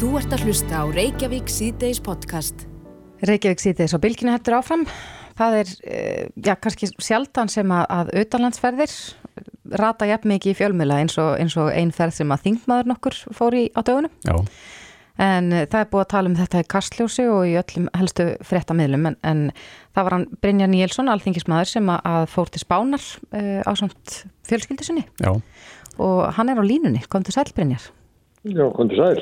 Þú 0.00 0.14
ert 0.16 0.32
að 0.32 0.46
hlusta 0.48 0.78
á 0.80 0.84
Reykjavík 0.88 1.50
síðdeis 1.52 1.98
podcast. 2.00 2.62
Reykjavík 3.28 3.60
síðdeis 3.60 3.92
og 3.92 4.00
bylginu 4.00 4.32
hættur 4.32 4.54
áfram. 4.56 4.86
Það 5.36 5.56
er, 5.58 5.72
eh, 5.84 6.28
já, 6.40 6.54
kannski 6.56 6.88
sjaldan 6.96 7.50
sem 7.52 7.68
að, 7.68 7.84
að 7.84 8.12
auðanlandsferðir 8.16 8.94
rata 9.76 10.08
jafn 10.08 10.32
mikið 10.32 10.54
í 10.54 10.56
fjölmjöla 10.56 11.02
eins 11.02 11.18
og, 11.20 11.36
eins 11.36 11.56
og 11.60 11.68
einn 11.68 11.92
ferð 11.92 12.16
sem 12.16 12.32
að 12.32 12.46
þingmaður 12.46 12.88
nokkur 12.88 13.18
fór 13.28 13.58
í 13.60 13.66
á 13.76 13.80
dögunum. 13.84 14.14
Já, 14.24 14.40
En 15.20 15.52
uh, 15.52 15.66
það 15.68 15.80
er 15.82 15.90
búið 15.92 16.04
að 16.06 16.12
tala 16.14 16.28
um 16.30 16.38
þetta 16.38 16.60
í 16.64 16.68
kastljósi 16.72 17.28
og 17.28 17.44
í 17.44 17.54
öllum 17.60 17.90
helstu 17.92 18.26
fréttamiðlum 18.40 19.06
en, 19.10 19.16
en 19.20 19.42
það 19.92 20.06
var 20.06 20.16
hann 20.16 20.26
Brynja 20.40 20.66
Níelsson, 20.70 21.12
alþingismæður 21.12 21.68
sem 21.74 21.92
að, 21.92 22.00
að 22.08 22.24
fór 22.32 22.48
til 22.48 22.64
Spánar 22.64 23.04
uh, 23.36 23.60
á 23.68 23.72
samt 23.76 24.22
fjölskyldu 24.48 24.86
sinni 24.86 25.04
já, 25.20 25.36
og 26.00 26.24
hann 26.38 26.48
er 26.48 26.56
á 26.56 26.64
línunni, 26.64 27.04
kom 27.12 27.20
til 27.20 27.36
sæl 27.36 27.52
Brynjar. 27.52 27.84
Já, 28.48 28.64
komdu 28.72 28.96
sæl. 28.96 29.20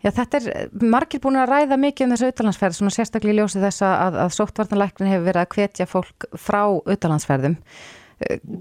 Já, 0.00 0.08
þetta 0.16 0.38
er 0.38 0.70
margir 0.80 1.20
búin 1.20 1.36
að 1.36 1.50
ræða 1.50 1.76
mikið 1.80 2.06
um 2.06 2.12
þessu 2.14 2.30
auðlandsferð, 2.30 2.76
svona 2.78 2.94
sérstaklega 2.94 3.34
í 3.34 3.38
ljósi 3.40 3.60
þess 3.60 3.84
að, 3.84 4.14
að 4.22 4.34
sóttvartanlæknin 4.38 5.10
hefur 5.12 5.26
verið 5.26 5.42
að 5.42 5.50
hvetja 5.56 5.86
fólk 5.90 6.26
frá 6.40 6.62
auðlandsferðum. 6.64 7.56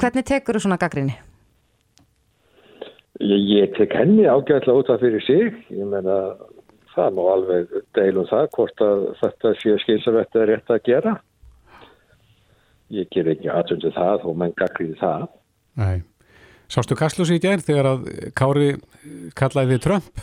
Hvernig 0.01 0.25
tekur 0.27 0.57
þú 0.57 0.63
svona 0.65 0.79
gaggrinni? 0.81 1.15
Ég, 3.23 3.45
ég 3.47 3.71
tek 3.77 3.95
henni 3.95 4.27
ágæðlega 4.27 4.75
út 4.81 4.91
af 4.91 4.99
fyrir 5.03 5.23
sig. 5.23 5.55
Ég 5.71 5.87
meina, 5.87 6.17
það 6.91 7.15
má 7.15 7.21
alveg 7.33 7.73
deilum 7.95 8.27
það 8.27 8.51
hvort 8.57 8.83
að 8.83 9.05
þetta 9.21 9.53
sé 9.61 9.75
skilsavett 9.83 10.39
er 10.39 10.51
rétt 10.51 10.73
að 10.75 10.81
gera. 10.87 11.13
Ég 12.95 13.07
ger 13.13 13.29
ekki 13.31 13.51
aðsöndu 13.53 13.93
það 13.95 14.27
og 14.27 14.39
menn 14.39 14.55
gagriði 14.59 14.97
það. 14.99 15.27
nei. 15.79 15.99
Sástu 16.69 16.93
Kastljósi 16.93 17.39
í 17.39 17.41
gær 17.41 17.63
þegar 17.65 17.87
að 17.89 18.03
Kári 18.37 18.67
kallaði 19.39 19.73
þið 19.73 19.85
Trump? 19.87 20.19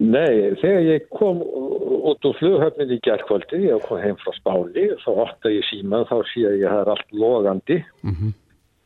Nei, 0.00 0.54
þegar 0.60 0.86
ég 0.86 1.08
kom 1.12 1.42
út 1.42 2.24
úr 2.24 2.36
flughöfnin 2.38 2.94
í 2.94 3.00
gerðkvöldi, 3.04 3.64
ég 3.66 3.82
kom 3.84 4.00
heim 4.00 4.16
frá 4.22 4.32
Spáni, 4.38 4.86
þá 5.02 5.10
átta 5.26 5.52
ég 5.52 5.66
síma, 5.68 6.04
þá 6.08 6.16
sé 6.30 6.46
ég 6.46 6.64
að 6.64 6.72
það 6.72 6.80
er 6.80 6.92
allt 6.94 7.12
logandi 7.12 7.82
Mm 8.02 8.32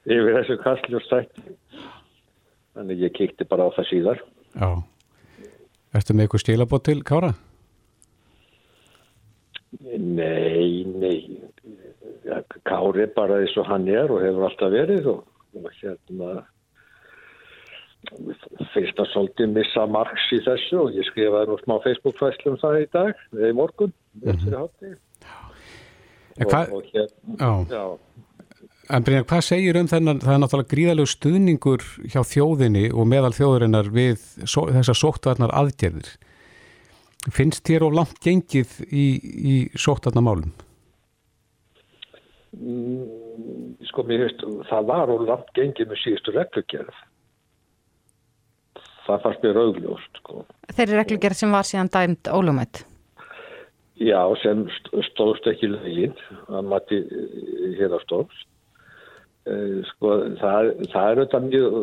yfir 0.06 0.36
þessu 0.38 0.56
kastljóstætti. 0.62 1.56
Þannig 2.76 3.02
ég 3.06 3.14
kíkti 3.16 3.46
bara 3.48 3.66
á 3.66 3.74
það 3.76 3.88
síðar. 3.90 4.22
Já. 4.54 4.68
Ertu 5.96 6.14
með 6.14 6.26
eitthvað 6.26 6.44
stílabót 6.44 6.86
til 6.86 6.98
Kára? 7.06 7.32
Nei, 9.96 10.84
nei. 10.86 11.20
Kári 12.66 13.06
er 13.06 13.14
bara 13.16 13.40
eins 13.42 13.56
og 13.58 13.68
hann 13.70 13.88
er 13.90 14.10
og 14.12 14.22
hefur 14.22 14.46
alltaf 14.48 14.72
verið 14.74 15.08
og 15.14 15.24
hérna 15.80 16.44
fyrst 18.74 19.00
að 19.02 19.10
svolítið 19.12 19.52
missa 19.54 19.86
margs 19.90 20.26
í 20.34 20.40
þessu 20.46 20.80
og 20.82 20.96
ég 20.96 21.06
skrifaði 21.10 21.50
nú 21.50 21.58
smá 21.62 21.76
Facebook-fæslu 21.84 22.52
um 22.52 22.58
það 22.62 22.80
í 22.80 22.88
dag, 22.96 23.22
eða 23.36 23.52
í 23.52 23.56
morgun, 23.56 23.94
eftir 24.24 24.52
-hmm. 24.52 24.96
En 26.36 26.46
og, 26.46 26.72
og 26.72 26.84
hérna, 26.92 27.96
En 28.86 29.02
Brynjar, 29.02 29.24
hvað 29.24 29.40
segir 29.40 29.76
um 29.76 29.88
þennan, 29.88 30.20
það 30.20 30.34
er 30.34 30.38
náttúrulega 30.38 30.70
gríðalegu 30.70 31.06
stuðningur 31.06 31.82
hjá 32.06 32.22
þjóðinni 32.22 32.92
og 32.94 33.06
meðal 33.06 33.32
þjóðurinnar 33.34 33.88
við 33.90 34.18
svo, 34.46 34.68
þessar 34.70 34.94
sóttvarnar 34.94 35.50
aðgerðir. 35.50 36.12
Finnst 37.32 37.66
þér 37.66 37.82
of 37.82 37.92
langt 37.92 38.20
gengið 38.22 38.86
í, 38.86 39.06
í 39.52 39.70
sóttvarnamálum? 39.74 40.52
mm, 42.56 43.76
sko 43.90 44.04
mér 44.06 44.26
hefst, 44.26 44.44
það 44.70 44.88
var 44.90 45.12
og 45.12 45.26
langt 45.28 45.52
gengið 45.56 45.90
með 45.90 46.02
síðustu 46.02 46.34
reglugjörð. 46.36 47.04
Það 49.06 49.22
fannst 49.22 49.46
mér 49.46 49.60
augljóst, 49.62 50.20
sko. 50.20 50.44
Þeirri 50.74 50.98
reglugerð 50.98 51.38
sem 51.38 51.54
var 51.54 51.66
síðan 51.68 51.92
dæmt 51.94 52.30
ólumætt. 52.34 52.82
Já, 53.96 54.20
sem 54.42 54.66
st- 54.68 55.04
stóðst 55.12 55.46
ekki 55.48 55.70
lögin 55.72 56.14
að 56.50 56.68
mati 56.72 56.98
hérastóðs. 57.78 58.42
Sko, 59.92 60.10
það, 60.40 60.72
það 60.90 61.08
er 61.08 61.20
auðvitað 61.20 61.44
mjög, 61.46 61.74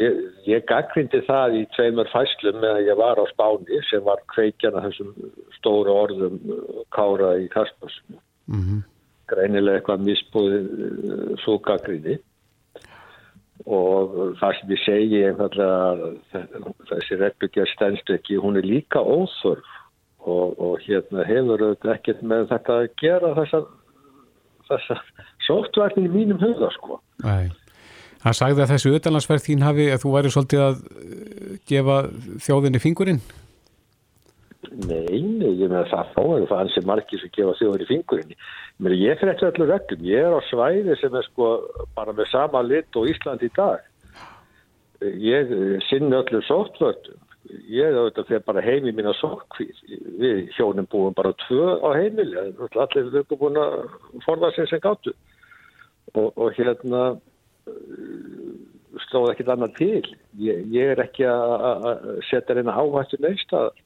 ég, 0.00 0.20
ég 0.48 0.64
gaggrindi 0.70 1.20
það 1.26 1.56
í 1.58 1.62
tveimur 1.76 2.08
fæslum 2.08 2.62
meðan 2.62 2.86
ég 2.88 2.96
var 2.96 3.20
á 3.20 3.24
Spáni 3.28 3.80
sem 3.90 4.00
var 4.06 4.22
kveikjana 4.32 4.86
þessum 4.86 5.10
stóru 5.58 5.92
orðum 5.92 6.38
uh, 6.48 6.80
kára 6.96 7.34
í 7.42 7.50
Kasparsum. 7.52 8.16
Mm 8.48 8.62
-hmm. 8.62 8.80
Greinilega 9.28 9.82
eitthvað 9.82 10.06
misbúðið 10.08 11.36
svo 11.44 11.58
gaggrinni 11.60 12.16
og 13.64 14.34
það 14.40 14.58
sem 14.58 14.74
ég 14.74 14.82
segi 14.82 15.22
einfallega 15.28 16.42
þessi 16.90 17.18
reglugjör 17.20 17.70
stendst 17.70 18.10
ekki, 18.12 18.40
hún 18.42 18.58
er 18.60 18.66
líka 18.66 19.00
óþörf 19.00 19.72
og, 20.24 20.54
og 20.58 20.78
hérna 20.84 21.24
hefur 21.28 21.62
auðvitað 21.62 21.94
ekkert 21.94 22.22
með 22.26 22.48
þetta 22.52 22.78
að 22.80 22.88
gera 23.00 23.34
þessar 23.38 23.66
þessa 24.68 24.98
sóttvarnin 25.44 26.08
í 26.08 26.12
mínum 26.12 26.40
huga 26.40 26.70
sko. 26.74 26.98
Nei. 27.24 27.52
Hann 28.24 28.36
sagði 28.36 28.64
að 28.64 28.70
þessu 28.72 28.94
utanlandsverð 28.96 29.44
þín 29.44 29.64
hafi 29.66 29.88
að 29.92 30.04
þú 30.04 30.12
væri 30.14 30.30
svolítið 30.32 30.62
að 30.64 30.78
gefa 31.68 31.96
þjóðinni 32.46 32.80
fingurinn. 32.80 33.20
Nei, 34.88 35.20
nei, 35.22 35.50
ég 35.60 35.70
með 35.70 35.90
það 35.90 36.12
þá 36.14 36.22
er 36.24 36.46
það 36.50 36.60
ansi 36.60 36.82
margir 36.88 37.20
sem 37.22 37.32
gefa 37.34 37.56
þjóður 37.58 37.84
í 37.84 37.88
fingurinn. 37.90 38.38
Meina, 38.78 39.00
ég 39.00 39.18
fyrir 39.20 39.34
eftir 39.34 39.50
öllu 39.50 39.68
reglum. 39.70 40.06
Ég 40.08 40.28
er 40.28 40.36
á 40.36 40.40
svæði 40.48 40.96
sem 41.00 41.18
er 41.18 41.26
sko 41.28 41.50
bara 41.96 42.14
með 42.16 42.30
sama 42.32 42.62
lit 42.66 42.98
og 42.98 43.10
Ísland 43.12 43.44
í 43.44 43.50
dag. 43.56 43.84
Ég 45.04 45.52
sinni 45.88 46.16
öllu 46.16 46.40
sóttvörðum. 46.48 47.20
Ég 47.68 47.92
auðvitað 47.92 48.28
fyrir 48.30 48.44
bara 48.46 48.64
heim 48.64 48.86
í 48.88 48.94
mína 48.96 49.12
sótkvíð. 49.18 49.82
Við 50.20 50.38
hjónum 50.56 50.88
búum 50.90 51.14
bara 51.16 51.34
tvö 51.44 51.76
á 51.84 51.88
heimili. 51.92 52.40
Allir 52.40 53.10
við 53.10 53.20
erum 53.20 53.40
búin 53.40 53.60
að 53.60 53.76
forða 54.24 54.50
sér 54.56 54.70
sem 54.70 54.82
gáttu. 54.82 55.12
Og, 56.14 56.30
og 56.32 56.56
hérna 56.56 57.04
slóð 59.08 59.34
ekkert 59.34 59.52
annað 59.54 59.76
til. 59.78 60.14
Ég, 60.40 60.64
ég 60.72 60.94
er 60.94 61.04
ekki 61.04 61.26
að 61.28 61.54
að 61.68 62.08
setja 62.30 62.56
reyna 62.56 62.76
áhættu 62.80 63.20
neistað. 63.22 63.83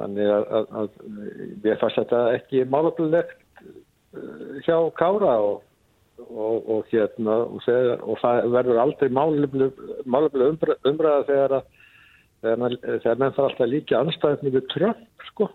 Þannig 0.00 0.32
að, 0.34 0.48
að, 0.58 0.72
að 0.80 1.68
ég 1.68 1.78
fannst 1.78 2.00
þetta 2.00 2.24
ekki 2.34 2.64
málöfnilegt 2.66 3.38
hjá 4.66 4.76
Kára 4.98 5.36
og, 5.42 5.62
og, 6.24 6.56
og 6.70 6.90
hérna 6.90 7.36
og, 7.44 7.60
þegar, 7.66 8.02
og 8.02 8.18
það 8.22 8.50
verður 8.54 8.82
aldrei 8.82 9.08
málöfnileg 9.14 10.66
umræða 10.90 11.26
þegar 11.30 11.58
að 11.60 11.72
þegar, 12.44 12.76
þegar 12.84 13.20
menn 13.20 13.34
þarf 13.36 13.48
alltaf 13.48 13.70
líka 13.70 14.00
anstæðni 14.00 14.52
við 14.54 14.66
trömm 14.72 15.04
sko. 15.30 15.48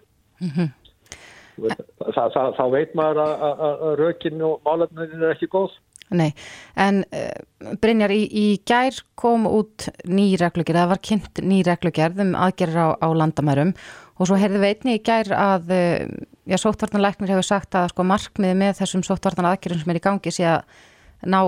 Þa, 1.59 2.23
það, 2.31 2.53
þá 2.55 2.63
veit 2.73 2.95
maður 2.97 3.21
að, 3.25 3.63
að, 3.67 3.85
rökin 3.99 4.43
og 4.47 4.61
málöfnin 4.67 5.19
er 5.19 5.33
ekki 5.35 5.49
góð. 5.51 5.75
Nei, 6.09 6.31
en 6.73 7.03
uh, 7.13 7.75
Brynjar, 7.77 8.09
í, 8.09 8.23
í 8.25 8.45
gær 8.65 8.95
kom 9.19 9.45
út 9.45 9.85
ný 10.09 10.31
reglugerð, 10.41 10.79
það 10.81 10.89
var 10.89 11.01
kynnt 11.05 11.41
ný 11.45 11.59
reglugerð 11.67 12.23
um 12.23 12.31
aðgerðir 12.33 12.81
á, 12.81 12.87
á 12.97 13.07
landamærum 13.13 13.75
og 14.17 14.25
svo 14.25 14.39
heyrðum 14.41 14.65
við 14.65 14.73
einni 14.73 14.95
í 14.97 15.03
gær 15.05 15.29
að 15.37 15.69
uh, 15.75 16.07
já, 16.49 16.57
sóttvartanlæknir 16.63 17.35
hefur 17.35 17.45
sagt 17.45 17.77
að 17.77 17.91
sko 17.93 18.07
markmiði 18.09 18.57
með 18.57 18.81
þessum 18.81 19.05
sóttvartan 19.05 19.51
aðgerðum 19.51 19.83
sem 19.83 19.93
er 19.93 20.01
í 20.01 20.03
gangi 20.07 20.33
sé 20.33 20.49
að 20.49 21.29
ná 21.29 21.39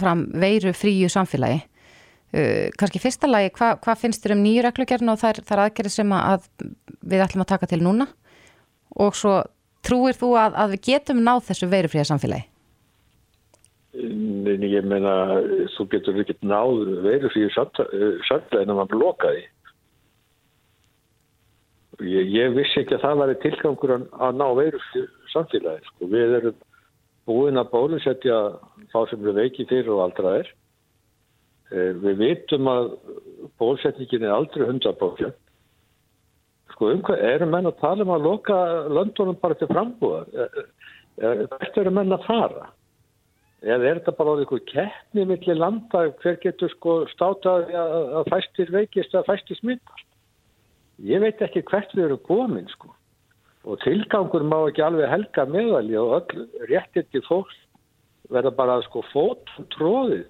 fram 0.00 0.26
veiru 0.42 0.74
fríu 0.74 1.10
samfélagi. 1.12 1.62
Uh, 2.34 2.66
kannski 2.78 3.02
fyrsta 3.02 3.30
lagi, 3.30 3.54
hva, 3.54 3.76
hvað 3.78 4.04
finnst 4.04 4.26
þér 4.26 4.34
um 4.40 4.42
nýju 4.42 4.66
reglugerðin 4.66 5.14
og 5.14 5.22
þær, 5.22 5.42
þær 5.46 5.66
aðgerðir 5.68 5.98
sem 6.00 6.18
að 6.18 6.50
við 7.00 7.26
ætlum 7.28 7.46
að 7.46 7.52
taka 7.54 7.70
til 7.70 7.82
núna 7.86 8.10
og 8.98 9.14
svo 9.14 9.38
trúir 9.86 10.18
þú 10.18 10.34
að, 10.34 10.58
að 10.58 10.74
við 10.74 10.88
getum 10.90 11.22
náð 11.22 11.46
þessu 11.52 11.70
veiru 11.70 11.94
fríu 11.94 12.10
samfélagi? 12.10 12.49
En 13.90 14.62
ég 14.62 14.84
meina, 14.86 15.14
þú 15.74 15.86
getur 15.90 16.20
ekkert 16.22 16.44
náður 16.46 16.92
verið 17.02 17.32
fyrir 17.34 17.56
samfélagin 17.56 18.70
að 18.70 18.78
maður 18.78 19.00
lokaði. 19.02 19.42
Ég, 22.06 22.30
ég 22.32 22.54
vissi 22.54 22.80
ekki 22.80 22.96
að 22.96 23.02
það 23.02 23.20
væri 23.20 23.36
tilgangur 23.42 23.94
að, 23.96 24.38
ná 24.38 24.46
veru 24.56 24.80
fyrir 24.92 25.10
samfélagin. 25.34 25.90
Sko. 25.90 26.10
Við 26.14 26.36
erum 26.38 26.62
búin 27.28 27.60
að 27.60 27.74
bólusetja 27.74 28.38
þá 28.94 28.98
sem 29.10 29.20
eru 29.20 29.36
veiki 29.36 29.66
fyrir 29.66 29.92
og 29.96 30.06
aldra 30.06 30.38
er. 30.38 30.54
Við 31.70 32.22
vitum 32.22 32.70
að 32.70 32.94
bólusetningin 33.58 34.26
er 34.26 34.38
aldrei 34.38 34.68
hundabókja. 34.70 35.34
Sko 36.72 36.94
um 36.94 37.02
hvað, 37.04 37.26
eru 37.34 37.50
menn 37.50 37.68
að 37.68 37.80
tala 37.82 38.06
um 38.06 38.14
að 38.14 38.26
loka 38.30 38.56
löndunum 38.86 39.38
bara 39.42 39.58
til 39.58 39.68
frambúðar? 39.70 40.30
Hvert 41.18 41.82
eru 41.82 41.92
menn 41.98 42.14
að 42.14 42.30
fara? 42.30 42.70
Eða 43.60 43.90
er 43.90 43.98
þetta 43.98 44.14
bara 44.16 44.38
ykkur 44.40 44.62
keppni 44.70 45.26
millir 45.28 45.58
landa 45.58 46.06
hver 46.22 46.38
getur 46.40 46.70
sko 46.72 46.94
státaði 47.10 47.76
að, 47.76 48.22
fæstir 48.32 48.72
veikist 48.72 49.12
að 49.12 49.26
fæstir 49.28 49.58
smittar? 49.58 50.04
Ég 51.04 51.20
veit 51.20 51.42
ekki 51.44 51.62
hvert 51.68 51.92
við 51.96 52.06
erum 52.06 52.22
komin 52.24 52.68
sko. 52.72 52.94
Og 53.68 53.76
tilgangur 53.84 54.46
má 54.48 54.56
ekki 54.62 54.84
alveg 54.84 55.12
helga 55.12 55.44
meðalji 55.44 55.98
og 56.00 56.14
öll 56.16 56.46
réttindi 56.70 57.20
fólks 57.26 57.58
verða 58.32 58.54
bara 58.56 58.78
sko 58.86 59.04
fót 59.10 59.52
tróðið 59.74 60.24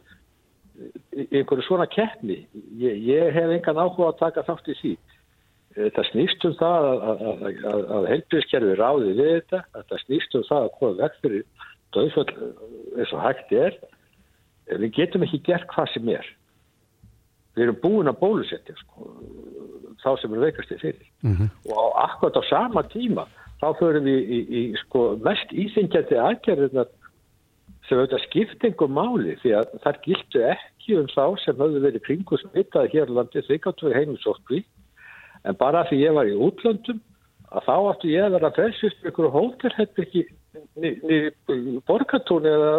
einhverju 1.31 1.67
svona 1.69 1.87
keppni. 1.91 2.43
Ég, 2.81 2.99
ég 3.07 3.31
hef 3.37 3.55
engan 3.55 3.79
áhuga 3.79 4.11
að 4.11 4.21
taka 4.25 4.47
þátt 4.49 4.71
í 4.73 4.79
því. 4.81 4.93
Þetta 5.79 6.05
snýst 6.09 6.45
um 6.49 6.55
það 6.59 6.87
að, 6.91 7.03
að, 7.07 7.43
að, 7.71 7.83
að 7.95 8.07
heilbíðskerfi 8.11 8.79
ráði 8.81 9.13
við 9.13 9.35
þetta. 9.37 9.61
Þetta 9.77 9.99
snýst 10.05 10.39
um 10.39 10.47
það 10.49 10.65
að 10.65 10.73
koma 10.81 10.99
vekk 11.05 11.21
fyrir 11.23 11.45
döðsvöld 11.97 12.35
eins 12.99 13.15
og 13.17 13.25
hægt 13.25 13.53
er. 13.57 13.77
Við 14.71 14.95
getum 14.99 15.27
ekki 15.27 15.43
gert 15.49 15.69
hvað 15.73 15.91
sem 15.95 16.13
er. 16.15 16.27
Við 17.57 17.67
erum 17.67 17.81
búin 17.83 18.11
að 18.11 18.21
bólusetja 18.21 18.77
sko, 18.79 19.11
þá 20.03 20.11
sem 20.21 20.35
er 20.35 20.45
veikast 20.47 20.73
í 20.73 20.79
fyrir. 20.81 21.07
-hmm. 21.27 21.51
Og 21.75 21.99
akkurat 21.99 22.39
á 22.39 22.43
sama 22.49 22.83
tíma 22.93 23.27
þá 23.61 23.69
förum 23.79 24.07
við 24.09 24.21
í, 24.21 24.39
í, 24.41 24.65
í 24.73 24.77
sko, 24.87 25.17
mest 25.25 25.53
íþingjandi 25.53 26.17
aðgerðunar 26.17 26.89
sem 27.89 27.99
auðvitað 27.99 28.25
skiptingum 28.29 28.93
máli 28.95 29.37
því 29.43 29.55
að 29.59 29.73
það 29.85 30.03
gildu 30.07 30.43
ekki 30.47 30.97
um 31.01 31.09
þá 31.11 31.25
sem 31.45 31.61
höfðu 31.61 31.83
verið 31.85 32.05
kringu 32.07 32.39
smittaði 32.39 32.93
hér 32.95 33.13
landi 33.17 33.43
við 33.49 33.97
heimilsókvi 33.99 34.65
en 35.45 35.57
bara 35.61 35.85
því 35.89 36.03
ég 36.05 36.15
var 36.15 36.29
í 36.29 36.37
útlöndum 36.37 37.01
að 37.51 37.67
þá 37.67 37.75
áttu 37.91 38.13
ég 38.13 38.27
að 38.27 38.37
vera 38.37 38.51
að 38.51 38.59
frelsast 38.61 39.09
ykkur 39.11 39.33
hótelherbyggi 39.35 40.27
nýri 40.81 41.81
borgatúni 41.89 42.51
eða 42.51 42.73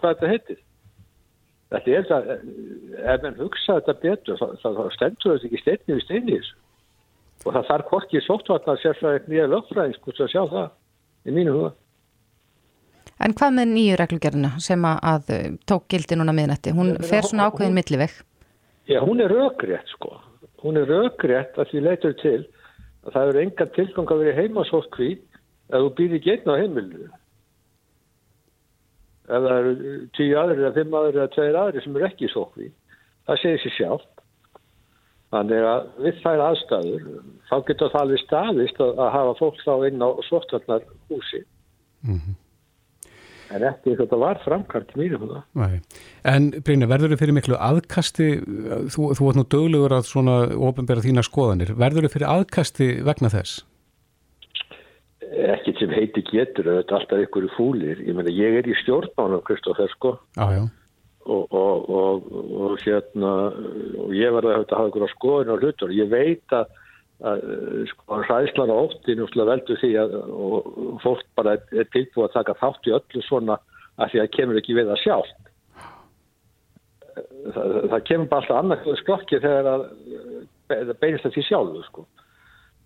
hvað 0.00 0.14
þetta 0.14 0.30
heitir? 0.30 0.60
Þetta 1.70 1.92
er 1.96 2.08
það 2.08 2.30
ef 2.34 3.22
mann 3.24 3.38
hugsa 3.38 3.76
þetta 3.78 3.94
betur 4.02 4.40
þá, 4.40 4.46
þá 4.62 4.70
stendur 4.96 5.36
þetta 5.36 5.48
ekki 5.50 5.62
steinni 5.62 5.96
við 5.96 6.06
steinni 6.06 6.40
og 7.44 7.54
það 7.54 7.68
þarf 7.68 7.92
hvorki 7.92 8.22
sóttvarnar 8.24 8.80
sérfræðið 8.82 9.30
nýja 9.30 9.46
lögfræðing 9.50 9.96
sko 9.96 10.16
að 10.16 10.32
sjá 10.32 10.42
það 10.50 10.66
í 11.24 11.36
mínu 11.36 11.54
huga. 11.56 11.70
En 13.20 13.36
hvað 13.36 13.54
með 13.56 13.72
nýju 13.74 14.00
reglugjörna 14.00 14.50
sem 14.64 14.84
að 14.88 15.30
tók 15.68 15.86
gildi 15.92 16.16
núna 16.16 16.34
miðnætti? 16.36 16.72
Hún 16.76 16.94
fer 17.04 17.26
svona 17.28 17.50
ákveðin 17.50 17.76
millivegg? 17.76 18.16
Já, 18.88 18.98
hún 19.04 19.20
er 19.22 19.32
röggrétt 19.32 19.92
sko. 19.92 20.16
Hún 20.64 20.80
er 20.80 20.88
raugrétt 20.88 21.58
að 21.60 21.70
því 21.70 21.82
leitur 21.84 22.14
til 22.20 22.38
að 23.06 23.12
það 23.14 23.28
eru 23.30 23.42
enga 23.44 23.66
tilgang 23.76 24.12
að 24.12 24.22
vera 24.24 24.38
heimasótkví 24.40 25.10
að 25.70 25.86
þú 25.86 25.90
býðir 25.98 26.24
getna 26.26 26.56
á 26.56 26.60
heimilu 26.60 27.08
ef 29.30 29.44
það 29.46 29.56
eru 29.58 29.74
tíu 30.18 30.38
aðri 30.40 30.64
eða 30.64 30.76
fimm 30.78 30.96
aðri 31.00 31.20
eða 31.20 31.34
tveir 31.36 31.60
aðri 31.62 31.84
sem 31.84 31.96
eru 31.96 32.08
ekki 32.08 32.26
í 32.26 32.32
sótkví 32.34 32.68
það 33.28 33.42
segir 33.44 33.62
sér 33.64 33.76
sjálf 33.76 34.06
þannig 35.30 35.70
að 35.72 35.88
við 36.04 36.20
þær 36.24 36.44
aðstæður 36.48 37.08
þá 37.50 37.56
getur 37.70 37.92
það 37.94 38.02
alveg 38.02 38.22
staðist 38.24 38.84
að, 38.84 38.92
að 38.98 39.10
hafa 39.16 39.34
fólk 39.38 39.64
þá 39.64 39.74
inn 39.90 40.06
á 40.06 40.08
sóttvarnar 40.28 40.86
húsi 41.10 41.44
mm 41.44 42.16
-hmm 42.18 42.38
en 43.54 43.66
ekki 43.66 43.96
þetta 43.98 44.18
var 44.20 44.40
framkvæmt 44.44 44.92
mínum 44.98 45.26
það. 45.30 45.78
En 46.28 46.50
Brynja, 46.64 46.88
verður 46.90 47.14
þau 47.14 47.22
fyrir 47.22 47.36
miklu 47.36 47.58
aðkasti, 47.58 48.28
þú, 48.94 49.10
þú 49.18 49.26
vart 49.26 49.40
nú 49.40 49.46
döglegur 49.54 49.96
að 49.98 50.06
svona 50.10 50.36
ofinbæra 50.70 51.04
þína 51.04 51.24
skoðanir, 51.26 51.74
verður 51.78 52.06
þau 52.06 52.14
fyrir 52.14 52.30
aðkasti 52.30 52.90
vegna 53.06 53.32
þess? 53.32 53.64
Ekkit 55.30 55.78
sem 55.78 55.92
heiti 55.94 56.24
getur, 56.26 56.66
þetta 56.66 56.94
er 56.94 56.98
alltaf 56.98 57.24
ykkur 57.26 57.48
fúlir, 57.54 58.00
ég 58.02 58.16
menna 58.18 58.32
ég 58.34 58.56
er 58.58 58.66
í 58.66 58.74
stjórnmánum 58.82 59.44
Kristófer 59.46 59.90
sko. 59.92 60.16
Ah, 60.40 60.56
og, 61.30 61.52
og, 61.54 61.90
og, 61.90 62.30
og 62.64 62.80
hérna 62.82 63.32
og 64.02 64.14
ég 64.16 64.32
verði 64.34 64.56
að 64.56 64.74
hafa 64.74 64.90
ykkur 64.90 65.06
á 65.06 65.14
skoðinu 65.14 65.54
og 65.54 65.62
hlutur, 65.62 65.94
ég 65.94 66.10
veit 66.10 66.56
að 66.56 66.72
að 67.20 67.42
sko 67.90 68.20
hræðslan 68.24 68.72
og 68.72 68.94
óttin 68.94 69.20
veldur 69.20 69.78
því 69.80 69.90
að 70.00 70.14
fólk 71.02 71.26
bara 71.36 71.58
er 71.58 71.88
tilbúið 71.92 72.26
að 72.30 72.36
taka 72.38 72.56
þátt 72.62 72.88
í 72.88 72.94
öllu 72.96 73.24
svona 73.26 73.58
að 74.00 74.12
því 74.12 74.22
að 74.22 74.30
kemur 74.36 74.60
ekki 74.60 74.76
við 74.78 74.92
að 74.92 75.02
sjálf 75.02 75.34
það, 77.52 77.76
það 77.92 78.06
kemur 78.08 78.30
bara 78.30 78.40
alltaf 78.40 78.60
annað 78.62 78.88
skrokki 79.02 79.42
þegar 79.42 79.68
að 79.74 79.84
það 80.70 80.94
beinist 81.02 81.26
það 81.26 81.36
því 81.36 81.46
sjálfu 81.50 81.84
sko 81.90 82.06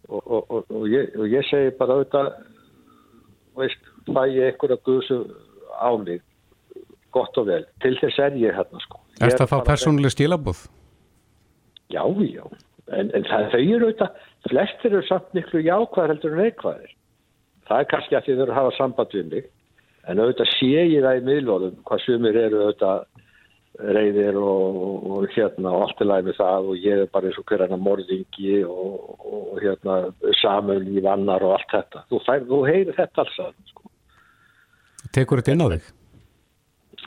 og, 0.08 0.20
og, 0.22 0.50
og, 0.50 0.66
og 0.70 0.84
ég, 0.90 1.14
ég 1.30 1.48
segi 1.48 1.72
bara 1.78 1.98
auðvitað 1.98 2.30
veist, 3.58 3.90
fæ 4.10 4.22
ég 4.28 4.50
einhverja 4.50 4.80
guðsu 4.86 5.22
á 5.74 5.90
mig 6.00 6.22
gott 7.14 7.36
og 7.38 7.48
vel, 7.48 7.64
til 7.82 7.94
þess 8.02 8.20
er 8.26 8.38
ég 8.40 8.56
hérna 8.56 8.82
sko 8.82 9.00
Er 9.22 9.30
þetta 9.30 9.46
fá 9.46 9.60
persónuleg 9.62 10.10
stílabúð? 10.10 10.64
Já, 11.92 12.02
já 12.26 12.42
en, 12.92 13.10
en 13.14 13.26
það, 13.28 13.48
þau 13.52 13.60
eru 13.60 13.88
auðvitað, 13.88 14.22
flestir 14.50 14.92
eru 14.92 15.02
samt 15.08 15.36
miklu 15.36 15.62
jákvæðar 15.64 16.14
heldur 16.14 16.34
en 16.34 16.42
neikvæðir. 16.42 16.94
Það 17.68 17.80
er 17.80 17.90
kannski 17.92 18.18
að 18.18 18.26
þið 18.26 18.42
eru 18.44 18.52
að 18.52 18.58
hafa 18.58 18.72
samband 18.76 19.14
við 19.16 19.30
mig, 19.30 19.46
en 20.04 20.20
auðvitað 20.20 20.50
sé 20.58 20.72
ég 20.74 21.04
það 21.06 21.20
í 21.20 21.24
miðlóðum 21.28 21.78
hvað 21.88 22.02
sumir 22.04 22.40
eru 22.42 22.64
auðvitað 22.64 23.06
reyðir 23.78 24.36
og, 24.38 24.76
og, 25.10 25.24
hérna 25.34 25.72
og 25.74 25.86
allt 25.86 26.02
er 26.02 26.10
læg 26.10 26.28
með 26.28 26.38
það 26.38 26.68
og 26.70 26.84
ég 26.84 27.02
er 27.04 27.10
bara 27.14 27.30
eins 27.30 27.40
og 27.40 27.46
hverjana 27.48 27.78
morðingi 27.80 28.60
og, 28.68 29.24
og 29.26 29.62
hérna 29.62 29.96
samöl 30.42 30.84
í 30.86 31.02
vannar 31.04 31.42
og 31.46 31.56
allt 31.56 31.74
þetta. 31.74 32.04
Þú, 32.12 32.22
þú 32.50 32.60
heyrir 32.68 32.94
þetta 32.98 33.24
alls 33.24 33.40
að 33.46 33.56
sko. 33.72 33.90
Tekur 35.14 35.42
þetta 35.42 35.56
inn 35.56 35.64
á 35.66 35.68
þig? 35.74 35.90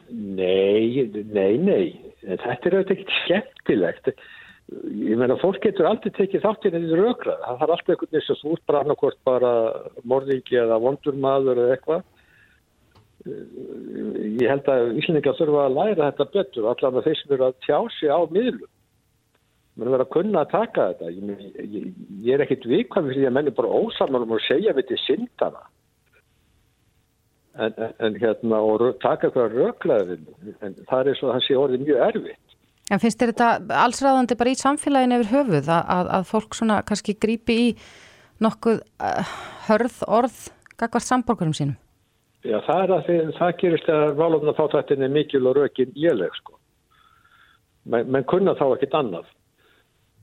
Nei, 0.07 1.07
nei, 1.35 1.53
nei. 1.59 1.85
Þetta 2.27 2.69
er 2.69 2.77
auðvitað 2.77 2.97
ekkert 2.97 3.15
skemmtilegt 3.21 4.11
ég 4.67 5.15
meina 5.15 5.37
fólk 5.39 5.61
getur 5.63 5.87
aldrei 5.87 6.11
tekið 6.15 6.43
þáttinn 6.43 6.75
en 6.75 6.83
þetta 6.83 6.97
er 6.97 7.07
aukrað, 7.07 7.37
það 7.43 7.59
þarf 7.61 7.73
alltaf 7.73 7.91
einhvern 7.93 8.11
veginn 8.11 8.25
sem 8.27 8.51
út 8.51 8.63
bara 8.67 8.81
annarkort 8.83 9.19
bara 9.27 9.51
morðingi 10.11 10.59
eða 10.59 10.79
vondurmaður 10.83 11.61
eða 11.63 11.77
eitthvað 11.77 12.03
ég 13.27 14.49
held 14.49 14.67
að 14.71 14.97
Íslandingar 15.01 15.37
þurfa 15.37 15.67
að 15.67 15.77
læra 15.77 16.09
þetta 16.09 16.27
betur 16.33 16.67
allavega 16.71 17.05
þeir 17.07 17.19
sem 17.19 17.33
eru 17.35 17.47
að 17.47 17.61
tjási 17.65 18.11
á 18.11 18.19
miðlum. 18.31 18.73
Mann 19.77 19.91
verður 19.93 20.05
að 20.07 20.13
kunna 20.15 20.43
að 20.43 20.53
taka 20.53 20.85
þetta. 20.91 21.09
Ég, 21.13 21.41
ég, 21.61 21.89
ég 22.25 22.33
er 22.33 22.43
ekkit 22.45 22.65
vikvæm 22.65 23.09
fyrir 23.09 23.21
því 23.21 23.27
að 23.29 23.35
menn 23.37 23.51
er 23.51 23.57
bara 23.59 23.81
ósaman 23.81 24.25
um 24.25 24.33
að 24.37 24.45
segja 24.47 24.73
við 24.77 24.89
til 24.89 24.99
syndana. 25.03 25.63
En, 27.57 27.73
en, 27.73 27.93
en 28.05 28.17
hérna 28.21 28.59
og 28.61 28.83
taka 29.01 29.29
eitthvað 29.29 29.55
röklaði 29.57 30.19
en 30.61 30.75
það 30.89 30.99
er 30.99 31.11
eins 31.11 31.23
og 31.23 31.31
það 31.31 31.45
sé 31.45 31.57
orðið 31.57 31.85
mjög 31.85 32.03
erfitt. 32.07 32.43
En 32.87 33.01
finnst 33.03 33.19
þér 33.19 33.33
þetta 33.33 33.79
allsræðandi 33.83 34.37
bara 34.39 34.53
í 34.53 34.59
samfélaginu 34.59 35.17
yfir 35.17 35.31
höfuð 35.33 35.71
að, 35.75 35.89
að, 35.95 36.11
að 36.17 36.29
fólk 36.29 36.57
svona 36.57 36.77
kannski 36.87 37.17
grípi 37.19 37.57
í 37.65 37.65
nokkuð 38.45 38.79
uh, 39.03 39.33
hörð 39.67 39.97
orð 40.07 40.37
gagvar 40.77 41.03
samborgurum 41.03 41.57
sínum? 41.57 41.75
Já, 42.47 42.61
það 42.63 42.81
er 42.83 42.93
að 42.95 43.03
því, 43.07 43.17
það 43.37 43.57
gerist 43.61 43.89
að 43.91 44.05
válofna 44.19 44.53
þátrættinni 44.55 45.09
mikil 45.11 45.43
og 45.49 45.57
rökin 45.57 45.91
jéleg 45.99 46.35
sko. 46.37 46.55
Men, 47.87 48.07
menn 48.11 48.27
kunna 48.27 48.55
þá 48.59 48.65
ekkit 48.69 48.95
annað 48.95 49.27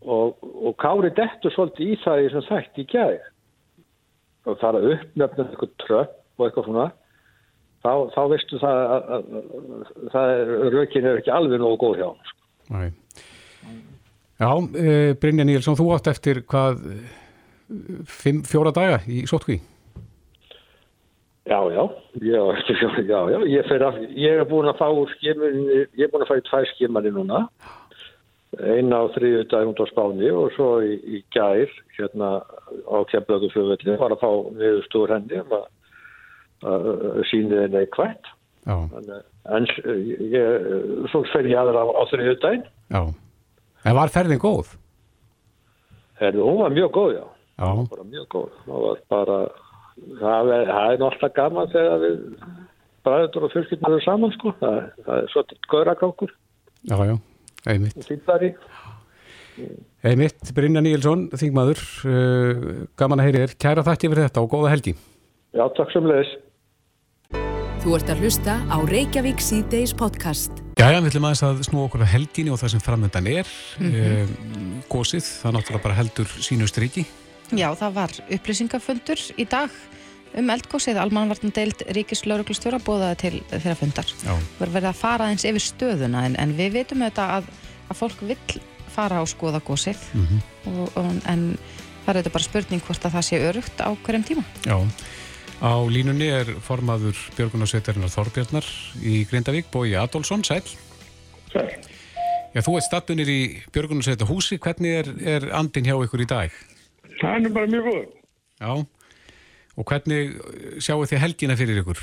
og, 0.04 0.36
og 0.40 0.76
Kári 0.80 1.10
dettur 1.16 1.52
svolítið 1.54 1.94
í 1.94 1.96
það 2.02 2.28
sem 2.34 2.44
sagt 2.48 2.80
í 2.80 2.84
gæði 2.88 3.22
og 4.44 4.60
það 4.60 4.68
er 4.68 4.78
að 4.78 4.90
uppnefna 4.94 5.46
eitthvað 5.46 5.74
tröpp 5.84 6.18
og 6.36 6.46
eitthvað 6.46 6.68
svona 6.68 6.86
þá, 7.84 7.92
þá 8.12 8.20
veistu 8.32 8.60
það 8.60 8.80
að, 8.84 9.08
að, 9.16 9.28
að 10.20 10.64
rökin 10.74 11.08
er 11.08 11.20
ekki 11.20 11.32
alveg 11.32 11.62
nógu 11.62 11.80
góð 11.80 12.00
hjá 12.00 12.06
hann 12.10 12.30
sko. 12.30 12.40
Nei. 12.74 12.88
Já, 14.40 14.50
e, 14.50 15.14
Brynja 15.20 15.46
Níelsson, 15.46 15.78
þú 15.78 15.90
átt 15.94 16.10
eftir 16.10 16.42
hvað 16.50 16.82
fimm, 18.10 18.42
fjóra 18.48 18.72
daga 18.76 19.00
í 19.08 19.24
sótkví? 19.30 19.60
Já, 21.44 21.58
já, 21.70 21.84
já, 22.24 22.42
já, 23.04 23.20
já, 23.30 23.38
ég, 23.44 23.72
af, 23.82 23.96
ég 24.16 24.38
er 24.40 24.46
búin 24.48 24.70
að 24.70 24.78
fá 24.80 24.88
skimur, 25.12 25.56
ég 25.92 26.06
er 26.06 26.12
búin 26.12 26.24
að 26.24 26.30
fá 26.30 26.38
í 26.40 26.44
tvær 26.48 26.68
skimari 26.72 27.12
núna, 27.12 27.42
eina 28.64 29.02
á 29.04 29.12
þriðu 29.12 29.42
dagund 29.50 29.82
á 29.82 29.86
spáni 29.90 30.30
og 30.32 30.54
svo 30.56 30.70
í, 30.80 30.96
í 31.04 31.20
gær, 31.34 31.68
hérna 31.98 32.30
á 32.88 32.96
kemlaðu 33.12 33.52
fljóðvellinu, 33.52 33.98
var 34.00 34.16
að 34.16 34.24
fá 34.24 34.30
niður 34.56 34.88
stór 34.88 35.12
henni 35.18 35.42
um 35.42 35.54
að, 35.58 35.68
að 36.72 37.20
síni 37.28 37.52
þeirra 37.52 37.84
eitthvað. 37.84 38.32
Þannig 38.64 39.30
en 39.44 39.68
ég, 40.32 40.68
svo 41.12 41.20
fer 41.32 41.48
ég 41.50 41.60
aðra 41.60 41.84
á, 41.84 41.86
á 41.92 42.02
þriðu 42.08 42.34
daginn. 42.40 42.64
Já, 42.88 43.02
en 43.84 43.96
var 43.98 44.12
ferðin 44.14 44.40
góð? 44.40 44.72
Herðu, 46.20 46.46
hún 46.46 46.60
var 46.62 46.72
mjög 46.72 46.92
góð, 46.94 47.10
já. 47.18 47.24
Já. 47.58 47.68
Hún 47.68 47.88
var 47.90 48.04
mjög 48.08 48.26
góð. 48.32 48.56
Það 48.64 48.84
var 48.86 49.02
bara, 49.12 49.38
það 50.20 50.52
er, 50.56 50.70
það 50.70 50.92
er 50.92 51.02
náttúrulega 51.02 51.36
gaman 51.38 51.72
þegar 51.74 52.02
við 52.04 52.16
bræður 53.04 53.46
og 53.46 53.52
fjölskyldinu 53.54 53.92
eru 53.92 54.04
saman, 54.04 54.34
sko. 54.36 54.54
Það, 54.60 54.78
það 55.06 55.20
er 55.20 55.32
svolítið 55.32 55.68
góðrakákur. 55.74 56.34
Já, 56.84 56.96
já, 57.08 57.16
einmitt. 57.72 58.08
Einmitt, 60.04 60.50
Brynja 60.56 60.82
Níelsson, 60.84 61.28
þingmaður, 61.38 61.82
uh, 62.10 62.72
gaman 62.98 63.22
að 63.22 63.28
heyri 63.28 63.44
þér. 63.44 63.54
Kæra 63.64 63.84
þætti 63.86 64.10
fyrir 64.10 64.26
þetta 64.26 64.42
og 64.44 64.50
góða 64.56 64.72
helgi. 64.74 64.96
Já, 65.54 65.64
takk 65.76 65.94
sem 65.94 66.08
leiðis. 66.10 66.34
Þú 67.84 67.96
ert 67.98 68.10
að 68.10 68.22
hlusta 68.24 68.52
á 68.72 68.76
Reykjavík 68.88 69.42
C-Days 69.44 69.92
podcast. 69.96 70.62
Jæja, 70.80 71.02
við 71.04 71.10
ætlum 71.10 71.26
aðeins 71.28 71.44
að 71.44 71.60
snú 71.68 71.82
okkur 71.84 72.02
að 72.02 72.14
helginni 72.14 72.52
og 72.54 72.58
það 72.62 72.72
sem 72.72 72.82
framöndan 72.82 73.28
er. 73.28 73.50
Mm 73.78 73.90
-hmm. 73.92 74.32
e, 74.80 74.84
gósið, 74.88 75.24
það 75.42 75.52
náttúrulega 75.54 75.84
bara 75.84 75.98
heldur 76.00 76.28
sínu 76.40 76.66
striki. 76.66 77.04
Já, 77.52 77.68
það 77.76 77.98
var 77.98 78.14
upplýsingafundur 78.38 79.20
í 79.36 79.44
dag 79.44 79.70
um 80.38 80.50
eldgósið. 80.50 80.98
Almanvartin 81.00 81.52
deild 81.54 81.84
Ríkislauruglustjóra 81.94 82.80
bóðaði 82.82 83.18
til 83.20 83.34
þeirra 83.52 83.76
fundar. 83.78 84.12
Það 84.24 84.76
verði 84.76 84.90
að 84.90 85.00
fara 85.00 85.30
eins 85.30 85.46
yfir 85.46 85.64
stöðuna 85.64 86.24
en, 86.28 86.38
en 86.40 86.54
við 86.58 86.78
veitum 86.80 87.04
þetta 87.04 87.28
að, 87.38 87.50
að 87.90 88.00
fólk 88.00 88.24
vill 88.24 88.60
fara 88.94 89.20
á 89.20 89.24
skoða 89.26 89.60
gósið 89.64 89.98
mm 90.14 90.26
-hmm. 90.26 90.40
og, 90.70 90.98
og, 90.98 91.10
en 91.26 91.46
það 92.04 92.10
er 92.10 92.18
þetta 92.20 92.34
bara 92.36 92.48
spurning 92.48 92.84
hvort 92.86 93.06
að 93.06 93.14
það 93.16 93.26
sé 93.28 93.40
örugt 93.48 93.80
á 93.82 93.90
hverjum 94.06 94.26
tíma. 94.28 94.44
Já, 94.66 94.76
á 95.62 95.74
línunni 95.90 96.28
er 96.30 96.54
formaður 96.60 97.16
Björgunarsveitarinn 97.36 98.08
Þorbjörnar 98.08 98.66
í 99.02 99.24
Grindavík, 99.30 99.70
Bói 99.72 99.96
Adolfsson, 99.98 100.44
sæl. 100.44 100.62
Sæl. 101.52 101.70
Já, 102.54 102.60
þú 102.62 102.76
ert 102.76 102.86
stattunir 102.86 103.28
í 103.28 103.62
Björgunarsveitar 103.72 104.28
húsi, 104.28 104.58
hvernig 104.58 104.92
er, 105.00 105.08
er 105.26 105.50
andin 105.52 105.84
hjá 105.84 105.96
ykkur 105.98 106.22
í 106.22 106.28
dag? 106.30 106.50
Það 107.24 107.48
er 107.48 107.54
bara 107.56 107.70
mjög 107.72 107.86
góð. 107.88 108.02
Já, 108.60 108.72
og 109.74 109.88
hvernig 109.88 110.34
sjáu 110.84 111.06
þið 111.08 111.22
helgina 111.24 111.56
fyrir 111.58 111.80
ykkur? 111.80 112.02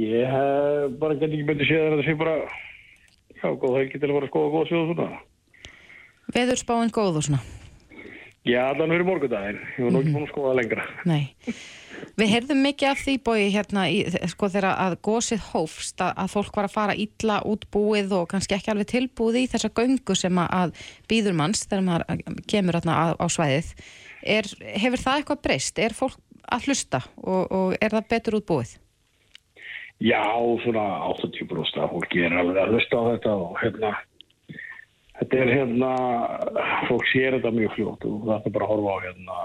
Ég 0.00 0.30
hef 0.32 0.94
bara 1.02 1.18
gett 1.20 1.30
ekki 1.30 1.48
betur 1.50 1.68
séð 1.68 1.84
að 1.84 1.92
þetta 1.92 2.06
sé 2.08 2.14
bara, 2.18 2.36
já, 3.36 3.46
góð 3.52 3.76
helgi 3.78 4.00
til 4.00 4.08
að 4.08 4.16
vera 4.16 4.30
skoða 4.32 4.52
góða 4.54 4.70
sjóðu 4.70 4.94
svona. 4.94 5.20
Veðurspáin 6.34 6.94
góð 6.96 7.20
og 7.20 7.26
svona. 7.28 7.42
Já, 8.44 8.60
allan 8.68 8.92
fyrir 8.92 9.06
morgundaginn. 9.08 9.60
Ég 9.78 9.86
var 9.86 9.94
nú 9.94 10.00
ekki 10.02 10.12
búin 10.12 10.26
að 10.26 10.32
skoða 10.34 10.56
lengra. 10.58 10.82
Nei. 11.08 11.32
Við 12.18 12.28
heyrðum 12.28 12.60
mikið 12.66 12.90
af 12.90 13.00
því 13.00 13.14
bói 13.24 13.38
hérna, 13.54 13.84
í, 13.88 14.02
sko 14.28 14.50
þegar 14.52 14.76
að 14.84 14.96
gósið 15.06 15.46
hófst 15.48 16.02
að, 16.04 16.12
að 16.20 16.32
fólk 16.34 16.58
var 16.58 16.68
að 16.68 16.74
fara 16.74 16.96
illa 17.06 17.38
út 17.48 17.64
búið 17.72 18.12
og 18.18 18.28
kannski 18.34 18.58
ekki 18.58 18.72
alveg 18.74 18.90
tilbúið 18.92 19.40
í 19.40 19.46
þessa 19.54 19.72
göngu 19.72 20.16
sem 20.18 20.42
að, 20.42 20.52
að 20.60 20.84
býður 21.08 21.38
manns 21.40 21.64
þegar 21.64 21.86
maður 21.88 22.36
kemur 22.52 22.78
hérna 22.78 22.98
á, 23.00 23.04
á 23.16 23.26
svæðið. 23.32 23.72
Er, 24.36 24.52
hefur 24.84 25.04
það 25.06 25.20
eitthvað 25.22 25.42
breyst? 25.48 25.80
Er 25.80 25.96
fólk 25.96 26.20
að 26.44 26.68
hlusta 26.68 27.00
og, 27.24 27.42
og 27.48 27.76
er 27.80 27.96
það 27.96 28.10
betur 28.12 28.38
út 28.42 28.48
búið? 28.52 28.76
Já, 30.04 30.20
svona 30.66 30.84
80% 31.14 31.80
af 31.80 31.92
fólki 31.94 32.26
er 32.26 32.36
alveg 32.36 32.60
að 32.60 32.76
hlusta 32.76 33.00
á 33.00 33.04
þetta 33.14 33.36
og 33.40 33.56
hérna, 33.62 33.94
þetta 35.20 35.40
er 35.42 35.52
hérna, 35.58 35.92
fólk 36.88 37.06
sér 37.12 37.38
þetta 37.38 37.54
mjög 37.54 37.76
fljótt 37.76 38.08
og 38.08 38.26
það 38.26 38.50
er 38.50 38.56
bara 38.56 38.66
að 38.66 38.74
horfa 38.74 38.94
á 38.94 38.98
hérna 39.04 39.38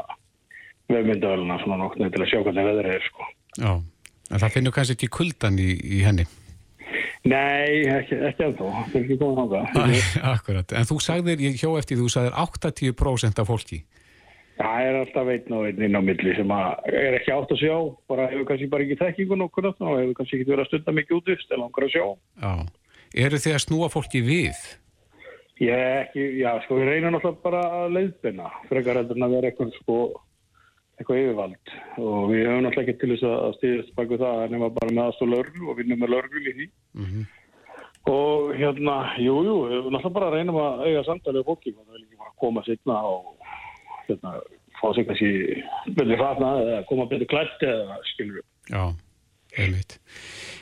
vefmyndavelina 0.89 1.59
svona 1.63 1.79
noktið 1.83 2.13
til 2.13 2.23
að 2.23 2.29
sjá 2.31 2.41
hvernig 2.41 2.69
veðrið 2.69 2.95
er 2.95 3.07
sko. 3.07 3.29
Já, 3.59 3.71
en 3.77 4.43
það 4.43 4.53
finnur 4.55 4.75
kannski 4.75 4.97
ekki 4.97 5.11
kuldan 5.19 5.59
í, 5.61 5.69
í 5.77 6.01
henni. 6.05 6.25
Nei, 7.29 7.85
ekki, 7.91 8.17
ekki 8.29 8.45
ennþá, 8.47 8.67
það 8.87 8.95
er 8.95 9.03
ekki 9.03 9.17
komið 9.19 9.39
á 9.39 9.45
það. 9.75 9.95
Akkurat, 10.33 10.75
en 10.79 10.89
þú 10.89 10.99
sagðir, 11.03 11.41
ég 11.43 11.57
hjó 11.59 11.73
eftir, 11.77 11.99
þú 11.99 12.09
sagðir 12.13 12.37
80% 12.39 13.41
af 13.43 13.49
fólki. 13.49 13.81
Það 14.59 14.85
er 14.89 14.97
alltaf 14.99 15.29
einn 15.31 15.53
og 15.55 15.67
einn 15.69 15.83
inn 15.87 15.95
á 15.95 16.01
milli 16.03 16.33
sem 16.35 16.49
er 16.51 17.15
ekki 17.15 17.31
átt 17.31 17.53
að 17.55 17.61
sjá, 17.61 17.75
bara 18.11 18.25
hefur 18.31 18.47
kannski 18.49 18.67
bara 18.71 18.83
ekki 18.83 18.97
þekkingun 18.99 19.45
okkur 19.45 19.69
og 19.69 19.77
hefur 19.85 20.17
kannski 20.17 20.39
ekki 20.39 20.49
verið 20.49 20.65
að 20.65 20.69
stunda 20.71 20.95
mikið 20.97 21.19
út 21.19 21.31
eða 21.35 21.59
langar 21.61 21.85
að 21.85 21.93
sjá. 21.93 22.05
Já, 22.43 22.51
eru 23.23 23.39
þið 23.45 23.55
að 23.55 23.63
snúa 23.63 23.91
fólki 23.93 24.23
við? 24.25 24.63
Ég 25.59 25.75
ekki, 25.75 26.25
já, 26.39 26.53
sko, 26.63 26.77
við 26.79 26.87
reynum 26.87 27.17
alltaf 27.17 27.39
bara 27.43 27.61
að 27.81 27.95
leiðbina, 27.97 28.47
frekar 28.69 29.01
heldur 29.01 29.17
en 29.19 29.25
að 29.25 29.33
vera 29.35 29.49
eitthvað, 29.49 29.73
sko, 29.81 29.97
eitthvað 30.95 31.19
yfirvald 31.19 31.73
og 31.99 32.29
við 32.31 32.45
höfum 32.47 32.69
alltaf 32.69 32.85
ekki 32.85 32.95
til 33.01 33.09
þess 33.11 33.25
að 33.27 33.57
stýðast 33.57 33.91
bak 33.97 34.13
við 34.13 34.23
það 34.23 34.43
en 34.45 34.55
við 34.55 34.77
bara 34.77 34.93
með 34.93 35.01
aðstóð 35.03 35.33
lörgul 35.33 35.67
og 35.73 35.77
vinnum 35.81 35.99
með 35.99 36.13
lörgul 36.15 36.45
í 36.45 36.53
því. 36.53 36.69
Mm 36.95 37.09
-hmm. 37.09 37.27
Og 38.13 38.53
hérna, 38.55 38.95
jú, 39.19 39.35
jú, 39.49 39.57
við 39.65 39.75
höfum 39.75 39.99
alltaf 39.99 40.15
bara 40.15 40.29
að 40.29 40.37
reynum 40.37 40.61
að 40.63 40.85
eiga 40.87 41.03
samtalið 41.09 41.43
á 41.43 41.49
fólki, 41.49 41.75
það 41.75 41.91
vil 41.91 42.03
ekki 42.05 42.21
bara 42.23 42.33
koma 42.45 42.63
signa 42.63 43.01
og 43.03 43.25
hérna, 44.07 44.31
fá 44.79 44.87
sig 44.95 45.07
kannski 45.09 45.31
betur 45.91 46.15
hratna 46.23 46.53
eða 46.63 46.85
koma 46.87 47.05
betur 47.11 47.31
klætt 47.35 47.67
eða 47.67 47.99
skilur 48.13 48.39
við. 48.39 48.47
Já, 48.71 48.83
einmitt. 49.59 49.99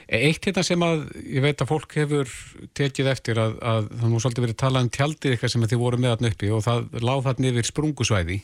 Eitt 0.07 0.45
hérna 0.47 0.63
sem 0.63 0.83
að 0.85 1.01
ég 1.19 1.43
veit 1.43 1.59
að 1.59 1.67
fólk 1.67 1.95
hefur 1.99 2.29
tekið 2.77 3.09
eftir 3.11 3.39
að, 3.43 3.57
að 3.59 3.89
það 3.91 4.11
nú 4.11 4.19
svolítið 4.23 4.45
verið 4.45 4.59
talað 4.61 4.85
um 4.85 4.91
tjaldið 4.95 5.33
eitthvað 5.33 5.51
sem 5.51 5.65
þið 5.67 5.81
voru 5.81 5.97
með 5.99 6.13
þarna 6.13 6.29
uppi 6.31 6.51
og 6.55 6.61
það 6.63 6.85
láð 7.03 7.25
þarna 7.25 7.49
yfir 7.51 7.67
sprungusvæði. 7.67 8.37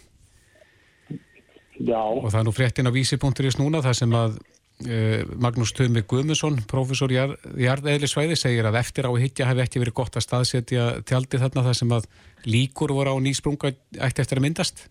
Já. 1.80 2.02
Og 2.04 2.28
það 2.28 2.42
er 2.42 2.50
nú 2.50 2.54
fréttin 2.54 2.92
á 2.92 2.96
vísi.is 2.96 3.58
núna 3.62 3.82
þar 3.86 3.96
sem 3.98 4.18
að 4.20 4.36
uh, 4.36 5.22
Magnús 5.40 5.72
Tumi 5.76 6.04
Guðmusson, 6.04 6.60
profesor 6.70 7.14
í 7.14 7.18
jarðeðlisvæði, 7.18 8.38
segir 8.40 8.68
að 8.68 8.82
eftir 8.82 9.08
á 9.08 9.12
hittja 9.16 9.48
hefði 9.48 9.64
ekki 9.64 9.84
verið 9.86 9.98
gott 10.02 10.20
að 10.20 10.28
staðsetja 10.28 10.90
tjaldið 11.08 11.46
þarna 11.46 11.66
þar 11.70 11.80
sem 11.80 11.96
að 11.96 12.10
líkur 12.44 12.92
voru 12.92 13.16
á 13.16 13.18
nýsprunga 13.24 13.72
ætti 14.04 14.24
eftir 14.26 14.42
að 14.42 14.48
myndast. 14.50 14.86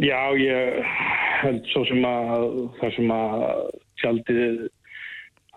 Já, 0.00 0.32
ég 0.40 0.80
held 1.44 1.68
svo 1.70 1.84
sem 1.86 2.00
að 2.08 2.48
það 2.80 2.96
sem 2.96 3.12
að 3.14 3.44
tjaldið, 4.00 4.56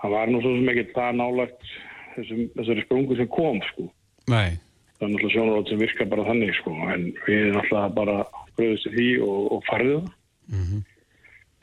það 0.01 0.15
var 0.15 0.31
nú 0.31 0.41
svo 0.41 0.53
sem 0.55 0.71
ekki 0.73 0.85
það 0.95 1.19
nálagt 1.21 1.71
þessum, 2.15 2.43
þessari 2.57 2.85
sprungu 2.85 3.17
sem 3.17 3.29
kom, 3.33 3.61
sko. 3.71 3.87
Nei. 4.31 4.57
Það 4.97 5.07
er 5.07 5.13
náttúrulega 5.13 5.33
sjónarótt 5.35 5.71
sem 5.71 5.81
virkar 5.81 6.11
bara 6.11 6.27
þannig, 6.27 6.53
sko, 6.57 6.75
en 6.93 7.07
við 7.27 7.49
náttúrulega 7.55 7.95
bara 7.97 8.19
bröðist 8.57 8.91
því 8.93 9.09
og, 9.25 9.41
og 9.55 9.65
farðið 9.69 9.97
það. 9.97 10.13
Mm 10.47 10.67
-hmm. 10.67 10.85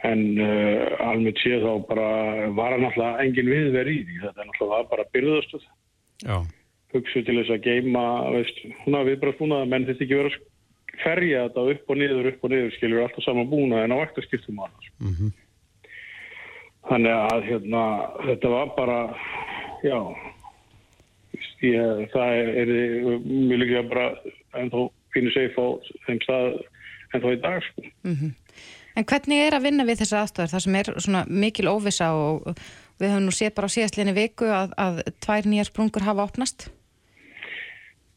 En 0.05 0.23
uh, 0.37 1.09
alveg 1.09 1.39
séð 1.41 1.63
þá 1.65 1.73
bara 1.89 2.09
var 2.53 2.77
náttúrulega 2.79 3.25
engin 3.25 3.53
viðverð 3.55 3.95
í 3.95 4.01
því. 4.05 4.19
Þetta 4.25 4.41
er 4.41 4.51
náttúrulega 4.51 4.91
bara 4.91 5.11
byrðastuð. 5.13 5.69
Já. 6.25 6.37
Hugsuð 6.95 7.25
til 7.27 7.39
þess 7.41 7.55
að 7.55 7.65
geima, 7.65 8.03
veist, 8.31 8.59
húnna 8.85 9.01
viðbröðsbúnað, 9.09 9.71
menn 9.71 9.87
þetta 9.89 10.05
ekki 10.05 10.21
verið 10.21 10.37
að 10.37 10.51
ferja 11.03 11.47
þetta 11.49 11.65
upp 11.73 11.91
og 11.91 11.97
niður, 11.99 12.29
upp 12.31 12.45
og 12.45 12.53
niður, 12.53 12.75
skilur 12.77 13.03
alltaf 13.03 13.25
saman 13.25 13.51
búnað 13.51 13.85
en 13.85 13.95
á 13.97 13.99
ekta 14.05 14.23
skiptum 14.23 14.61
annars. 14.63 14.91
Mm 15.01 15.15
-hmm. 15.15 15.33
Þannig 16.89 17.15
að 17.17 17.49
hérna, 17.49 17.83
þetta 18.27 18.53
var 18.53 18.73
bara, 18.77 18.99
já, 19.85 19.99
ég, 21.65 22.05
það 22.13 22.39
er, 22.41 22.51
er 22.61 22.73
mjög 23.25 23.61
líka 23.63 23.83
bara 23.89 24.07
ennþá 24.61 24.87
fínu 25.15 25.33
seif 25.33 25.57
á 25.57 25.67
þeim 26.07 26.23
stað 26.27 26.49
ennþá 27.15 27.33
í 27.33 27.41
dag. 27.45 27.69
Sko. 27.69 27.85
Mm 28.05 28.17
-hmm. 28.21 28.33
En 28.95 29.07
hvernig 29.11 29.43
er 29.43 29.57
að 29.57 29.67
vinna 29.67 29.85
við 29.85 30.03
þessar 30.03 30.23
aðstofar? 30.23 30.51
Það 30.53 30.65
sem 30.65 30.75
er 30.79 30.91
svona 31.03 31.25
mikil 31.27 31.69
óvisa 31.69 32.13
og 32.15 32.45
við 33.01 33.11
höfum 33.11 33.27
nú 33.27 33.35
séð 33.35 33.55
bara 33.57 33.67
á 33.67 33.75
síðastlinni 33.75 34.15
viku 34.15 34.47
að, 34.47 34.75
að 34.79 35.01
tvær 35.25 35.49
nýjar 35.51 35.71
sprungur 35.71 36.07
hafa 36.07 36.27
opnast. 36.29 36.69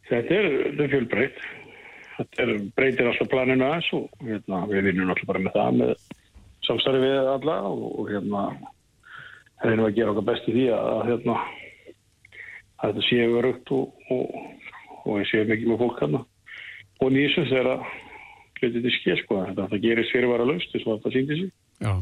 Þetta 0.08 0.36
er, 0.38 0.46
er 0.70 0.92
fjölbreytt. 0.92 1.40
Þetta 2.18 2.44
er, 2.44 2.54
breytir 2.78 3.10
alltaf 3.10 3.30
planinu 3.30 3.66
aðeins 3.66 3.90
og 3.94 4.06
hérna, 4.26 4.62
við 4.70 4.90
vinnum 4.90 5.10
alltaf 5.14 5.30
bara 5.30 5.40
með 5.40 5.58
það 5.58 5.82
með 5.82 5.92
samstarfi 6.68 7.04
við 7.04 7.30
alla 7.34 7.60
og, 7.72 8.10
hérna 8.12 8.44
við 9.64 9.86
að 9.86 9.96
gera 9.98 10.14
okkar 10.14 10.28
best 10.32 10.50
í 10.50 10.56
því 10.56 10.66
að, 10.76 11.00
hérna, 11.08 11.38
að 12.78 12.92
þetta 12.92 13.06
séu 13.08 13.32
verið 13.36 13.72
og, 13.78 14.12
og, 14.14 14.36
við 15.08 15.32
séum 15.32 15.56
ekki 15.56 15.72
með 15.72 15.82
fólk 15.86 16.04
hérna. 16.04 16.22
Og 16.98 17.14
nýsum 17.14 17.48
þegar 17.50 17.72
að 17.76 17.88
hluti 18.58 18.84
til 18.84 18.94
skil 18.98 19.18
sko, 19.22 19.42
þetta 19.48 19.72
það 19.72 19.84
gerist 19.86 20.14
fyrir 20.14 20.28
að 20.28 20.36
vera 20.36 20.48
löst 20.52 20.72
þess 20.74 20.88
að 20.88 20.96
þetta 20.96 21.16
síndi 21.16 21.42
sig. 21.42 21.52
Já. 21.82 21.94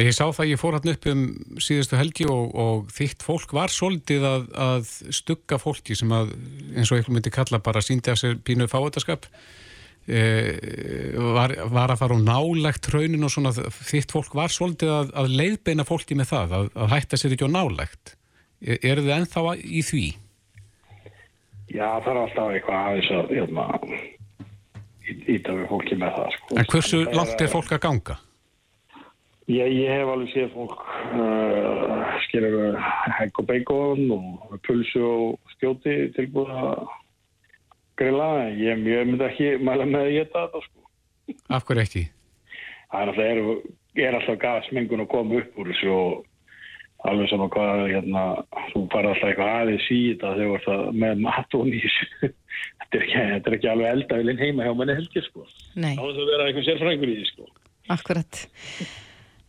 Ég 0.00 0.14
sá 0.14 0.22
það, 0.30 0.48
ég 0.52 0.60
fór 0.60 0.76
hann 0.78 0.92
upp 0.92 1.06
um 1.10 1.22
síðustu 1.60 1.98
helgi 1.98 2.26
og, 2.30 2.52
og 2.56 2.92
þitt 2.94 3.24
fólk 3.26 3.50
var 3.56 3.72
svolítið 3.74 4.22
að, 4.24 4.44
að 4.54 4.92
stugga 5.12 5.58
fólki 5.60 5.96
sem 5.98 6.12
að, 6.14 6.30
eins 6.78 6.92
og 6.94 7.02
ykkur 7.02 7.16
myndi 7.16 7.32
kalla 7.34 7.60
bara 7.62 7.82
síndi 7.84 8.12
af 8.12 8.20
sér 8.20 8.38
pínu 8.46 8.68
fáetaskap 8.70 9.26
var, 10.10 11.54
var 11.70 11.92
að 11.92 12.00
fara 12.00 12.16
á 12.18 12.20
nálegt 12.24 12.88
raunin 12.90 13.26
og 13.26 13.32
svona 13.34 13.52
þitt 13.54 14.10
fólk 14.14 14.34
var 14.34 14.52
svolítið 14.52 14.94
að, 14.94 15.12
að 15.22 15.36
leiðbeina 15.38 15.86
fólki 15.86 16.16
með 16.18 16.32
það, 16.32 16.56
að, 16.58 16.70
að 16.74 16.94
hætta 16.96 17.20
sér 17.20 17.36
ekki 17.36 17.46
á 17.46 17.56
nálegt. 17.56 18.14
E, 18.60 18.78
eru 18.80 19.04
þið 19.06 19.14
ennþá 19.16 19.44
í 19.60 19.84
því? 19.86 20.06
Já, 21.70 21.86
það 22.02 22.10
er 22.10 22.22
alltaf 22.24 22.56
eitthvað 22.56 22.80
aðeins 22.80 23.12
að 23.14 23.36
hérna, 23.36 23.66
íta 25.30 25.54
við 25.54 25.68
fólki 25.70 26.00
með 26.00 26.16
það. 26.16 26.34
Sko. 26.34 26.58
En 26.58 26.68
hversu 26.72 27.04
langt 27.14 27.44
er 27.44 27.52
fólk 27.52 27.76
að 27.76 27.82
ganga? 27.86 28.18
Ég, 29.50 29.66
ég 29.74 29.90
hef 29.90 30.10
alveg 30.12 30.30
séð 30.30 30.50
fólk 30.54 30.82
uh, 31.18 32.10
skilur 32.26 32.76
hegg 33.18 33.40
og 33.40 33.46
beikon 33.48 34.02
og 34.14 34.58
pulsu 34.66 35.02
og 35.02 35.54
stjóti 35.56 35.94
tilbúið 36.14 36.52
að 36.54 36.84
grila. 38.00 38.30
Ég, 38.56 38.80
ég 38.88 39.06
myndi 39.08 39.26
ekki 39.26 39.52
mæla 39.60 39.86
með 39.88 40.06
að 40.06 40.16
geta 40.16 40.46
þetta 40.46 40.64
sko. 40.64 40.88
Af 41.50 41.68
hverju 41.68 41.84
ekki? 41.84 42.04
Það 42.90 43.04
er 43.04 43.12
alltaf, 43.12 43.28
er, 43.28 44.02
er 44.06 44.18
alltaf 44.18 44.42
gasmengun 44.42 45.04
að 45.04 45.10
koma 45.12 45.40
upp 45.40 45.60
úr 45.60 45.70
þessu 45.70 45.92
og 45.94 47.10
alveg 47.10 47.30
saman 47.30 47.52
hvað, 47.54 47.84
hérna, 47.94 48.24
þú 48.72 48.82
fara 48.92 49.12
alltaf 49.14 49.30
eitthvað 49.30 49.52
aðeins 49.60 49.90
í 49.94 50.00
þetta 50.10 50.32
þegar 50.40 50.64
það 50.66 50.82
með 51.04 51.22
mat 51.26 51.56
og 51.58 51.68
nýs. 51.68 52.00
þetta, 52.80 52.90
er 52.90 53.04
ekki, 53.04 53.20
þetta 53.20 53.52
er 53.52 53.58
ekki 53.58 53.70
alveg 53.74 53.94
eldavilinn 53.94 54.42
heima 54.42 54.66
hjá 54.66 54.74
manni 54.80 54.98
helgir 54.98 55.28
sko. 55.28 55.46
Nei. 55.76 55.94
Það 55.94 56.08
er 56.08 56.24
að 56.24 56.32
vera 56.34 56.48
eitthvað 56.48 56.68
sérfræðingur 56.68 57.14
í 57.14 57.20
því 57.20 57.30
sko. 57.30 57.48
Akkurat. 57.90 58.42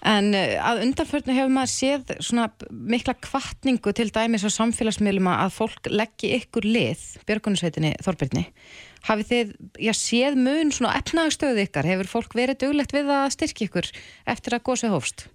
En 0.02 0.34
að 0.34 0.80
undanförnu 0.88 1.34
hefur 1.36 1.52
maður 1.54 1.72
séð 1.76 2.14
svona 2.26 2.48
mikla 2.70 3.14
kvartningu 3.22 3.92
til 3.94 4.08
dæmis 4.10 4.46
á 4.48 4.50
samfélagsmiðlum 4.50 5.30
að 5.30 5.52
fólk 5.60 5.92
leggji 5.94 6.32
ykkur 6.40 6.66
lið, 6.66 7.04
Björgunarsveitinni 7.30 7.92
Þorbirni. 8.02 8.48
Hafið 9.06 9.30
þið, 9.30 9.52
já, 9.86 9.94
séð 9.98 10.40
mun 10.42 10.74
svona 10.74 10.96
efnagstöðu 10.98 11.68
ykkar? 11.68 11.90
Hefur 11.90 12.10
fólk 12.10 12.34
verið 12.38 12.64
duglegt 12.66 12.96
við 12.98 13.14
að 13.14 13.30
styrkja 13.38 13.68
ykkur 13.70 13.92
eftir 14.34 14.58
að 14.58 14.66
góðsvið 14.70 14.96
hófst? 14.96 15.28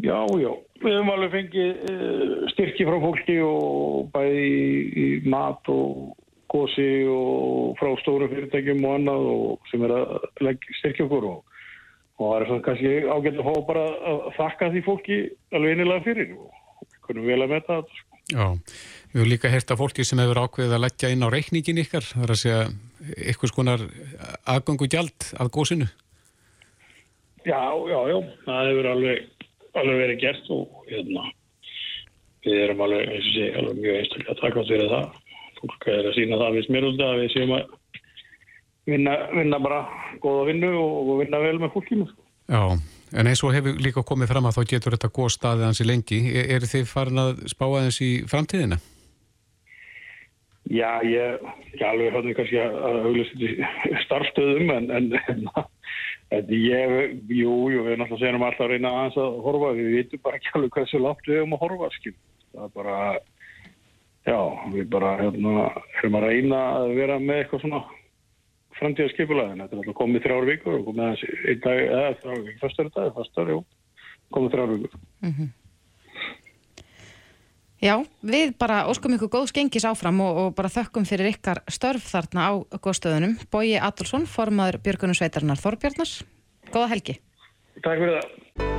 Já, 0.00 0.24
já. 0.40 0.50
Við 0.80 0.96
höfum 0.96 1.12
alveg 1.12 1.34
fengið 1.34 1.80
uh, 1.92 2.34
styrki 2.54 2.88
frá 2.88 2.96
fólki 3.02 3.36
og 3.44 4.08
bæði 4.14 4.46
í, 4.48 5.06
mat 5.28 5.68
og, 5.72 6.16
gósi 6.50 7.04
og 7.06 7.76
frá 7.78 7.92
stóru 8.00 8.26
fyrirtækjum 8.32 8.80
og 8.82 8.96
annað 8.96 9.26
og 9.30 9.68
sem 9.70 9.84
er 9.86 9.92
að 9.94 10.16
leggja 10.42 10.78
styrkja 10.80 11.04
okkur 11.06 11.26
og, 11.28 11.49
og 12.20 12.28
það 12.28 12.36
er 12.36 12.46
svona 12.50 12.64
kannski 12.66 12.90
ágætt 13.08 13.40
að 13.40 13.46
fá 13.48 13.66
bara 13.70 13.82
að 14.10 14.22
þakka 14.36 14.70
því 14.74 14.82
fólki 14.84 15.18
alveg 15.56 15.72
einilega 15.74 16.04
fyrir 16.04 16.34
og 16.36 16.96
kunum 17.06 17.28
vel 17.30 17.40
að 17.40 17.52
metta 17.54 17.78
þetta. 17.80 17.96
Sko. 17.96 18.10
Já, 18.30 18.44
við 19.10 19.16
höfum 19.16 19.30
líka 19.32 19.50
hert 19.50 19.72
af 19.72 19.80
fólki 19.80 20.04
sem 20.06 20.20
hefur 20.20 20.42
ákveðið 20.44 20.76
að 20.76 20.84
leggja 20.84 21.10
inn 21.14 21.24
á 21.24 21.32
reikningin 21.32 21.80
ykkar, 21.82 22.06
það 22.06 22.26
er 22.26 22.34
að 22.34 22.40
segja 22.42 22.60
eitthvað 23.16 23.52
skonar 23.54 23.86
aðgangu 24.54 24.90
gjald 24.92 25.28
af 25.40 25.50
gósinu. 25.56 25.88
Já, 27.48 27.62
já, 27.88 27.98
já, 28.12 28.18
það 28.44 28.68
hefur 28.68 28.90
alveg, 28.92 29.48
alveg 29.80 30.00
verið 30.04 30.22
gert 30.26 30.52
og 30.52 30.86
hérna, 30.92 31.26
við 32.44 32.62
erum 32.66 32.84
alveg, 32.84 33.16
eins 33.16 33.26
og 33.32 33.34
sé, 33.38 33.50
alveg 33.56 33.80
mjög 33.80 34.00
einstaklega 34.02 34.36
átt 34.60 34.72
fyrir 34.74 34.94
það. 34.94 35.20
Fólk 35.60 35.90
er 35.92 36.06
að 36.08 36.16
sína 36.16 36.40
það 36.40 36.58
við 36.58 36.66
smirulda 36.68 37.08
að 37.10 37.22
við 37.24 37.32
séum 37.34 37.56
að 37.56 37.78
vinna, 38.88 39.16
vinna 39.34 39.60
bara 39.62 39.82
góða 40.22 40.46
vinnu 40.50 40.70
og 40.78 41.12
vinna 41.22 41.42
vel 41.42 41.58
með 41.60 41.74
fólkinu. 41.74 42.06
Sko. 42.08 42.26
Já, 42.50 42.62
en 43.20 43.30
eins 43.30 43.42
og 43.46 43.54
hefur 43.54 43.82
líka 43.82 44.06
komið 44.06 44.32
fram 44.32 44.48
að 44.48 44.60
þá 44.60 44.62
getur 44.74 44.96
þetta 44.96 45.12
góð 45.18 45.34
staðið 45.36 45.68
hansi 45.68 45.88
lengi. 45.88 46.22
Er, 46.32 46.48
er 46.56 46.70
þið 46.70 46.88
farin 46.90 47.24
að 47.24 47.44
spá 47.52 47.66
aðeins 47.68 48.00
í 48.04 48.12
framtíðina? 48.30 48.80
Já, 50.70 51.00
ég, 51.02 51.44
ég 51.74 51.84
alveg 51.86 52.14
höfði 52.14 52.34
kannski 52.38 52.58
að 52.62 52.80
auðvitað 53.08 53.62
starfstöðum 54.06 54.74
en, 54.76 54.90
en, 54.94 55.12
en 55.32 55.46
Þetta 56.30 56.58
ég, 56.62 57.14
jú, 57.34 57.54
jú, 57.72 57.80
við 57.82 57.96
náttúrulega 57.98 58.20
segjum 58.20 58.44
alltaf 58.46 58.62
að 58.62 58.68
reyna 58.70 58.90
aðeins 58.94 59.16
að 59.18 59.38
horfa, 59.42 59.70
við 59.74 59.88
vitum 59.96 60.20
bara 60.22 60.38
ekki 60.38 60.52
alveg 60.54 60.70
hvað 60.76 60.84
þessu 60.84 61.00
látt 61.02 61.24
við 61.26 61.38
hefum 61.40 61.56
að 61.56 61.62
horfa, 61.64 61.88
skil. 61.96 62.12
Það 62.52 62.66
er 62.66 62.74
bara, 62.76 62.98
já, 64.28 64.38
við 64.76 64.84
bara 64.92 65.10
hérna, 65.18 65.54
erum 65.98 66.18
að 66.20 66.26
reyna 66.28 66.60
að 66.76 66.92
vera 67.00 67.16
með 67.24 67.40
eitthvað 67.40 67.64
svona 67.64 67.80
framtíðarskipulegin. 68.80 69.62
Þetta 69.62 69.76
er 69.76 69.82
alltaf 69.82 69.98
komið 70.00 70.26
þrjár 70.26 70.50
vikur 70.50 70.76
og 70.78 70.84
komið 70.88 71.06
aðeins 71.06 71.24
einn 71.52 71.62
dag, 71.64 71.80
eða 71.86 72.12
þrjár 72.20 72.44
vikur, 72.44 72.60
fyrstar 72.64 72.92
dag, 72.96 73.10
fyrstar, 73.16 73.54
jú, 73.54 73.64
komið 74.36 74.54
þrjár 74.56 74.76
vikur. 74.76 75.00
Mm 75.20 75.34
-hmm. 75.38 75.50
Já, 77.80 77.94
við 78.20 78.50
bara 78.60 78.82
óskum 78.92 79.14
ykkur 79.16 79.30
góðs 79.32 79.54
gengis 79.56 79.86
áfram 79.88 80.20
og, 80.20 80.36
og 80.36 80.50
bara 80.54 80.68
þökkum 80.68 81.06
fyrir 81.08 81.30
ykkar 81.32 81.62
störf 81.64 82.10
þarna 82.12 82.44
á 82.44 82.52
góðstöðunum. 82.76 83.38
Bóji 83.48 83.80
Adolfsson, 83.80 84.26
formadur 84.28 84.82
Björgunum 84.84 85.16
Sveitarnar 85.16 85.56
Þorbjarnar. 85.56 86.12
Góða 86.68 86.90
helgi. 86.92 87.16
Takk 87.80 88.04
fyrir 88.04 88.20
það. 88.20 88.76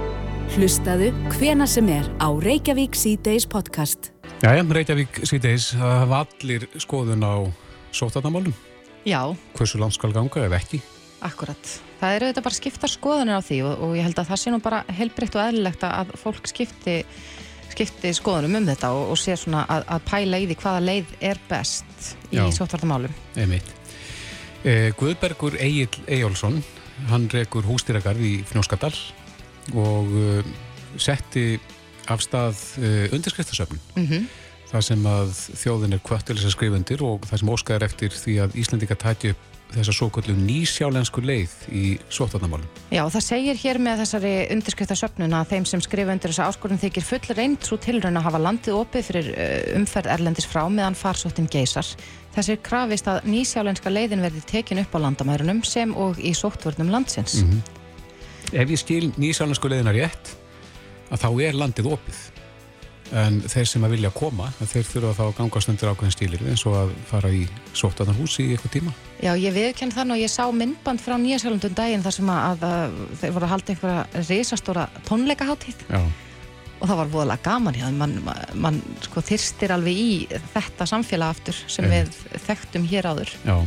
Hlustaðu 0.52 1.10
hvena 1.34 1.66
sem 1.66 1.90
er 1.90 2.06
á 2.22 2.30
Reykjavík 2.30 2.94
C-Days 2.94 3.50
podcast. 3.50 4.12
Jæja, 4.44 4.62
Reykjavík 4.70 5.24
C-Days 5.26 5.72
hafa 5.82 6.28
allir 6.28 6.70
skoðun 6.78 7.26
á 7.26 7.50
sótarnamálum. 7.90 8.54
Já. 9.08 9.36
Hversu 9.58 9.80
langt 9.82 9.98
skal 9.98 10.14
ganga 10.14 10.46
ef 10.46 10.58
ekki? 10.58 10.82
Akkurat. 11.26 11.76
Það 12.02 12.16
eru 12.16 12.32
þetta 12.32 12.44
bara 12.48 12.58
skipta 12.58 12.90
skoðunir 12.90 13.38
á 13.38 13.42
því 13.46 13.60
og, 13.68 13.84
og 13.86 13.94
ég 13.98 14.08
held 14.08 14.20
að 14.22 14.32
það 14.32 14.42
sé 14.42 14.54
nú 14.54 14.60
bara 14.64 14.82
heilbrikt 14.90 15.38
og 15.38 15.44
eðlilegt 15.46 15.86
að 15.86 16.14
fólk 16.22 16.50
skipti 16.50 16.98
skipti 17.72 18.12
skoðunum 18.16 18.58
um 18.60 18.68
þetta 18.68 18.90
og, 18.96 19.14
og 19.14 19.20
sé 19.20 19.36
svona 19.40 19.64
að, 19.72 19.86
að 19.96 20.08
pæla 20.10 20.40
í 20.42 20.48
því 20.50 20.58
hvaða 20.64 20.82
leið 20.88 21.14
er 21.32 21.40
best 21.50 22.10
í 22.34 22.42
sótvartamálum. 22.58 23.14
Einmitt. 23.40 23.70
Eh, 24.68 24.90
Guðbergur 24.98 25.56
Egil 25.62 25.90
Ejjólfsson, 26.06 26.60
hann 27.10 27.30
rekur 27.34 27.66
hústýragarð 27.66 28.26
í 28.28 28.34
Fnjóskadal 28.50 28.94
og 29.78 30.12
uh, 30.18 30.52
setti 31.02 31.56
af 32.12 32.22
stað 32.26 32.60
uh, 32.82 33.14
undirskriftasöfnun. 33.16 33.82
Mm 33.96 34.08
-hmm. 34.08 34.28
Það 34.72 34.84
sem 34.88 35.08
að 35.12 35.32
þjóðin 35.60 35.96
er 35.98 36.04
kvöttilis 36.08 36.46
að 36.48 36.54
skrifa 36.54 36.78
undir 36.80 37.02
og 37.04 37.26
það 37.28 37.42
sem 37.42 37.50
óskæðar 37.52 37.88
eftir 37.90 38.14
því 38.16 38.36
að 38.46 38.54
Íslandika 38.62 38.96
tæti 38.96 39.34
upp 39.34 39.52
þessa 39.72 39.94
svo 39.96 40.08
kallu 40.12 40.34
nýsjálensku 40.36 41.22
leið 41.24 41.52
í 41.76 41.84
sótvarnamálum. 42.12 42.68
Já, 42.92 43.04
það 43.12 43.26
segir 43.26 43.60
hér 43.62 43.80
með 43.84 44.02
þessari 44.04 44.32
undirskriftasöfnun 44.56 45.36
að 45.38 45.54
þeim 45.54 45.68
sem 45.70 45.84
skrifa 45.84 46.16
undir 46.16 46.34
þessa 46.34 46.48
áskorun 46.52 46.82
þykir 46.82 47.08
full 47.08 47.36
reynd 47.38 47.68
svo 47.68 47.80
tilrönd 47.84 48.20
að 48.20 48.28
hafa 48.28 48.42
landið 48.44 48.80
opið 48.82 49.08
fyrir 49.08 49.30
uh, 49.32 49.54
umferð 49.80 50.12
erlendis 50.16 50.50
frá 50.50 50.66
meðan 50.68 50.98
farsóttin 51.00 51.48
geysar. 51.52 51.88
Þessir 52.36 52.60
krafist 52.64 53.08
að 53.12 53.24
nýsjálenska 53.32 53.92
leiðin 53.92 54.24
verði 54.24 54.44
tekin 54.52 54.84
upp 54.84 54.96
á 54.96 55.04
landamærunum 55.08 55.64
sem 55.68 55.96
og 55.96 56.20
í 56.20 56.36
sóttvörnum 56.36 56.92
landsins. 56.92 57.42
Mm 57.42 57.52
-hmm. 57.52 57.80
Ef 58.52 58.70
ég 58.70 58.80
skil 58.80 59.14
nýsjálensku 59.16 59.72
leiðina 59.72 59.96
rétt, 59.96 60.36
að 61.12 61.24
þá 61.24 61.30
er 61.48 61.60
landið 61.60 61.92
opið 61.96 62.41
en 63.18 63.40
þeir 63.44 63.68
sem 63.68 63.84
að 63.86 63.94
vilja 63.96 64.12
koma 64.16 64.48
þeir 64.60 64.88
þurfa 64.88 65.14
þá 65.18 65.22
að 65.26 65.36
gangast 65.40 65.72
undir 65.72 65.92
ákveðin 65.92 66.16
stílir 66.16 66.44
eins 66.48 66.64
og 66.70 66.78
að 66.80 66.92
fara 67.10 67.32
í 67.36 67.44
sótaðan 67.78 68.18
hús 68.20 68.38
í 68.40 68.48
eitthvað 68.54 68.76
tíma. 68.78 68.96
Já, 69.22 69.32
ég 69.36 69.56
viðkenn 69.56 69.94
þannig 69.94 70.18
og 70.18 70.24
ég 70.24 70.32
sá 70.32 70.44
myndband 70.56 71.04
frá 71.04 71.18
Nýjasælundum 71.20 71.76
daginn 71.78 72.04
þar 72.06 72.18
sem 72.18 72.32
að, 72.34 72.66
að 72.66 73.00
þeir 73.22 73.34
voru 73.36 73.48
að 73.48 73.54
halda 73.56 73.74
einhverja 73.76 74.26
risastóra 74.30 74.86
tónleikaháttíð 75.10 75.86
og 76.82 76.90
það 76.90 76.98
var 76.98 77.12
voðalega 77.14 77.46
gaman 77.46 77.78
hjá 77.78 77.88
mann 77.94 78.16
man, 78.58 78.80
sko, 79.06 79.22
þyrstir 79.26 79.76
alveg 79.76 80.00
í 80.02 80.14
þetta 80.56 80.88
samfélag 80.90 81.36
aftur 81.36 81.60
sem 81.70 81.86
Eim. 81.86 81.94
við 81.94 82.40
þekktum 82.48 82.88
hér 82.90 83.12
áður. 83.12 83.36
Já, 83.46 83.58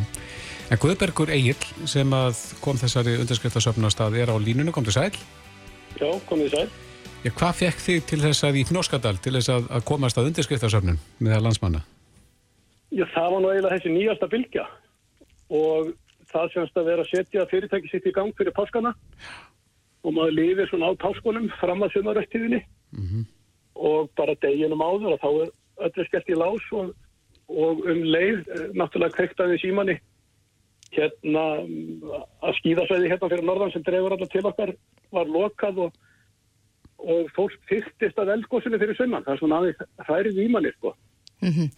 en 0.73 0.81
Guðbergur 0.83 1.31
Egil 1.37 1.61
sem 1.91 2.17
að 2.17 2.41
kom 2.65 2.81
þessari 2.81 3.21
stað 3.95 4.19
er 4.19 4.35
á 4.35 4.37
línunu, 4.41 4.75
kom 4.75 4.89
til 4.89 4.97
sæl. 4.97 5.13
Já, 5.95 6.09
komið 6.27 6.57
sæl 6.57 6.67
Já, 7.25 7.31
hvað 7.33 7.55
fekk 7.57 7.79
þig 7.81 8.03
til 8.05 8.21
þess 8.21 8.45
að 8.45 8.57
í 8.61 8.63
Fnóskadal 8.69 9.15
til 9.25 9.31
þess 9.39 9.49
að, 9.55 9.69
að 9.73 9.85
komast 9.89 10.19
að 10.21 10.27
undirskriftarsöfnun 10.29 10.99
með 11.25 11.37
að 11.39 11.47
landsmanna? 11.47 11.81
Já, 12.93 13.07
það 13.15 13.31
var 13.33 13.41
nú 13.41 13.53
eiginlega 13.53 13.79
þessi 13.79 13.93
nýjasta 13.95 14.29
bylgja 14.35 14.65
og 15.57 15.95
það 16.35 16.53
semst 16.53 16.77
að 16.77 16.91
vera 16.91 17.07
að 17.07 17.11
setja 17.15 17.47
fyrirtæki 17.49 17.89
sitt 17.89 18.11
í 18.11 18.13
gang 18.13 18.37
fyrir 18.37 18.53
páskana 18.53 18.93
og 20.05 20.13
maður 20.13 20.37
lifir 20.37 20.69
svona 20.69 20.93
á 20.93 21.01
páskunum 21.01 21.49
fram 21.63 21.87
að 21.87 21.97
sumaröktíðinni 21.97 22.61
mm 22.61 23.09
-hmm. 23.09 23.27
og 23.89 24.11
bara 24.21 24.37
deginum 24.45 24.85
áður 24.85 25.17
og 25.17 25.21
þá 25.25 25.31
er 25.33 25.51
öllu 25.89 26.07
skellt 26.07 26.29
í 26.29 26.37
lás 26.37 26.67
og, 26.73 26.95
og 27.49 27.85
um 27.89 28.03
leið 28.05 28.45
eh, 28.53 28.69
náttúrulega 28.77 29.17
krektaði 29.17 29.59
símanni 29.65 29.97
hérna 30.93 31.45
að 32.45 32.57
skýðasvæði 32.61 33.09
hérna 33.09 33.33
fyrir 33.33 33.49
norðan 33.49 33.73
sem 33.73 33.83
drefur 33.83 34.13
alltaf 34.13 34.29
til 34.29 34.47
okkar 34.47 34.75
var 35.11 35.27
lokað 35.27 35.87
og 35.89 35.93
og 37.05 37.31
fólk 37.37 37.55
fyrstist 37.69 38.19
að 38.19 38.35
eldgóðsunu 38.39 38.81
fyrir 38.81 38.99
sunnan. 38.99 39.25
Það 39.27 39.35
er 39.35 39.41
svona 39.43 39.61
aðeins 39.61 40.09
hærið 40.09 40.43
ímanni, 40.47 40.73
sko. 40.79 40.95
Mm 41.45 41.53
-hmm. 41.53 41.71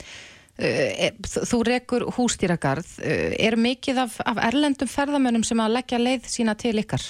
Þú 0.57 1.59
rekur 1.69 2.07
hústýragarð. 2.17 2.89
Eh, 3.05 3.35
er 3.47 3.57
mikið 3.61 3.99
af, 4.07 4.21
af 4.25 4.39
erlendum 4.41 4.89
ferðamönnum 4.89 5.45
sem 5.45 5.61
að 5.61 5.75
leggja 5.77 5.99
leið 6.01 6.31
sína 6.33 6.55
til 6.57 6.79
ykkar 6.81 7.03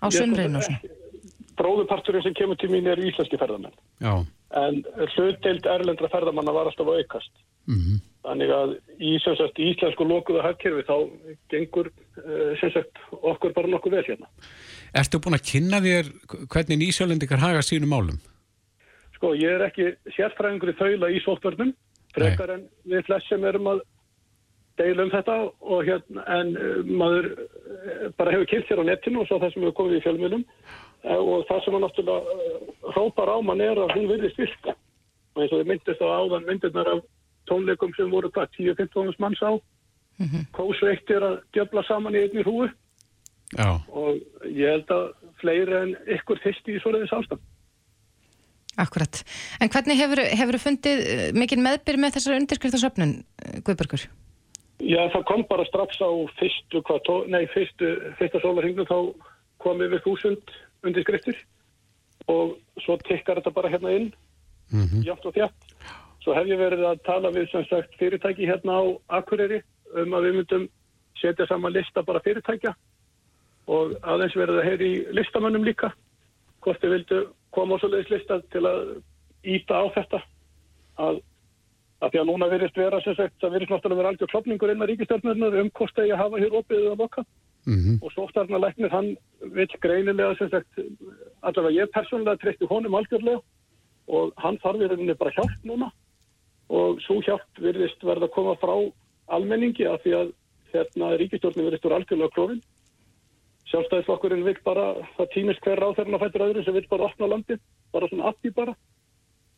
á 0.00 0.06
sumreinu? 0.08 0.62
Bróðuparturinn 1.58 2.22
sem 2.22 2.34
kemur 2.34 2.56
til 2.56 2.70
mín 2.70 2.88
er 2.88 2.96
íslenski 2.96 3.36
ferðamenn. 3.36 3.74
Já. 4.00 4.24
En 4.56 4.80
hlutdeild 5.16 5.66
erlendra 5.66 6.08
ferðamanna 6.08 6.54
var 6.54 6.70
alltaf 6.70 6.86
aukast. 6.86 7.32
Mm 7.66 7.76
-hmm. 7.76 8.00
Þannig 8.24 8.50
að 8.50 8.70
í 8.98 9.18
sagt, 9.24 9.58
íslensku 9.58 10.04
lokuðu 10.04 10.42
hagkerfi 10.42 10.82
þá 10.88 10.96
gengur 11.50 11.90
sagt, 12.60 12.98
okkur 13.12 13.52
bara 13.52 13.68
nokkuð 13.68 13.92
vel 13.92 14.04
hérna. 14.04 14.26
Ertu 14.96 15.20
búin 15.20 15.36
að 15.36 15.46
kynna 15.50 15.80
þér 15.84 16.08
hvernig 16.48 16.80
nýsjálendikar 16.80 17.42
haga 17.42 17.62
sínum 17.62 17.92
málum? 17.92 18.18
Sko, 19.18 19.34
ég 19.34 19.58
er 19.58 19.66
ekki 19.66 19.90
sérfræðingur 20.14 20.72
í 20.72 20.78
þaula 20.78 21.10
í 21.10 21.20
sóttvörnum, 21.24 21.72
frekar 22.14 22.54
en 22.54 22.66
við 22.88 23.04
flest 23.08 23.28
sem 23.28 23.44
erum 23.44 23.66
að 23.74 23.82
deila 24.78 25.04
um 25.04 25.12
þetta 25.12 25.36
og 25.74 25.80
hérna, 25.88 26.24
en 26.38 26.52
uh, 26.54 26.82
maður 26.86 27.32
uh, 27.34 28.04
bara 28.18 28.34
hefur 28.36 28.50
kynnt 28.52 28.68
sér 28.68 28.82
á 28.82 28.84
netinu 28.86 29.24
og 29.24 29.28
svo 29.28 29.40
það 29.42 29.54
sem 29.54 29.64
hefur 29.66 29.78
komið 29.80 29.98
í 29.98 30.02
fjölmunum 30.06 30.44
uh, 30.46 31.18
og 31.18 31.46
það 31.48 31.64
sem 31.64 31.76
hann 31.76 31.84
náttúrulega 31.86 32.92
hrópar 32.94 33.32
á 33.34 33.36
mann 33.42 33.64
er 33.64 33.82
að 33.82 33.96
hún 33.96 34.06
virðist 34.12 34.38
virka. 34.38 34.76
Og 35.34 35.42
eins 35.42 35.52
og 35.52 35.62
þið 35.62 35.72
myndist 35.72 36.04
á 36.04 36.08
áðan 36.08 36.46
myndirnar 36.46 36.92
af 36.94 37.02
tónleikum 37.50 37.94
sem 37.96 38.14
voru 38.14 38.30
hvað 38.30 38.54
10-15 38.60 39.18
manns 39.18 39.42
á. 39.42 39.52
Mm 40.18 40.26
-hmm. 40.26 40.46
kósveiktir 40.54 41.22
að 41.22 41.42
djöbla 41.54 41.82
saman 41.86 42.14
í 42.14 42.22
einni 42.22 42.42
hrúi 42.42 42.70
Já. 43.56 43.80
og 43.88 44.18
ég 44.44 44.68
held 44.68 44.90
að 44.92 45.06
fleiri 45.40 45.76
en 45.78 45.94
ykkur 46.18 46.40
fyrst 46.42 46.68
í 46.68 46.76
svoleiðis 46.82 47.14
ástand. 47.16 47.40
Akkurat. 48.78 49.24
En 49.58 49.70
hvernig 49.72 49.98
hefur, 49.98 50.20
hefur 50.38 50.58
fundið 50.62 51.00
eh, 51.02 51.22
mikil 51.34 51.58
meðbyrg 51.64 51.98
með 52.02 52.18
þessar 52.18 52.36
undirskriftarsöfnun, 52.38 53.14
eh, 53.42 53.60
Guðbergur? 53.66 54.04
Já, 54.78 55.00
það 55.10 55.24
kom 55.26 55.42
bara 55.50 55.66
strax 55.66 55.98
á 55.98 56.10
fyrstu, 56.38 56.82
tó, 57.06 57.16
nei, 57.26 57.48
fyrstu, 57.50 57.88
fyrsta 58.20 58.42
sólarhingu 58.44 58.86
þá 58.86 58.98
kom 59.64 59.82
yfir 59.82 60.04
þúsund 60.04 60.52
undirskriftur 60.86 61.40
og 62.30 62.58
svo 62.84 62.98
tikkar 63.08 63.40
þetta 63.40 63.54
bara 63.56 63.72
hérna 63.72 63.94
inn, 63.96 64.12
mm 64.70 64.84
-hmm. 64.84 65.02
játt 65.08 65.26
og 65.26 65.34
þjátt. 65.34 65.74
Svo 66.22 66.36
hef 66.36 66.46
ég 66.46 66.60
verið 66.60 66.84
að 66.84 67.02
tala 67.02 67.32
við 67.34 67.50
sem 67.50 67.64
sagt 67.66 67.96
fyrirtæki 67.98 68.46
hérna 68.46 68.78
á 68.78 68.84
Akureyri 69.18 69.62
um 69.96 70.14
að 70.14 70.28
við 70.28 70.34
myndum 70.36 70.68
setja 71.18 71.46
saman 71.46 71.72
lista 71.72 72.02
bara 72.02 72.22
fyrirtækja 72.22 72.74
og 73.68 73.96
aðeins 74.02 74.36
verið 74.38 74.60
að 74.60 74.68
heyri 74.68 74.90
listamönnum 75.16 75.66
líka 75.66 75.92
hvort 76.64 76.80
þið 76.82 76.94
vildu 76.96 77.22
koma 77.54 77.76
á 77.76 77.80
svoleiðis 77.80 78.12
lista 78.12 78.40
til 78.52 78.64
að 78.66 78.94
íta 79.46 79.80
á 79.80 79.84
þetta 79.96 80.22
að 80.98 81.20
Af 81.98 82.12
því 82.12 82.20
að 82.20 82.28
núna 82.28 82.46
verist 82.46 82.76
vera 82.78 83.00
sem 83.02 83.14
sagt, 83.18 83.34
það 83.42 83.54
verist 83.56 83.70
náttúrulega 83.72 83.98
vera 83.98 84.10
algjör 84.12 84.30
klopningur 84.30 84.70
innan 84.70 84.86
ríkistjórnarnar 84.86 85.56
um 85.58 85.70
hvort 85.74 85.96
það 85.96 86.10
ég 86.12 86.20
hafa 86.20 86.38
hér 86.38 86.54
opið 86.54 86.82
eða 86.84 86.98
loka. 87.00 87.24
Mm 87.66 87.98
Og 88.02 88.12
sóttarnarleiknir, 88.14 88.90
hann 88.90 89.16
vil 89.40 89.66
greinilega 89.82 90.36
sem 90.38 90.50
sagt, 90.50 90.78
allavega 91.42 91.82
ég 91.82 91.90
persónulega 91.90 92.38
treysti 92.38 92.70
honum 92.70 92.94
algjörlega 92.94 93.42
og 94.06 94.32
hann 94.36 94.60
þarf 94.62 94.80
í 94.80 94.88
rauninni 94.88 95.18
bara 95.18 95.34
hjálp 95.34 95.64
núna 95.64 95.90
og 96.68 97.00
svo 97.02 97.18
hjálp 97.20 97.50
virðist 97.58 98.04
verða 98.04 98.28
að 98.28 98.34
koma 98.36 98.54
frá 98.62 98.74
almenningi 99.26 99.84
af 99.86 100.00
því 100.02 100.14
að 100.20 100.32
hérna 100.72 101.16
ríkistjórnir 101.18 101.66
virðist 101.66 101.84
úr 101.84 101.96
algjörlega 101.98 102.34
klófin. 102.36 102.62
Sjálfstæðisflokkurinn 103.68 104.46
vil 104.46 104.56
bara, 104.64 104.94
það 105.18 105.32
týnist 105.34 105.64
hver 105.64 105.82
ráþærna 105.82 106.20
fættur 106.22 106.46
öðru 106.46 106.64
sem 106.64 106.76
vil 106.76 106.86
bara 106.88 107.08
opna 107.10 107.28
landi, 107.28 107.58
bara 107.92 108.08
svona 108.08 108.30
appi 108.32 108.52
bara 108.56 108.74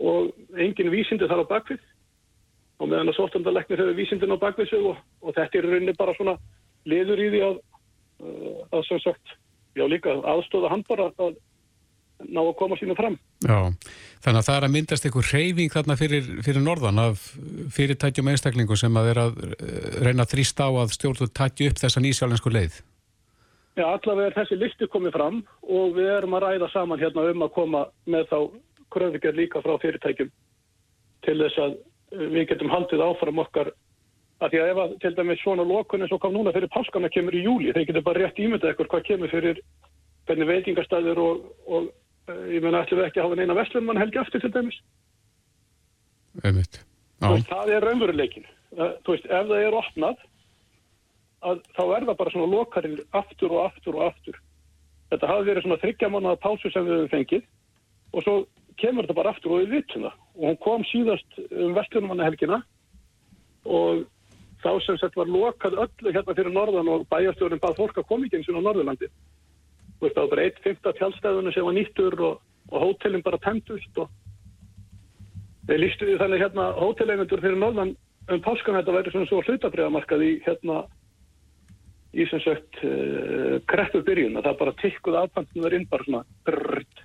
og 0.00 0.32
engin 0.58 0.90
vísindi 0.90 1.28
þar 1.30 1.44
á 1.44 1.52
bakvið 1.52 1.82
og 2.80 2.88
meðan 2.88 3.12
að 3.12 3.18
sóttandaleknir 3.18 3.82
hefur 3.82 3.98
vísindin 3.98 4.34
á 4.34 4.42
bakvið 4.42 4.72
sig 4.72 4.88
og, 4.88 4.98
og 5.20 5.36
þetta 5.36 5.60
er 5.60 5.68
rauninni 5.68 5.94
bara 5.98 6.16
svona 6.16 6.34
liður 6.88 7.22
í 7.22 7.28
því 7.34 7.44
að, 7.46 7.60
uh, 8.24 8.58
að 8.72 8.84
sem 8.88 9.02
sagt, 9.04 9.36
já 9.76 9.84
líka 9.86 10.16
aðstóða 10.32 10.72
hann 10.72 10.84
bara 10.88 11.10
að 11.20 11.38
ná 12.28 12.40
að 12.42 12.54
koma 12.58 12.76
sínu 12.76 12.96
fram. 12.98 13.16
Já, 13.44 13.70
þannig 14.24 14.40
að 14.40 14.46
það 14.48 14.56
er 14.56 14.66
að 14.66 14.74
myndast 14.74 15.06
einhver 15.08 15.30
reyfing 15.32 15.72
þarna 15.72 15.96
fyrir, 16.00 16.30
fyrir 16.44 16.64
norðan 16.64 17.00
af 17.00 17.22
fyrirtækjum 17.76 18.30
einstaklingum 18.32 18.80
sem 18.80 18.98
að 19.00 19.10
vera 19.12 19.26
að 19.28 19.40
eh, 19.56 19.98
reyna 20.04 20.26
að 20.26 20.34
þrýsta 20.34 20.68
á 20.68 20.70
að 20.82 20.94
stjórnum 20.96 21.32
tætju 21.36 21.70
upp 21.70 21.80
þessa 21.80 22.04
nýsjálfensku 22.04 22.52
leið. 22.52 22.80
Já, 23.78 23.84
allavega 23.86 24.30
er 24.30 24.34
þessi 24.34 24.58
listi 24.58 24.88
komið 24.90 25.14
fram 25.14 25.36
og 25.62 25.92
við 25.94 26.08
erum 26.16 26.34
að 26.36 26.46
ræða 26.46 26.68
saman 26.72 27.00
hérna 27.00 27.28
um 27.30 27.44
að 27.46 27.52
koma 27.54 27.84
með 28.10 28.26
þá 28.32 28.38
kröfugjör 28.90 29.36
líka 29.38 29.62
frá 29.62 29.76
fyrirtækjum 29.82 30.32
til 31.26 31.36
þess 31.44 31.60
að 31.62 31.76
uh, 31.76 32.26
við 32.34 32.48
getum 32.50 32.72
haldið 32.72 33.04
áfram 33.06 33.42
okkar 33.44 33.70
að 34.40 34.52
því 34.52 34.60
að 34.60 34.72
ef 34.72 34.80
að 34.82 34.94
til 35.04 35.12
dæmis 35.14 35.42
svona 35.44 35.66
lokun 35.68 36.02
eins 36.02 36.14
og 36.16 36.22
kom 36.24 36.34
núna 36.34 36.54
fyrir 36.56 36.72
páskana 36.74 37.12
kemur 37.12 37.36
í 37.36 37.44
júli, 37.44 37.74
þeir 37.76 37.86
getur 37.92 38.06
bara 38.08 38.24
rétt 38.24 38.40
ímyndað 38.40 38.72
ekkur 38.72 38.90
hvað 38.90 39.06
kemur 39.06 39.30
fyrir 39.32 39.60
hvernig 40.26 40.50
veitingastæður 40.50 41.22
og, 41.22 41.44
og 41.70 41.90
uh, 41.92 42.44
ég 42.50 42.64
menna 42.64 42.82
ætlum 42.82 43.02
við 43.02 43.10
ekki 43.10 43.22
að 43.22 43.28
hafa 43.28 43.38
neina 43.38 43.58
vestlunmann 43.60 44.02
helgi 44.02 44.22
aftur 44.22 44.42
til 44.42 44.52
dæmis. 44.56 44.80
Það 47.20 47.72
er 47.76 47.86
raunveruleikin. 47.86 48.50
Uh, 48.74 48.96
Þú 49.04 49.14
veist, 49.14 49.30
ef 49.30 49.48
það 49.52 49.64
er 49.68 49.78
opnað 49.78 50.26
að, 51.46 51.60
þá 51.76 51.82
er 51.84 52.06
það 52.06 52.16
bara 52.20 52.32
svona 52.34 52.52
lokarinn 52.54 53.00
aftur 53.16 53.54
og 53.56 53.64
aftur 53.68 53.98
og 53.98 54.06
aftur. 54.10 54.38
Þetta 55.10 55.30
hafi 55.30 55.48
verið 55.48 55.66
svona 55.66 55.80
þryggja 55.82 56.10
mánuða 56.12 56.40
pásu 56.42 56.70
sem 56.70 56.86
við 56.86 56.96
höfum 56.96 57.12
fengið 57.14 57.46
og 58.10 58.24
svo 58.26 58.36
kemur 58.80 59.06
þetta 59.06 59.18
bara 59.18 59.34
aftur 59.34 59.54
og 59.54 59.62
við 59.62 59.74
vitum 59.76 60.06
það. 60.06 60.20
Og 60.36 60.46
hún 60.48 60.60
kom 60.64 60.86
síðast 60.90 61.40
um 61.50 61.74
vestlunumannahelgina 61.76 62.60
og 63.66 64.04
þá 64.62 64.70
sem 64.84 65.00
sett 65.00 65.16
var 65.16 65.30
lokað 65.30 65.78
öllu 65.86 66.14
hérna 66.14 66.36
fyrir 66.36 66.54
norðan 66.54 66.92
og 66.92 67.08
bæjarstjórinn 67.12 67.62
bað 67.62 67.78
fólk 67.80 68.00
að 68.00 68.08
koma 68.08 68.28
eins 68.30 68.48
og 68.48 68.60
á 68.60 68.66
Norðurlandi. 68.66 69.10
Þú 70.00 70.06
veist, 70.06 70.14
það 70.16 70.22
var 70.22 70.32
bara 70.34 70.46
eitt 70.46 70.62
fymta 70.64 70.92
tjálstæðunum 70.96 71.54
sem 71.54 71.66
var 71.66 71.76
nýttur 71.76 72.16
og, 72.28 72.40
og 72.70 72.84
hótelin 72.84 73.24
bara 73.24 73.40
tæmdust 73.44 74.00
og 74.00 74.08
þeir 75.68 75.82
lístu 75.84 76.08
því 76.08 76.16
þannig 76.22 76.44
hérna 76.44 76.70
hóteleigendur 76.78 77.42
fyrir 77.42 77.60
norðan 77.60 77.92
um 78.30 78.42
páskan 78.44 78.78
þetta 78.78 78.94
væri 78.96 79.12
svona 79.12 79.28
svo 79.28 79.42
hlutabriðamarkað 79.44 80.24
í 80.24 80.30
hérna 80.46 80.82
í 82.14 82.26
sem 82.30 82.40
sagt 82.42 82.80
uh, 82.82 83.58
kreppu 83.70 84.00
byrjun 84.06 84.38
að 84.40 84.48
það 84.48 84.58
bara 84.62 84.76
tikkuð 84.82 85.18
afpantunar 85.22 85.76
inn 85.76 85.86
bara 85.90 86.06
svona 86.08 86.22
brrrt. 86.48 87.04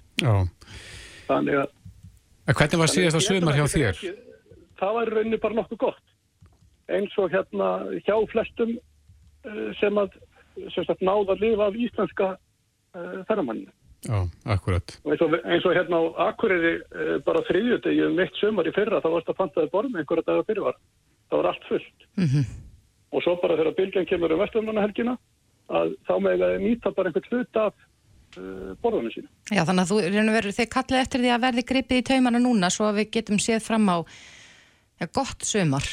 þannig 1.27 1.59
að 1.63 1.73
En 2.45 2.53
hvernig 2.53 2.77
var 2.77 2.91
síðast 2.93 3.15
Ég 3.17 3.25
held 3.25 3.41
sumar 3.41 3.55
hjá 3.57 3.65
þér? 3.73 3.95
ekki- 3.97 4.15
það 4.79 4.91
var 4.97 5.07
í 5.09 5.13
rauninni 5.15 5.39
bara 5.41 5.57
nokkuð 5.57 5.79
gott 5.81 6.03
eins 6.93 7.15
og 7.17 7.31
hérna 7.33 7.69
hjá 8.05 8.15
flestum 8.29 8.75
uh, 8.77 9.69
sem 9.79 9.97
að 9.97 10.13
sem 10.73 10.85
sagt 10.87 11.01
náða 11.01 11.33
að 11.35 11.41
lifa 11.41 11.65
af 11.71 11.75
íslenska 11.75 12.27
uh, 12.37 13.17
ferramanninu 13.27 13.71
akkurat. 14.45 14.99
og 15.03 15.11
eins 15.15 15.23
eins 15.49 15.65
og 15.65 15.73
hérna 15.73 15.97
á 15.97 16.29
Akureyri 16.29 16.75
bara 17.25 17.41
þriðjutegi 17.47 18.03
um 18.05 18.19
eitt 18.21 18.37
sumar 18.37 18.67
í 18.69 18.73
fyrra 18.75 19.01
þá 19.01 19.09
varst 19.15 19.31
að 19.33 19.39
pantaði 19.39 19.71
borð 19.73 19.89
með 19.95 20.03
einhverja 20.03 20.27
dagar 20.29 20.45
fyrir 20.45 20.61
var 20.67 20.77
það 21.31 21.37
var 21.41 21.49
allt 21.49 21.65
fullt 21.71 22.05
og 23.15 23.23
svo 23.23 23.36
bara 23.41 23.58
þegar 23.60 23.78
bylgjan 23.80 24.08
kemur 24.10 24.36
um 24.36 24.41
vestlummannahelgina 24.43 25.17
að 25.75 25.93
þá 26.06 26.15
með 26.21 26.45
að 26.45 26.56
nýta 26.62 26.93
bara 26.93 27.10
einhvern 27.10 27.30
hlut 27.32 27.60
af 27.62 27.73
uh, 27.73 28.71
borðunum 28.84 29.13
sínu 29.13 29.30
Já, 29.56 29.63
þannig 29.63 29.84
að 29.84 29.91
þú, 29.91 29.99
veru, 30.38 30.56
þið 30.60 30.71
kallið 30.75 31.01
eftir 31.01 31.23
því 31.23 31.36
að 31.36 31.45
verði 31.45 31.67
gripið 31.71 32.01
í 32.01 32.08
taumana 32.12 32.41
núna 32.41 32.71
svo 32.73 32.89
að 32.89 32.99
við 33.01 33.12
getum 33.17 33.41
séð 33.41 33.63
fram 33.65 33.88
á 33.89 33.97
ja, 35.01 35.08
gott 35.08 35.45
sumar. 35.45 35.88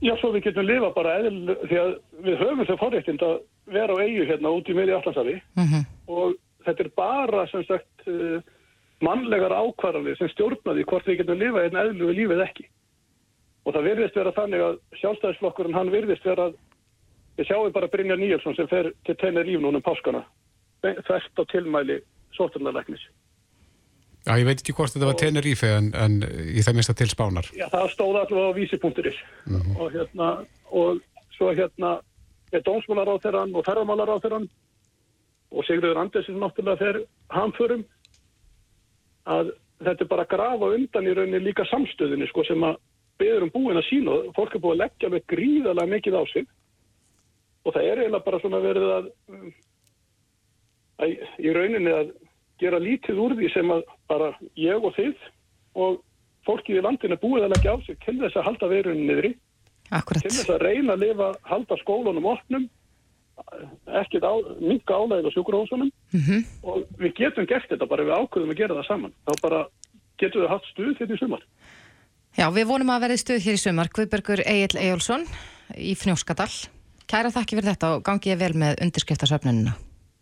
Já, 0.00 0.14
svo 0.20 0.32
við 0.34 0.48
getum 0.48 0.68
lifa 0.68 0.92
bara 0.96 1.18
eðl 1.20 1.56
því 1.68 1.80
að 1.80 1.90
við 2.24 2.38
höfum 2.40 2.68
þau 2.68 2.78
forréttind 2.80 3.26
að 3.26 3.34
vera 3.70 3.96
á 3.96 4.02
eigu 4.02 4.24
hérna 4.26 4.54
út 4.56 4.70
í 4.70 4.76
miðri 4.76 4.96
Allansafi 4.96 5.36
Mm 5.58 5.84
og 6.10 6.38
þetta 6.66 6.82
er 6.82 6.90
bara 6.96 7.46
sem 7.48 7.62
sagt 7.68 8.08
uh, 8.10 8.40
mannlegar 9.04 9.54
ákvarðanir 9.54 10.18
sem 10.18 10.28
stjórnaði 10.32 10.84
hvort 10.88 11.06
við 11.08 11.20
getum 11.20 11.38
lifa 11.40 11.62
einn 11.64 11.78
eðlu 11.78 12.10
við 12.10 12.18
lífið 12.20 12.42
ekki. 12.44 12.66
Og 13.64 13.74
það 13.76 13.88
virðist 13.90 14.16
vera 14.16 14.32
þannig 14.36 14.64
að 14.64 14.76
sjálfstæðisflokkurinn 15.02 15.76
hann 15.76 15.92
virðist 15.92 16.24
vera 16.24 16.48
að 16.48 16.58
við 17.38 17.48
sjáum 17.50 17.72
bara 17.74 17.88
Brynjar 17.92 18.20
Níelsson 18.20 18.56
sem 18.56 18.68
fer 18.70 18.92
til 19.06 19.16
tenni 19.20 19.44
líf 19.46 19.60
núna 19.60 19.80
um 19.80 19.84
páskana 19.84 20.24
þvert 20.80 21.40
á 21.40 21.44
tilmæli 21.52 21.98
sóturnarleiknis. 22.36 23.02
Já, 24.26 24.34
ég 24.36 24.46
veit 24.48 24.60
ekki 24.60 24.74
hvort 24.76 24.92
þetta 24.92 25.08
var 25.08 25.16
Tenerife 25.20 25.68
en, 25.72 25.92
en 25.96 26.18
í 26.20 26.60
það 26.64 26.76
minnsta 26.76 26.94
til 26.96 27.08
spánar. 27.08 27.46
Já, 27.56 27.66
það 27.72 27.86
stóð 27.94 28.18
allavega 28.20 28.52
á 28.52 28.58
vísi.is 28.58 29.20
og 29.80 29.86
hérna 29.94 30.28
og 30.76 31.00
svo 31.36 31.52
hérna 31.56 31.94
er 32.52 32.64
dómsmálaráþeran 32.66 33.54
og 33.56 33.64
ferðamálaráþeran 33.68 34.48
og 35.50 35.66
Sigurður 35.66 36.02
Andersen 36.02 36.38
náttúrulega 36.40 36.80
fer 36.82 37.00
hamförum 37.32 37.86
að 39.30 39.54
þetta 39.80 40.04
er 40.04 40.10
bara 40.12 40.26
að 40.26 40.32
grafa 40.34 40.70
undan 40.76 41.08
í 41.08 41.16
rauninni 41.16 41.42
líka 41.44 41.64
samstöðinni 41.70 42.28
sko 42.28 42.44
sem 42.48 42.64
að 42.66 42.76
beður 43.20 43.46
um 43.46 43.52
búin 43.54 43.80
að 43.80 43.88
sína 43.88 44.16
og 44.16 44.32
fólk 44.36 44.56
er 44.56 44.64
búið 44.64 44.76
að 44.76 44.82
leggja 44.84 45.12
með 45.12 45.26
gríðalega 45.32 45.92
mikið 45.94 46.18
á 46.18 46.22
sig 46.32 46.46
og 47.64 47.74
það 47.74 47.86
er 47.86 48.02
eiginlega 48.02 48.26
bara 48.26 48.40
svona 48.40 48.62
verið 48.64 48.92
að, 48.96 49.10
að 51.04 51.16
í 51.44 51.54
rauninni 51.56 51.94
að 51.96 52.14
gera 52.60 52.80
lítið 52.80 53.20
úr 53.24 53.36
því 53.38 53.52
sem 53.54 53.72
að 53.72 53.84
bara 54.10 54.32
ég 54.60 54.84
og 54.84 54.96
þið 54.96 55.28
og 55.80 56.00
fólkið 56.48 56.80
í 56.80 56.84
landinu 56.84 57.16
er 57.16 57.22
búið 57.22 57.46
að 57.46 57.54
leggja 57.54 57.76
á 57.76 57.78
sig 57.86 58.00
til 58.04 58.16
þess 58.20 58.40
að 58.40 58.46
halda 58.48 58.70
veirunni 58.72 59.06
niðri, 59.08 59.32
Akkurat. 59.90 60.22
til 60.24 60.32
þess 60.32 60.52
að 60.54 60.62
reyna 60.64 60.96
að 60.96 61.04
lifa, 61.04 61.30
halda 61.48 61.78
skólunum 61.82 62.28
opnum, 62.32 62.66
ekkert 64.00 64.26
á, 64.26 64.34
minka 64.60 64.96
álæðið 64.96 65.30
á 65.32 65.34
sjúkurhósunum 65.36 65.92
Mm 66.12 66.42
og 66.66 66.84
við 66.98 67.14
getum 67.16 67.46
gert 67.46 67.70
þetta 67.70 67.86
bara 67.88 68.04
við 68.04 68.16
ákveðum 68.18 68.50
að 68.52 68.58
gera 68.58 68.74
það 68.74 68.88
saman. 68.88 69.12
Þá 69.24 69.32
bara 69.42 69.60
getum 70.18 70.42
við 70.42 70.50
haft 70.50 70.66
stuð 70.72 70.96
þetta 70.98 71.14
í 71.14 71.20
sumar. 71.20 71.44
Já, 72.38 72.46
við 72.54 72.68
vonum 72.70 72.92
að 72.94 73.06
verði 73.06 73.20
stuð 73.24 73.40
hér 73.46 73.56
í 73.56 73.60
sumar. 73.60 73.90
Guðbergur 73.94 74.42
Egil 74.46 74.78
Ejjólfsson 74.78 75.26
í 75.74 75.96
Fnjóskadal. 75.98 76.50
Kæra 77.10 77.32
þakki 77.34 77.58
fyrir 77.58 77.72
þetta 77.72 77.94
og 77.96 78.04
gangi 78.06 78.30
ég 78.30 78.38
vel 78.38 78.52
með 78.54 78.84
undirskriftasöfnununa. 78.86 79.74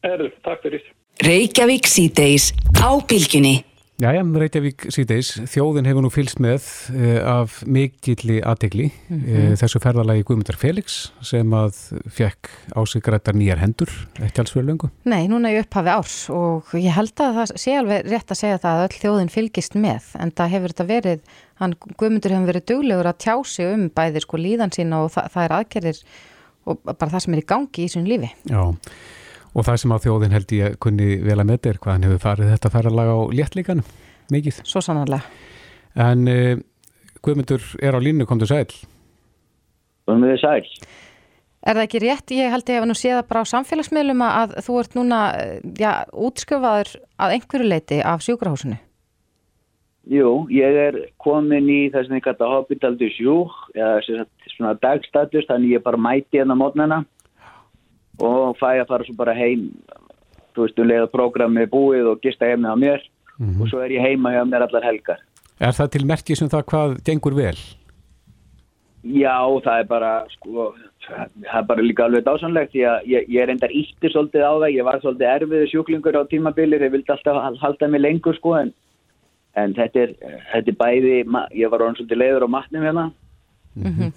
Erðu, 0.09 0.31
takk 0.47 0.65
fyrir. 0.65 0.87
Reykjavík 1.25 1.89
síðdeis 1.91 2.53
á 2.81 2.97
bylgjunni. 3.11 3.59
Jæja, 3.99 4.23
Reykjavík 4.23 4.85
síðdeis, 4.95 5.33
þjóðin 5.51 5.89
hefur 5.91 6.05
nú 6.05 6.09
fylst 6.15 6.39
með 6.39 6.63
uh, 6.95 7.17
af 7.43 7.57
mikilli 7.67 8.37
aðtegli 8.47 8.87
uh, 8.95 9.57
þessu 9.59 9.81
ferðalagi 9.83 10.23
Guðmundar 10.29 10.55
Felix 10.61 11.09
sem 11.27 11.51
að 11.59 11.81
fekk 12.15 12.47
á 12.79 12.81
sig 12.87 13.03
grættar 13.03 13.35
nýjar 13.35 13.59
hendur, 13.59 13.91
ekki 14.23 14.45
alls 14.45 14.55
fyrir 14.55 14.69
löngu. 14.69 14.93
Nei, 15.03 15.27
núna 15.27 15.51
í 15.51 15.59
upphafi 15.59 15.91
árs 15.91 16.15
og 16.31 16.71
ég 16.79 16.95
held 16.95 17.19
að 17.27 17.41
það 17.41 17.57
sé 17.65 17.75
alveg 17.81 18.07
rétt 18.07 18.31
að 18.31 18.41
segja 18.45 18.63
það 18.63 18.79
að 18.79 18.87
öll 18.87 19.01
þjóðin 19.03 19.35
fylgist 19.35 19.75
með 19.83 20.13
en 20.23 20.35
það 20.39 20.55
hefur 20.55 20.77
þetta 20.77 20.89
verið, 20.95 21.37
hann 21.59 21.77
Guðmundur 21.79 22.35
hefur 22.35 22.51
verið 22.53 22.67
duglegur 22.71 23.11
að 23.11 23.21
tjá 23.25 23.35
sig 23.51 23.71
um 23.73 23.87
bæði 23.95 24.23
sko 24.25 24.41
líðan 24.41 24.75
sína 24.75 25.03
og 25.05 25.13
það, 25.15 25.31
það 25.35 25.47
er 25.47 25.55
aðgerðir 25.59 26.03
og 26.69 26.83
bara 26.89 27.13
það 27.15 27.25
sem 27.25 27.37
er 27.37 27.43
í 27.43 27.47
gangi 27.49 27.85
í 27.85 27.91
sín 27.93 28.09
lífi. 28.09 28.31
Já, 28.51 28.63
og 29.55 29.67
það 29.67 29.81
sem 29.83 29.95
að 29.97 30.05
þjóðin 30.07 30.37
held 30.37 30.55
ég 30.59 30.79
kunni 30.85 31.09
vel 31.25 31.39
að 31.39 31.49
með 31.51 31.71
er 31.73 31.81
hvað 31.83 31.97
hann 31.97 32.09
hefur 32.09 32.25
farið 32.25 32.53
þetta 32.55 32.73
ferðalag 32.75 33.13
á 33.15 33.19
léttlíkanum, 33.41 33.93
mikið. 34.35 34.63
Svo 34.69 34.85
sannarlega. 34.85 35.37
En 35.99 36.31
uh, 36.31 36.55
Guðmundur 37.25 37.65
er 37.83 37.97
á 37.97 38.01
línu, 38.03 38.29
komdu 38.29 38.47
sæl. 38.49 38.69
Þannig 40.09 40.35
við 40.35 40.43
sæl. 40.45 40.89
Er 41.69 41.75
það 41.75 41.85
ekki 41.85 42.01
rétt? 42.05 42.33
Ég 42.33 42.53
held 42.55 42.71
ég 42.71 42.79
hef 42.79 42.87
nú 42.87 42.95
séð 42.97 43.23
bara 43.29 43.43
á 43.43 43.51
samfélagsmiðlum 43.51 44.23
að 44.25 44.53
þú 44.65 44.77
ert 44.79 44.93
núna, 44.95 45.23
já, 45.77 45.91
útskjöfaður 46.15 46.93
að 47.19 47.35
einhverju 47.35 47.67
leiti 47.67 47.99
af 48.07 48.23
sjúkrahúsinu. 48.25 48.79
Jú, 50.09 50.47
ég 50.49 50.77
er 50.87 50.97
komin 51.21 51.67
í 51.69 51.91
það 51.93 52.07
sem 52.07 52.17
ég 52.17 52.25
kalla 52.25 52.49
hospital 52.55 52.95
du 52.97 53.05
jour, 53.13 53.53
eða 53.77 53.99
sem 54.07 54.23
sagt 54.23 54.55
svona 54.55 54.73
dagstatus, 54.81 55.45
þannig 55.51 55.75
ég 55.77 55.85
bara 55.85 56.01
mæti 56.01 56.41
hérna 56.41 56.57
mótnana 56.57 57.03
og 58.25 58.57
fæ 58.59 58.81
að 58.81 58.89
fara 58.89 59.05
svo 59.05 59.15
bara 59.19 59.37
heim, 59.37 59.69
þú 60.57 60.65
veist, 60.65 60.81
um 60.81 60.89
leiða 60.89 61.11
prógrami 61.13 61.67
búið 61.69 62.09
og 62.15 62.25
gista 62.25 62.49
heimna 62.49 62.73
á 62.73 62.77
mér 62.81 63.05
og 63.39 63.69
svo 63.71 63.83
er 63.85 63.93
ég 63.95 64.03
heima 64.03 64.33
hjá 64.33 64.41
mér 64.49 64.65
allar 64.67 64.89
helgar. 64.89 65.21
Er 65.61 65.77
það 65.77 65.93
til 65.95 66.07
merkis 66.09 66.43
um 66.43 66.51
það 66.51 66.65
hvað 66.73 66.97
gengur 67.07 67.37
vel? 67.37 67.59
Já, 69.05 69.37
það 69.63 69.85
er 69.85 69.87
bara, 69.93 70.13
sko, 70.35 70.73
það 71.05 71.61
er 71.61 71.69
bara 71.69 71.85
líka 71.85 72.09
alveg 72.09 72.25
dásanlegt 72.27 72.73
því 72.73 72.83
að 72.91 73.07
ég, 73.13 73.29
ég 73.31 73.45
er 73.45 73.53
endar 73.53 73.71
ítti 73.71 74.11
svolítið 74.11 74.43
á 74.43 74.53
það, 74.57 74.73
ég 74.75 74.89
var 74.89 75.01
svolítið 75.05 75.31
erfiðu 75.37 75.71
sjúklingur 75.71 76.19
á 76.19 76.23
tímabilir, 76.33 76.89
ég 76.89 76.97
vildi 76.97 77.13
alltaf 77.15 77.61
halda 77.63 77.89
mig 77.93 78.03
lengur, 78.03 78.37
sko, 78.41 78.57
en, 78.59 78.73
en 79.59 79.75
þetta, 79.77 80.05
er, 80.05 80.13
þetta 80.53 80.73
er 80.73 80.79
bæði, 80.83 81.15
ég 81.59 81.73
var 81.73 81.85
orðin 81.85 81.99
svolítið 82.01 82.23
leiður 82.23 82.47
á 82.47 82.55
matnum 82.57 82.87
hérna 82.87 83.07
mm 83.75 83.95
-hmm. 83.95 84.13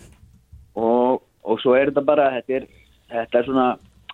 og, 0.76 1.24
og 1.44 1.62
svo 1.62 1.76
er 1.76 1.92
þetta 1.92 2.06
bara, 2.06 2.30
þetta 2.38 2.60
er, 2.60 2.68
þetta 3.16 3.40
er 3.40 3.50
svona, 3.50 3.68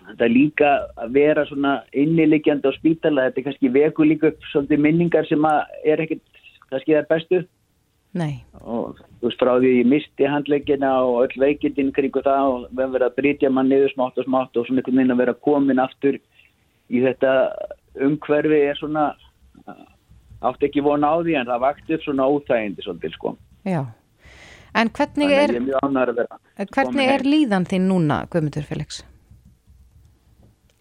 þetta 0.07 0.25
er 0.25 0.33
líka 0.33 0.71
að 0.95 1.13
vera 1.19 1.45
svona 1.45 1.73
inniliggjandi 1.93 2.69
á 2.69 2.77
spítala, 2.77 3.27
þetta 3.27 3.39
er 3.39 3.47
kannski 3.49 3.73
veku 3.73 4.03
líka 4.03 4.27
upp 4.31 4.49
svolítið 4.51 4.79
minningar 4.79 5.27
sem 5.27 5.45
að 5.45 5.61
er 5.83 6.01
ekkert, 6.05 6.25
kannski 6.69 6.93
það 6.93 7.03
er 7.03 7.13
bestu 7.13 7.45
Nei. 8.17 8.43
og 8.63 8.97
þú 9.19 9.27
veist 9.27 9.41
frá 9.41 9.51
því 9.59 9.71
ég 9.81 9.89
misti 9.91 10.25
handleggina 10.25 10.91
og 11.03 11.25
öll 11.25 11.41
veikindin 11.43 11.91
kringu 11.93 12.21
það 12.23 12.45
og 12.53 12.61
við 12.71 12.81
hefum 12.81 12.95
verið 12.95 13.07
að 13.07 13.17
brytja 13.19 13.49
mann 13.49 13.69
niður 13.69 13.93
smátt 13.93 14.17
og 14.17 14.25
smátt 14.25 14.57
og 14.57 14.65
svona 14.65 14.81
einhvern 14.81 14.97
veginn 14.97 15.15
að 15.15 15.21
vera 15.21 15.41
komin 15.47 15.83
aftur 15.83 16.17
í 16.87 17.01
þetta 17.03 17.33
umhverfi 18.07 18.61
er 18.69 18.79
svona 18.79 19.05
átt 20.45 20.63
ekki 20.67 20.83
vona 20.85 21.13
á 21.13 21.17
því 21.21 21.37
en 21.39 21.49
það 21.49 21.63
vakt 21.65 21.93
upp 21.95 22.05
svona 22.05 22.27
óþægindi 22.29 22.85
svolítið 22.85 23.15
sko. 23.15 23.35
Já, 23.67 23.81
en 24.77 24.91
hvernig 24.93 25.33
er, 25.33 25.53
er 25.57 26.73
hvernig 26.73 27.13
er 27.13 27.25
líðan 27.25 27.67
þín 27.69 27.87
núna 27.91 28.23
Guðmundur 28.31 28.67
Felix? 28.67 29.03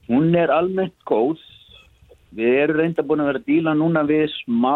Hún 0.07 0.35
er 0.39 0.53
almennt 0.55 0.97
góð. 1.09 1.41
Við 2.37 2.59
erum 2.63 2.81
reynda 2.83 3.03
búin 3.07 3.23
að 3.23 3.31
vera 3.31 3.41
að 3.41 3.49
díla 3.49 3.73
núna 3.75 4.03
við 4.07 4.27
smá 4.43 4.75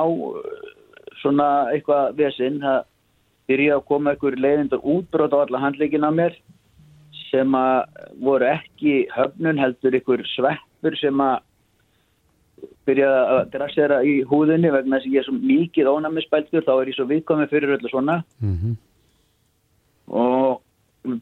svona 1.20 1.48
eitthvað 1.74 2.14
vesinn 2.16 2.62
það 2.62 2.86
byrja 3.50 3.76
að 3.76 3.86
koma 3.90 4.14
einhver 4.14 4.38
leiðindur 4.38 4.84
útbrót 4.86 5.34
á 5.34 5.42
alla 5.42 5.60
handleikin 5.60 6.06
á 6.06 6.10
mér 6.14 6.36
sem 7.30 7.54
að 7.54 8.08
voru 8.22 8.48
ekki 8.48 8.94
höfnun 9.14 9.60
heldur 9.60 9.96
einhver 9.98 10.22
sveppur 10.34 10.96
sem 10.98 11.22
að 11.22 11.42
byrja 12.88 13.10
að 13.34 13.42
drasera 13.54 14.00
í 14.06 14.20
húðinni 14.28 14.72
vegna 14.72 14.98
þess 14.98 15.08
að 15.08 15.14
ég 15.14 15.22
er 15.22 15.28
svo 15.28 15.36
mikið 15.38 15.92
ónæmisbæltur 15.92 16.66
þá 16.66 16.72
er 16.76 16.90
ég 16.90 16.98
svo 16.98 17.06
viðkomið 17.10 17.52
fyrir 17.52 17.76
öllu 17.76 17.92
svona 17.92 18.16
mm 18.40 18.56
-hmm. 18.56 18.74
og 20.22 20.60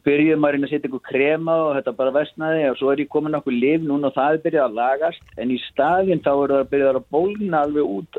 byrjuðum 0.05 0.45
að 0.45 0.51
reyna 0.51 0.67
að 0.67 0.71
setja 0.73 0.89
einhver 0.89 1.05
krema 1.07 1.55
og 1.65 1.75
þetta 1.77 1.97
bara 1.97 2.15
vestnaði 2.19 2.69
og 2.69 2.77
svo 2.77 2.91
er 2.91 2.99
ég 2.99 3.09
komin 3.09 3.35
okkur 3.35 3.53
liv 3.53 3.83
núna 3.83 4.07
og 4.07 4.15
það 4.15 4.33
er 4.33 4.43
byrjað 4.45 4.65
að 4.65 4.79
lagast 4.81 5.23
en 5.37 5.51
í 5.51 5.59
staðinn 5.71 6.23
þá 6.25 6.31
er 6.35 6.49
það 6.51 6.59
að 6.59 6.71
byrja 6.71 6.89
að 6.93 7.09
bólna 7.09 7.61
alveg 7.63 7.83
út 7.97 8.13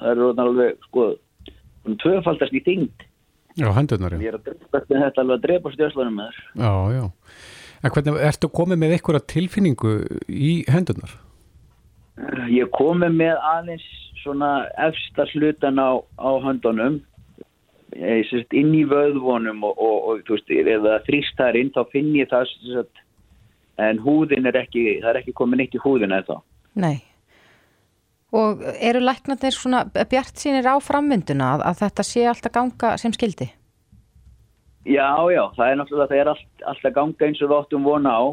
það 0.00 0.10
eru 0.10 0.30
alveg 0.46 0.78
sko 0.88 1.02
tvöfaldast 2.02 2.54
í 2.54 2.64
þingd 2.64 3.10
Já, 3.54 3.70
hendurnar, 3.70 4.14
já. 4.16 4.18
Ég 4.18 4.32
er 4.32 4.38
að 4.40 4.48
drepa 4.48 4.80
þetta 4.82 5.22
alveg 5.22 5.36
að 5.36 5.42
drepa 5.44 5.70
stjórnslunum 5.74 6.16
með 6.18 6.30
þér. 6.30 6.46
Já, 6.58 6.72
já. 6.90 7.04
En 7.84 7.92
hvernig, 7.94 8.16
ertu 8.26 8.50
komið 8.50 8.80
með 8.80 8.94
einhverja 8.96 9.26
tilfinningu 9.30 9.92
í 10.26 10.54
hendurnar? 10.72 11.12
Ég 12.52 12.70
komið 12.76 13.16
með 13.18 13.40
aðeins 13.42 13.86
svona 14.22 14.68
efsta 14.80 15.26
slutan 15.32 15.80
á, 15.82 15.98
á 15.98 16.30
höndunum 16.44 17.00
ég 17.94 18.26
sést 18.28 18.54
inn 18.56 18.72
í 18.74 18.84
vöðvonum 18.88 19.64
og, 19.66 19.78
og, 19.78 19.96
og 20.10 20.22
þú 20.26 20.36
veist, 20.36 20.52
eða 20.74 21.00
þrýst 21.06 21.38
þar 21.38 21.58
inn 21.60 21.72
þá 21.74 21.80
finn 21.92 22.12
ég 22.16 22.30
það 22.30 22.46
sérst, 22.52 23.02
en 23.82 24.00
húðin 24.02 24.48
er 24.50 24.58
ekki, 24.64 24.84
það 25.02 25.10
er 25.10 25.20
ekki 25.22 25.34
komið 25.38 25.60
neitt 25.60 25.76
í 25.76 25.82
húðin 25.82 26.14
eða 26.14 26.26
þá. 26.28 26.46
Nei. 26.84 26.96
Og 28.34 28.64
eru 28.82 29.02
læknarnir 29.02 29.54
svona 29.54 29.84
bjart 29.94 30.40
sínir 30.40 30.66
á 30.66 30.74
framvinduna 30.82 31.52
að, 31.54 31.66
að 31.70 31.82
þetta 31.84 32.06
sé 32.06 32.24
alltaf 32.26 32.54
ganga 32.54 32.94
sem 32.98 33.14
skildi? 33.14 33.46
Já, 34.84 35.14
já, 35.32 35.42
það 35.56 35.68
er 35.68 35.78
náttúrulega, 35.80 36.10
það 36.10 36.20
er 36.20 36.30
all, 36.32 36.42
alltaf 36.72 36.96
ganga 36.98 37.28
eins 37.28 37.42
og 37.42 37.50
við 37.50 37.58
óttum 37.60 37.86
vona 37.86 38.10
á. 38.18 38.24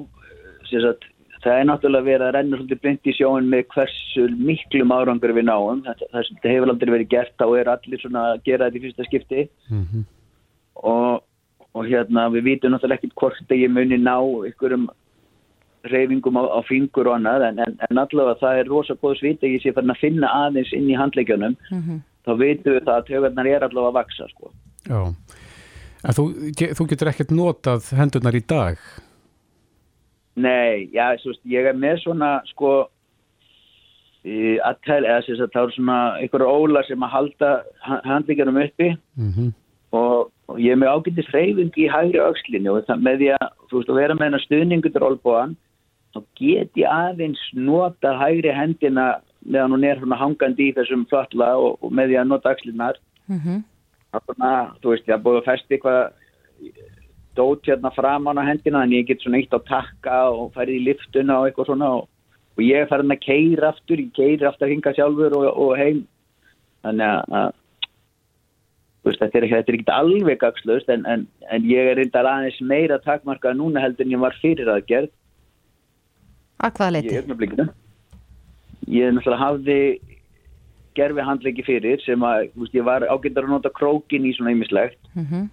Að, 0.72 1.06
það 1.44 1.58
er 1.58 1.68
náttúrulega 1.70 2.08
verið 2.08 2.28
að 2.28 2.34
renna 2.36 2.60
svolítið 2.60 2.82
blind 2.84 3.10
í 3.10 3.16
sjóin 3.18 3.50
með 3.50 3.66
hversu 3.74 4.28
miklum 4.38 4.94
árangur 4.96 5.34
við 5.38 5.48
náum. 5.50 5.84
Þetta, 5.88 6.08
það, 6.14 6.32
það 6.44 6.56
hefur 6.56 6.74
aldrei 6.74 6.94
verið 6.96 7.12
gert 7.16 7.46
og 7.46 7.58
er 7.58 7.72
allir 7.74 8.04
svona 8.04 8.24
að 8.32 8.42
gera 8.48 8.70
þetta 8.70 8.80
í 8.80 8.86
fyrsta 8.86 9.08
skipti. 9.10 9.46
Mm 9.70 9.84
-hmm. 9.84 10.08
og, 10.94 11.24
og 11.74 11.86
hérna 11.88 12.30
við 12.36 12.48
vitum 12.50 12.74
náttúrulega 12.74 13.02
ekkert 13.02 13.20
hvort 13.22 13.54
að 13.54 13.64
ég 13.64 13.74
muni 13.74 13.98
ná 13.98 14.18
ykkurum 14.52 14.90
reyfingum 15.84 16.38
á, 16.38 16.44
á 16.46 16.60
fingur 16.68 17.10
og 17.10 17.18
annað 17.18 17.48
en, 17.50 17.60
en, 17.60 17.78
en 17.90 18.02
allavega 18.02 18.40
það 18.42 18.60
er 18.60 18.70
rosa 18.70 18.96
góð 19.02 19.18
svít 19.20 19.44
að 19.44 19.56
ég 19.56 19.64
sé 19.64 19.74
farin 19.74 19.94
að 19.94 20.02
finna 20.02 20.30
aðeins 20.46 20.74
inn 20.78 20.90
í 20.90 20.98
handleikjunum 20.98 21.56
mm 21.58 21.82
-hmm. 21.82 22.02
þá 22.26 22.32
veitum 22.38 22.76
við 22.76 22.84
það 22.86 22.98
að 22.98 23.08
tögarnar 23.10 23.48
er 23.48 23.64
allavega 23.66 23.90
að 23.90 23.98
vaksa 23.98 24.28
sko. 24.30 24.52
Já, 24.86 25.02
en 26.06 26.18
þú, 26.18 26.26
þú 26.78 26.88
getur 26.92 27.12
ekkert 27.12 27.32
notað 27.32 27.90
hendurnar 27.98 28.38
í 28.38 28.44
dag? 28.46 28.78
Nei, 30.36 30.90
já, 30.96 31.12
svo, 31.20 31.34
ég 31.52 31.66
er 31.68 31.76
með 31.76 32.04
svona 32.06 32.40
sko 32.52 32.88
aðtæl, 34.22 35.02
eða 35.02 35.24
þess 35.26 35.42
að 35.42 35.50
það 35.56 35.64
er 35.64 35.74
svona 35.76 35.98
einhverja 36.22 36.54
óla 36.54 36.84
sem 36.86 37.04
að 37.04 37.14
halda 37.16 37.50
handleikjunum 38.06 38.60
uppi 38.62 38.90
mm 38.94 39.32
-hmm. 39.34 39.50
og, 39.98 40.30
og 40.48 40.60
ég 40.62 40.72
er 40.72 40.78
með 40.78 40.94
ágættis 40.94 41.34
reyfing 41.34 41.74
í 41.78 41.90
hægri 41.90 42.22
aukslinu 42.22 42.76
og 42.76 42.86
það 42.86 43.02
með 43.02 43.18
því 43.18 43.30
að 43.40 43.48
þú 43.70 43.78
veist 43.78 43.90
að 43.90 44.00
vera 44.02 44.16
með 44.16 44.26
hennar 44.26 44.46
stuðningur 44.46 45.08
olbúan 45.10 45.58
þá 46.14 46.20
get 46.38 46.72
ég 46.78 46.88
aðeins 46.88 47.42
nota 47.54 48.14
hægri 48.20 48.54
hendina 48.54 49.22
meðan 49.42 49.74
hún 49.74 49.84
er 49.84 49.98
svona 49.98 50.22
hangandi 50.22 50.70
í 50.70 50.76
þessum 50.78 51.08
falla 51.10 51.58
og, 51.58 51.78
og 51.82 51.92
með 51.92 52.12
því 52.14 52.18
að 52.22 52.28
nota 52.30 52.50
axlinnar 52.50 52.98
mm 53.28 53.40
-hmm. 53.40 53.64
þannig 54.12 54.48
að 54.54 54.68
þú 54.82 54.90
veist 54.90 55.08
ég 55.08 55.16
har 55.16 55.24
búið 55.26 55.40
að 55.42 55.50
festi 55.50 55.74
eitthvað 55.74 56.14
dót 57.36 57.66
hérna 57.66 57.92
fram 57.96 58.28
á 58.28 58.32
hendina 58.44 58.84
en 58.84 58.96
ég 58.96 59.08
get 59.08 59.22
svona 59.22 59.40
eitt 59.40 59.54
á 59.54 59.60
takka 59.68 60.18
og 60.32 60.52
færið 60.56 60.80
í 60.80 60.86
liftuna 60.90 61.40
og 61.40 61.48
eitthvað 61.48 61.72
svona 61.72 61.90
og, 61.98 62.10
og 62.58 62.62
ég 62.66 62.84
er 62.84 62.92
farin 62.92 63.16
að 63.16 63.24
keira 63.26 63.72
aftur 63.72 64.04
ég 64.04 64.12
keira 64.16 64.50
aftur 64.50 64.68
að 64.68 64.74
hinga 64.76 64.94
sjálfur 64.98 65.38
og, 65.40 65.48
og 65.50 65.74
heim 65.80 66.06
þannig 66.84 67.34
að 67.42 67.58
Veist, 69.02 69.18
þetta 69.18 69.40
er 69.40 69.46
ekki, 69.48 69.86
alveg 69.90 70.38
gagslaust 70.44 70.90
en, 70.94 71.08
en, 71.10 71.24
en 71.50 71.64
ég 71.66 71.88
er 71.90 71.98
reyndar 71.98 72.28
aðeins 72.30 72.60
meira 72.62 73.00
takmarkað 73.02 73.56
núna 73.58 73.82
heldur 73.82 74.06
en 74.06 74.14
ég 74.14 74.22
var 74.22 74.36
fyrir 74.44 74.70
aðgerð 74.70 75.10
Að 76.62 76.76
hvaða 76.78 76.94
leiti? 76.94 77.16
Ég 77.16 77.24
er 77.26 77.72
Ég 78.92 79.14
náttúrulega 79.16 79.42
hafði 79.42 79.80
gerfi 80.98 81.26
handleiki 81.26 81.66
fyrir 81.66 82.02
sem 82.06 82.22
að 82.28 82.52
veist, 82.54 82.76
ég 82.76 82.86
var 82.86 83.06
ágændar 83.08 83.48
að 83.48 83.56
nota 83.56 83.72
krókin 83.74 84.28
í 84.28 84.36
svona 84.36 84.54
ýmislegt 84.54 85.00
mm 85.16 85.26
-hmm. 85.26 85.50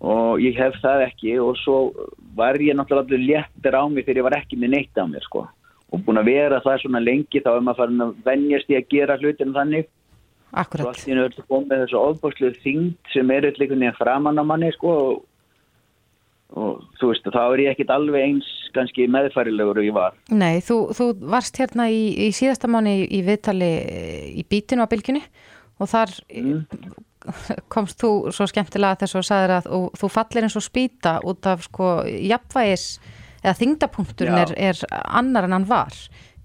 Og 0.00 0.42
ég 0.42 0.58
hef 0.58 0.78
það 0.82 1.04
ekki 1.08 1.36
og 1.42 1.56
svo 1.58 1.78
var 2.38 2.58
ég 2.62 2.76
náttúrulega 2.78 3.18
léttir 3.18 3.74
á 3.74 3.82
mig 3.90 4.06
þegar 4.06 4.20
ég 4.20 4.28
var 4.28 4.38
ekki 4.38 4.58
með 4.58 4.74
neitt 4.76 5.00
á 5.00 5.04
mér 5.10 5.24
sko 5.26 5.46
og 5.88 6.02
búin 6.04 6.20
að 6.20 6.30
vera 6.30 6.60
það 6.62 6.82
svona 6.82 7.02
lengi 7.02 7.42
þá 7.42 7.54
er 7.54 7.64
maður 7.64 7.80
farin 7.82 8.04
að 8.04 8.12
vennjast 8.26 8.70
í 8.70 8.76
að 8.78 8.90
gera 8.92 9.18
hlutin 9.18 9.54
þannig 9.56 9.88
Akkurat. 10.48 10.80
Svo 10.80 10.90
allt 10.94 11.08
í 11.10 11.16
nörðu 11.16 11.42
komið 11.44 11.82
þessu 11.82 11.96
ofbúrslu 12.00 12.48
þingd 12.62 13.10
sem 13.12 13.32
er 13.34 13.50
eitthvað 13.50 13.82
nýja 13.82 13.96
framann 13.98 14.40
á 14.40 14.44
manni 14.48 14.70
sko 14.72 14.94
og 14.96 15.18
og 16.56 16.84
þú 16.96 17.10
veist, 17.10 17.26
þá 17.28 17.42
er 17.42 17.60
ég 17.60 17.74
ekkit 17.74 17.90
alveg 17.92 18.24
eins 18.24 18.46
kannski 18.72 19.04
meðfærilegur 19.12 19.80
og 19.82 19.84
ég 19.84 19.96
var 19.96 20.16
Nei, 20.32 20.62
þú, 20.64 20.78
þú 20.96 21.10
varst 21.28 21.58
hérna 21.60 21.88
í, 21.92 22.06
í 22.24 22.30
síðasta 22.36 22.70
mánu 22.70 22.94
í, 23.02 23.02
í 23.18 23.20
viðtali 23.26 23.68
í 24.40 24.44
bítinu 24.48 24.86
á 24.86 24.90
bylginni 24.90 25.22
og 25.78 25.90
þar 25.90 26.14
mm. 26.32 26.62
Komst 27.74 28.00
þú 28.02 28.12
svo 28.34 28.48
skemmtilega 28.50 29.02
þess 29.02 29.18
að 29.20 29.26
sagðir 29.28 29.54
að 29.58 29.70
og, 29.76 29.88
þú 30.00 30.12
fallir 30.14 30.46
eins 30.46 30.58
og 30.58 30.66
spýta 30.66 31.18
út 31.28 31.48
af 31.50 31.64
sko 31.68 31.90
jafnvægis 32.06 32.86
eða 33.42 33.58
þingdapunkturinn 33.60 34.40
er, 34.42 34.54
er 34.70 34.80
annar 34.90 35.46
en 35.46 35.56
hann 35.58 35.68
var 35.68 35.94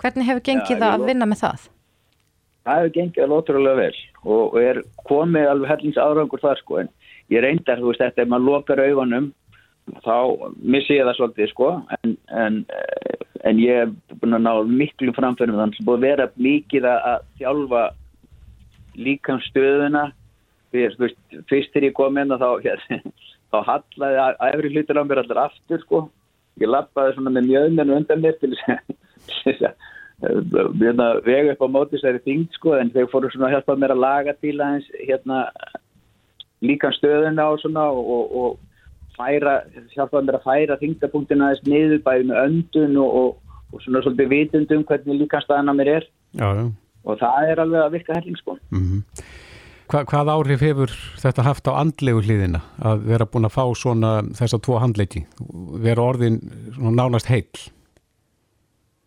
hvernig 0.02 0.28
hefur 0.28 0.44
gengið 0.50 0.82
það 0.82 0.90
að 0.98 1.06
vinna 1.10 1.30
með 1.30 1.46
það? 1.46 1.70
Það 2.64 2.80
hefur 2.80 2.94
gengið 2.98 3.24
alveg 3.24 3.40
ótrúlega 3.40 3.80
vel 3.80 3.96
og, 4.24 4.44
og 4.44 4.60
er 4.62 4.82
komið 5.08 5.50
alveg 5.52 5.74
hellins 5.74 6.02
árangur 6.02 6.44
þar 6.44 6.62
sko 6.62 6.82
en 6.84 6.92
ég 7.32 7.44
reyndar, 7.44 7.80
þú 7.80 7.92
veist, 7.92 8.04
þetta 8.04 8.24
er 8.24 8.30
maður 8.32 8.50
lokar 8.50 8.84
augunum 8.84 9.32
þá 10.04 10.16
missi 10.64 10.96
ég 10.96 11.08
það 11.08 11.18
svolítið 11.18 11.52
sko 11.52 11.70
en, 11.98 12.16
en, 12.32 12.60
en 13.44 13.60
ég 13.60 13.84
er 13.84 14.20
búin 14.22 14.38
að 14.38 14.46
ná 14.46 14.54
miklu 14.70 15.16
framförum 15.16 15.58
þannig 15.60 15.76
að 15.76 15.82
það 15.82 15.90
búið 15.90 16.00
að 16.00 16.08
vera 16.08 16.30
mikið 16.48 16.90
að 16.94 17.26
þjálfa 17.42 17.84
líkam 19.04 19.42
stöðuna 19.50 20.06
veist, 20.74 21.18
fyrst 21.50 21.74
þegar 21.74 21.90
ég 21.90 21.96
kom 21.98 22.18
inn 22.18 22.34
þá, 22.34 22.50
hér, 22.66 22.84
þá 23.54 23.58
hallaði 23.70 24.22
að 24.26 24.46
efri 24.50 24.74
hlutur 24.74 25.02
á 25.02 25.04
mér 25.08 25.24
allar 25.24 25.46
aftur 25.48 25.82
sko 25.86 26.04
ég 26.62 26.70
lappaði 26.70 27.16
svona 27.16 27.34
með 27.34 27.50
mjöðmennu 27.50 27.98
undan 27.98 28.24
mér 28.24 28.38
til 28.42 28.54
þess 29.44 29.68
að 29.70 29.76
vega 31.26 31.56
upp 31.56 31.64
á 31.66 31.68
móti 31.74 31.98
þessari 31.98 32.22
þingd 32.28 32.60
sko 32.60 32.76
en 32.78 32.92
þeir 32.94 33.10
fóru 33.12 33.32
svona 33.34 33.50
að 33.50 33.58
hjálpa 33.58 33.80
mér 33.80 33.96
að 33.96 34.04
laga 34.04 34.36
til 34.40 34.56
aðeins 34.60 34.92
hérna 35.02 35.40
líkam 36.64 36.94
stöðuna 36.96 37.50
og 37.52 37.60
svona 37.62 37.88
og, 37.92 38.36
og 38.44 39.18
færa, 39.18 39.60
hjálpaði 39.94 40.28
mér 40.30 40.40
að 40.40 40.46
færa 40.48 40.80
þingdapunktina 40.82 41.50
aðeins 41.50 41.66
niður 41.68 42.04
bæði 42.06 42.30
með 42.30 42.44
öndun 42.44 43.00
og, 43.04 43.18
og, 43.22 43.58
og 43.74 43.84
svona 43.84 44.04
svolítið 44.06 44.32
vitundum 44.32 44.86
hvernig 44.90 45.24
líka 45.24 45.42
staðan 45.44 45.74
að 45.74 45.80
mér 45.82 45.92
er 45.98 46.08
já, 46.40 46.48
já. 46.48 46.64
og 47.04 47.20
það 47.22 47.50
er 47.52 47.64
alveg 47.66 47.84
að 47.84 47.98
virka 47.98 48.20
helling 48.20 48.40
sko 48.40 48.58
mm 48.70 48.86
-hmm. 48.86 49.26
Hva, 49.92 50.04
hvað 50.10 50.32
áhrif 50.32 50.64
hefur 50.64 50.94
þetta 51.22 51.46
haft 51.46 51.68
á 51.70 51.74
andlegu 51.76 52.24
hliðina 52.24 52.64
að 52.82 53.08
vera 53.12 53.28
búin 53.30 53.48
að 53.48 53.56
fá 53.58 53.66
svona 53.78 54.12
þessa 54.38 54.60
tvo 54.64 54.80
handleiki, 54.82 55.26
vera 55.84 56.06
orðin 56.06 56.40
nánast 56.80 57.30
heill? 57.32 57.66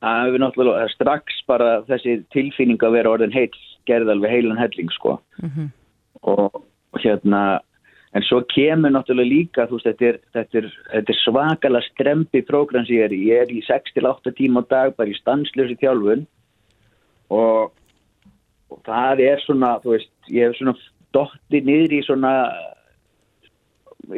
Það 0.04 0.26
hefur 0.26 0.42
náttúrulega 0.44 0.90
strax 0.92 1.40
bara 1.48 1.70
þessi 1.88 2.20
tilfinning 2.34 2.82
að 2.84 2.98
vera 2.98 3.14
orðin 3.16 3.34
heill 3.34 3.54
gerði 3.88 4.12
alveg 4.16 4.34
heilan 4.34 4.60
helling 4.60 4.92
sko 4.94 5.16
mm 5.42 5.50
-hmm. 5.50 5.70
og, 6.22 6.62
og 6.92 7.00
hérna 7.00 7.60
en 8.16 8.24
svo 8.24 8.42
kemur 8.52 8.92
náttúrulega 8.92 9.32
líka 9.32 9.66
þú 9.68 9.78
veist 9.78 9.88
þetta 9.90 10.06
er, 10.10 10.18
þetta 10.36 10.58
er, 10.60 10.68
þetta 10.92 11.12
er 11.12 11.20
svakalega 11.22 11.88
strempi 11.90 12.42
prógram 12.42 12.86
sem 12.86 12.96
ég 12.96 13.08
er 13.08 13.12
í, 13.12 13.20
ég 13.30 13.42
er 13.44 13.52
í 13.52 13.60
6-8 13.66 14.32
tíma 14.38 14.62
á 14.64 14.70
dag 14.70 14.96
bara 14.96 15.12
í 15.12 15.18
stanslösi 15.18 15.76
þjálfun 15.82 16.26
og, 17.30 17.72
og 18.72 18.80
það 18.86 19.22
er 19.26 19.42
svona 19.44 19.76
þú 19.82 19.94
veist 19.94 20.32
ég 20.32 20.48
hef 20.48 20.58
svona 20.58 20.74
dotti 21.14 21.60
niður 21.64 21.94
í 21.96 22.00
svona 22.06 22.32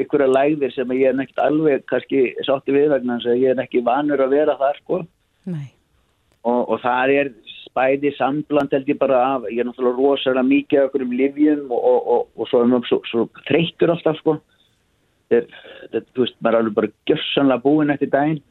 ykkur 0.03 0.25
að 0.27 0.35
læðir 0.37 0.73
sem 0.75 0.95
ég 0.97 1.11
er 1.11 1.17
neitt 1.17 1.43
alveg 1.43 1.85
kannski 1.89 2.33
sátti 2.47 2.75
við 2.75 2.91
vegna 2.93 3.19
þess 3.19 3.33
að 3.33 3.43
ég 3.43 3.55
er 3.55 3.63
ekki 3.65 3.85
vanur 3.85 4.23
að 4.25 4.35
vera 4.37 4.57
þar 4.61 4.81
sko. 4.83 5.03
Og, 6.49 6.61
og 6.61 6.81
það 6.83 7.15
er 7.21 7.31
bæði 7.77 8.13
sambland 8.17 8.73
held 8.75 8.89
ég 8.91 8.99
bara 9.01 9.19
af, 9.35 9.47
ég 9.53 9.63
er 9.63 9.69
náttúrulega 9.69 10.01
rosalega 10.01 10.47
mikið 10.49 10.81
af 10.81 10.89
okkur 10.89 11.05
um 11.05 11.17
livjum 11.21 11.65
og, 11.75 11.83
og, 11.91 12.13
og, 12.15 12.29
og 12.37 12.51
svo 12.51 12.81
svo, 12.89 13.01
svo 13.11 13.27
þreytur 13.49 13.93
alltaf 13.95 14.19
sko. 14.23 14.39
Þetta, 15.29 16.03
þú 16.17 16.25
veist, 16.25 16.39
maður 16.41 16.55
er 16.57 16.63
alveg 16.63 16.77
bara 16.79 16.93
gössanlega 17.11 17.65
búin 17.65 17.93
eftir 17.93 18.13
daginn. 18.13 18.43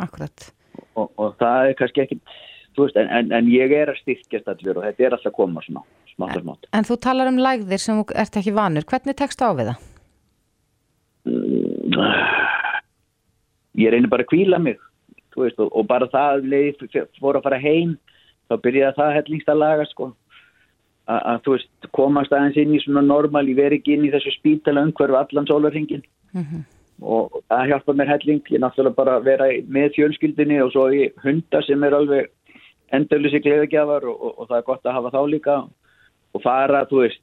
Akkurat. 0.00 0.48
Og 0.94 1.34
það 1.40 1.70
er 1.70 1.78
kannski 1.78 2.04
ekki 2.04 2.20
þú 2.22 2.53
veist, 2.82 2.96
en, 2.96 3.08
en, 3.08 3.32
en 3.32 3.50
ég 3.52 3.72
er 3.72 3.92
að 3.92 4.00
styrkjast 4.02 4.48
allir 4.48 4.78
og 4.78 4.84
þetta 4.84 5.04
er 5.04 5.16
alltaf 5.16 5.32
að 5.32 5.36
koma 5.36 5.62
svona 5.62 5.84
smátt 6.14 6.36
og 6.36 6.42
smátt. 6.42 6.68
En 6.72 6.84
þú 6.88 6.96
talar 7.06 7.30
um 7.30 7.38
lægðir 7.38 7.80
sem 7.82 8.00
þú 8.00 8.04
ert 8.24 8.40
ekki 8.40 8.54
vanur, 8.54 8.84
hvernig 8.90 9.16
tekst 9.18 9.44
á 9.44 9.48
við 9.54 9.70
það? 9.70 9.78
Mm, 11.24 11.94
ég 13.80 13.94
reynir 13.94 14.10
bara 14.12 14.26
að 14.26 14.32
kvíla 14.32 14.58
mig 14.60 14.76
veist, 15.36 15.58
og, 15.58 15.70
og 15.72 15.86
bara 15.88 16.10
það 16.12 16.44
leið 16.50 16.84
fór 17.20 17.38
að 17.38 17.46
fara 17.46 17.62
heim 17.62 17.96
þá 18.50 18.58
byrjaði 18.62 18.98
það 18.98 19.16
hellingst 19.18 19.50
að 19.50 19.60
laga 19.62 19.88
sko 19.90 20.10
að 21.10 21.40
þú 21.44 21.56
veist 21.56 21.88
komast 21.96 22.32
aðeins 22.32 22.60
inn 22.60 22.76
í 22.76 22.82
svona 22.84 23.02
normal 23.04 23.44
ég 23.48 23.58
veri 23.58 23.80
ekki 23.80 23.96
inn 23.96 24.06
í 24.08 24.12
þessu 24.14 24.32
spítala 24.38 24.84
umhverfu 24.86 25.18
allan 25.18 25.48
sólarhingin 25.50 26.04
mm 26.32 26.44
-hmm. 26.44 26.62
og 27.02 27.42
það 27.48 27.68
hjálpa 27.72 27.92
mér 27.92 28.12
helling, 28.14 28.42
ég 28.50 28.60
náttúrulega 28.60 28.96
bara 28.96 29.18
vera 29.20 29.50
með 29.68 29.94
fjölskyldinni 29.96 30.62
og 30.62 30.72
svo 30.72 30.88
í 30.92 31.10
hundar 31.24 31.64
sem 31.64 31.84
er 31.84 31.92
alveg 31.92 32.30
endurlisi 32.92 33.40
gleðagjafar 33.44 34.04
og, 34.10 34.20
og, 34.20 34.34
og 34.38 34.50
það 34.50 34.58
er 34.58 34.68
gott 34.68 34.86
að 34.86 34.98
hafa 34.98 35.14
þá 35.14 35.20
líka 35.30 35.56
og 36.34 36.42
fara, 36.42 36.82
þú 36.90 37.04
veist, 37.04 37.22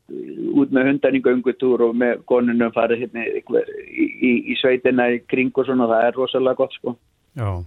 út 0.56 0.72
með 0.72 0.88
hundan 0.88 1.18
í 1.20 1.24
göngutúr 1.26 1.84
og 1.90 1.98
með 2.00 2.24
konunum 2.32 2.72
fara 2.72 2.96
hérna 2.96 3.26
í, 3.28 3.44
í, 3.44 4.32
í 4.54 4.58
sveitina 4.62 5.10
í 5.12 5.20
kring 5.28 5.52
og 5.52 5.68
svona, 5.68 5.90
það 5.92 6.08
er 6.08 6.20
rosalega 6.20 6.62
gott 6.64 6.76
sko 6.80 6.96
Já 7.36 7.62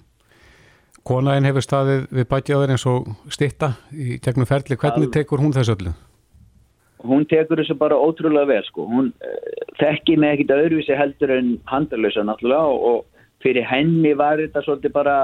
Konaðin 1.04 1.44
hefur 1.50 1.64
staðið 1.64 2.04
við 2.16 2.26
bætjaður 2.30 2.70
eins 2.72 2.84
og 2.88 3.08
stitta 3.32 3.74
í 3.92 4.16
tegnum 4.24 4.48
ferli. 4.48 4.76
Hvernig 4.80 5.10
tekur 5.12 5.42
hún 5.42 5.52
þessu 5.52 5.74
öllu? 5.76 5.92
Hún 7.04 7.26
tekur 7.28 7.60
þessu 7.60 7.76
bara 7.76 7.98
ótrúlega 8.00 8.48
vel 8.48 8.62
sko. 8.64 8.86
Hún 8.88 9.10
uh, 9.12 9.50
þekki 9.76 10.16
með 10.16 10.38
ekkit 10.38 10.54
öðruvísi 10.56 10.96
heldur 10.96 11.34
en 11.34 11.50
handalösa 11.68 12.24
náttúrulega 12.24 12.70
og, 12.72 12.86
og 12.88 13.26
fyrir 13.44 13.68
henni 13.68 14.14
var 14.16 14.40
þetta 14.40 14.64
svolítið 14.64 14.94
bara, 14.96 15.18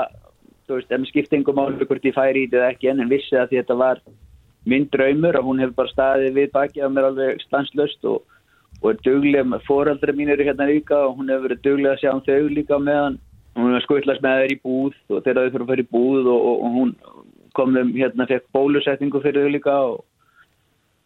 þú 0.71 0.79
veist, 0.79 0.93
ef 0.95 1.07
skiptingum 1.11 1.59
álega 1.59 1.87
hvort 1.89 2.05
ég 2.07 2.17
færi 2.17 2.45
í 2.47 2.51
þetta 2.51 2.73
ekki 2.73 2.91
en 2.93 3.03
en 3.03 3.11
vissi 3.11 3.39
að 3.39 3.57
þetta 3.57 3.77
var 3.81 4.03
minn 4.71 4.87
draumur 4.93 5.39
og 5.41 5.49
hún 5.49 5.63
hefur 5.63 5.79
bara 5.81 5.95
staðið 5.95 6.37
við 6.37 6.53
bætjaður 6.55 6.93
mér 6.95 7.09
alveg 7.09 7.41
stanslöst 7.47 8.07
og, 8.07 8.21
og 8.83 8.91
er 8.93 9.01
duglega 9.07 9.61
fóraldra 9.67 10.15
mínir 10.17 10.43
hérna 10.45 10.69
líka 10.69 10.99
og 11.09 11.19
hún 11.19 11.33
hefur 11.33 11.49
verið 11.49 11.65
duglega 11.65 11.97
að 11.97 12.03
sjá 12.05 12.13
um 12.13 12.23
þau 12.27 12.55
líka 12.55 12.79
meðan. 12.79 13.19
Hún 13.57 13.75
var 13.75 13.83
skvillast 13.83 14.23
með 14.23 14.45
þeir 14.45 14.55
í 14.55 14.61
búð 14.63 14.99
og 15.11 15.25
þegar 15.25 15.41
þau 15.41 15.51
fyrir 15.51 15.65
að 15.65 15.73
fara 15.73 15.85
í 15.85 15.91
búð 15.97 16.31
og, 16.31 16.45
og, 16.51 16.61
og 16.61 16.77
hún 16.77 16.95
kom 17.59 17.75
þeim 17.75 17.91
hérna, 17.97 18.29
fekk 18.31 18.47
bólusetningu 18.55 19.23
fyrir 19.25 19.47
þau 19.49 19.55
líka 19.57 19.79
og, 19.89 19.97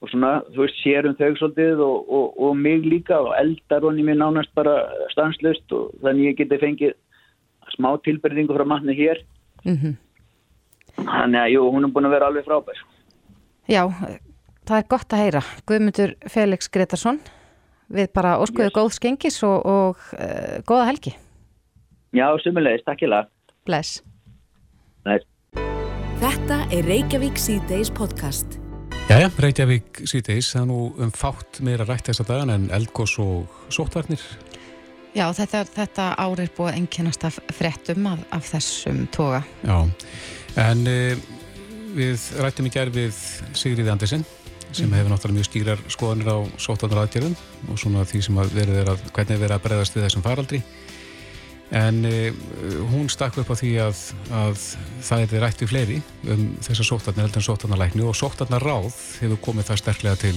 og 0.05 0.11
svona, 0.13 0.33
þú 0.53 0.67
veist, 0.67 0.83
sérum 0.83 1.17
þau 1.17 1.31
svolítið 1.41 1.81
og 1.87 2.51
mig 2.59 2.85
líka 2.85 3.23
og 3.23 3.33
eldar 3.39 3.87
honni 3.87 4.05
mér 4.05 4.21
nánast 4.21 4.53
bara 4.59 4.83
stanslust 5.15 5.73
og 5.73 5.95
þannig 6.03 6.35
ég 6.35 6.43
geti 6.43 6.61
fengið 6.61 6.99
smá 7.73 7.95
tilbyrðingu 8.05 8.55
frá 8.59 8.67
manni 8.69 8.99
hér 8.99 9.23
mm 9.65 9.77
-hmm. 9.77 9.95
þannig 11.05 11.41
að, 11.41 11.51
jú, 11.55 11.65
hún 11.71 11.85
er 11.85 11.93
búin 11.93 12.07
að 12.07 12.17
vera 12.17 12.27
alveg 12.27 12.45
frábær 12.45 12.85
Já, 13.69 13.89
það 14.69 14.79
er 14.79 14.87
gott 14.89 15.13
að 15.13 15.23
heyra 15.23 15.43
Guðmundur 15.67 16.15
Felix 16.29 16.69
Gretarsson 16.69 17.21
við 17.89 18.09
bara 18.13 18.39
óskuðu 18.39 18.71
yes. 18.71 18.77
góð 18.77 18.93
skengis 18.93 19.43
og 19.43 19.97
uh, 20.13 20.61
góða 20.65 20.87
helgi 20.87 21.17
Já, 22.15 22.29
sumulegist, 22.39 22.85
takk 22.87 23.01
ég 23.03 23.11
lag. 23.11 23.31
Bless. 23.67 23.97
Bless. 25.03 25.27
Þetta 26.21 26.61
er 26.71 26.87
Reykjavík 26.87 27.41
C-Days 27.43 27.91
podcast. 27.91 28.61
Jæja, 29.09 29.33
Reykjavík 29.43 30.05
C-Days, 30.07 30.53
það 30.55 30.61
er 30.61 30.69
nú 30.69 30.77
um 31.03 31.11
fátt 31.11 31.59
meira 31.67 31.83
rætt 31.89 32.07
þess 32.07 32.23
að 32.23 32.31
dagan 32.31 32.53
en 32.55 32.69
eldgós 32.77 33.17
og 33.19 33.51
sótvarnir. 33.75 34.23
Já, 35.15 35.29
þetta, 35.31 35.63
þetta 35.71 36.09
árið 36.19 36.49
er 36.49 36.55
búið 36.57 36.71
að 36.73 36.79
enginnast 36.81 37.27
af 37.29 37.37
frettum 37.55 38.07
af, 38.11 38.23
af 38.35 38.49
þessum 38.51 39.05
toga. 39.15 39.45
Já, 39.63 39.77
en 40.65 40.87
uh, 40.91 41.27
við 41.95 42.25
rættum 42.43 42.67
í 42.67 42.73
gerð 42.75 42.99
við 42.99 43.21
Sigriði 43.55 43.93
Andersen 43.93 44.25
sem 44.75 44.89
mm. 44.89 44.97
hefur 44.99 45.13
náttúrulega 45.13 45.39
mjög 45.39 45.49
skýrar 45.49 45.85
skoðanir 45.93 46.33
á 46.35 46.39
sótvarnar 46.59 47.05
aðgerðum 47.05 47.37
og 47.71 47.79
svona 47.79 48.03
því 48.11 48.25
sem 48.27 48.41
að 48.43 48.57
verið 48.57 48.81
er 48.81 48.91
að, 48.91 49.05
hvernig 49.15 49.39
verið 49.45 49.57
að 49.57 49.65
breyðast 49.69 49.95
við 49.95 50.07
þessum 50.09 50.25
faraldri 50.25 50.61
en 51.79 52.03
uh, 52.09 52.43
hún 52.91 53.07
stakk 53.13 53.39
upp 53.43 53.55
á 53.55 53.57
því 53.61 53.73
að, 53.87 54.03
að 54.35 54.67
það 55.07 55.25
er 55.25 55.47
rætt 55.47 55.63
við 55.63 55.71
fleiri 55.71 56.01
um 56.27 56.45
þessar 56.67 56.91
sóttarnar 56.91 57.29
heldur 57.29 57.45
en 57.45 57.49
sóttarnarlækni 57.53 58.05
og 58.09 58.19
sóttarnarráð 58.19 58.99
hefur 59.23 59.43
komið 59.47 59.71
það 59.71 59.83
sterklega 59.85 60.23
til 60.27 60.37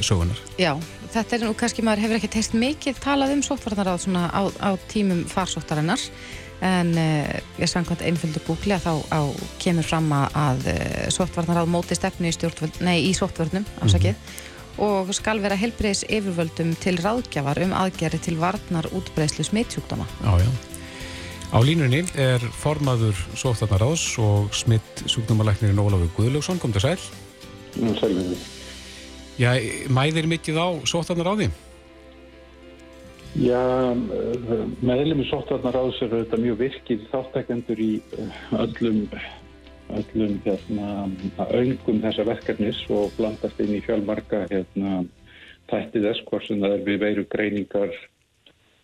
sögunar. 0.00 0.40
Já, 0.60 0.72
þetta 1.12 1.36
er 1.36 1.46
nú 1.46 1.52
kannski 1.58 1.84
maður 1.86 2.06
hefur 2.06 2.20
ekki 2.20 2.32
teist 2.36 2.56
mikið 2.56 2.98
talað 3.04 3.36
um 3.36 3.44
sóttarnarráð 3.46 4.02
svona 4.06 4.26
á, 4.32 4.42
á 4.62 4.70
tímum 4.90 5.24
farsóttarinnar 5.30 6.02
en 6.64 6.94
uh, 6.96 7.36
ég 7.60 7.68
sangkvæmt 7.68 8.04
einföldu 8.08 8.40
Google 8.46 8.78
að 8.78 8.86
þá 8.86 8.94
á, 9.12 9.20
kemur 9.60 9.84
fram 9.84 10.12
að 10.16 10.68
sóttarnarráð 11.12 11.68
móti 11.68 11.98
stefnu 11.98 12.32
í, 12.32 13.00
í 13.10 13.12
sóttvörnum 13.16 13.66
afsakið 13.84 14.14
mm 14.16 14.20
-hmm 14.20 14.54
og 14.82 15.12
skal 15.16 15.40
vera 15.40 15.56
helbriðis 15.58 16.04
yfirvöldum 16.12 16.74
til 16.80 16.96
ráðgjafar 17.00 17.62
um 17.64 17.74
aðgerri 17.76 18.20
til 18.22 18.36
varnar 18.40 18.88
útbreyslu 18.92 19.46
smittsjúkdóma. 19.46 20.06
Já, 20.24 20.44
já. 20.44 20.50
Á 21.54 21.58
línunni 21.62 22.02
er 22.18 22.42
formaður 22.58 23.16
Sóþarnaráðs 23.38 24.18
og 24.20 24.52
smittsjúkdómalæknirinn 24.56 25.80
Ólafur 25.80 26.10
Guðljófsson. 26.18 26.60
Kom 26.60 26.74
það 26.74 26.90
sæl? 26.90 27.00
Sælvinni. 28.00 28.55
Já, 29.36 29.50
mæðir 29.92 30.24
mikið 30.32 30.56
á 30.56 30.68
Sóþarnaráði? 30.88 31.50
Já, 33.36 33.92
meðlum 34.80 35.20
í 35.20 35.26
Sóþarnaráðs 35.28 35.98
er 36.06 36.14
þetta 36.14 36.38
mjög 36.40 36.62
virkið 36.62 37.02
þáttækendur 37.10 37.82
í 37.84 37.90
öllum 38.56 39.02
öllum 39.92 40.38
hérna, 40.46 40.88
öngum 41.52 42.00
þessa 42.02 42.24
verkefnis 42.26 42.80
og 42.88 43.12
blandast 43.18 43.60
inn 43.60 43.76
í 43.76 43.82
fjálmarka 43.84 44.46
hérna, 44.50 45.04
tættið 45.70 46.08
þess 46.08 46.24
hvort 46.30 46.48
sem 46.48 46.64
það 46.64 46.78
er 46.78 46.86
við 46.88 47.02
veru 47.04 47.26
greiningar 47.30 47.92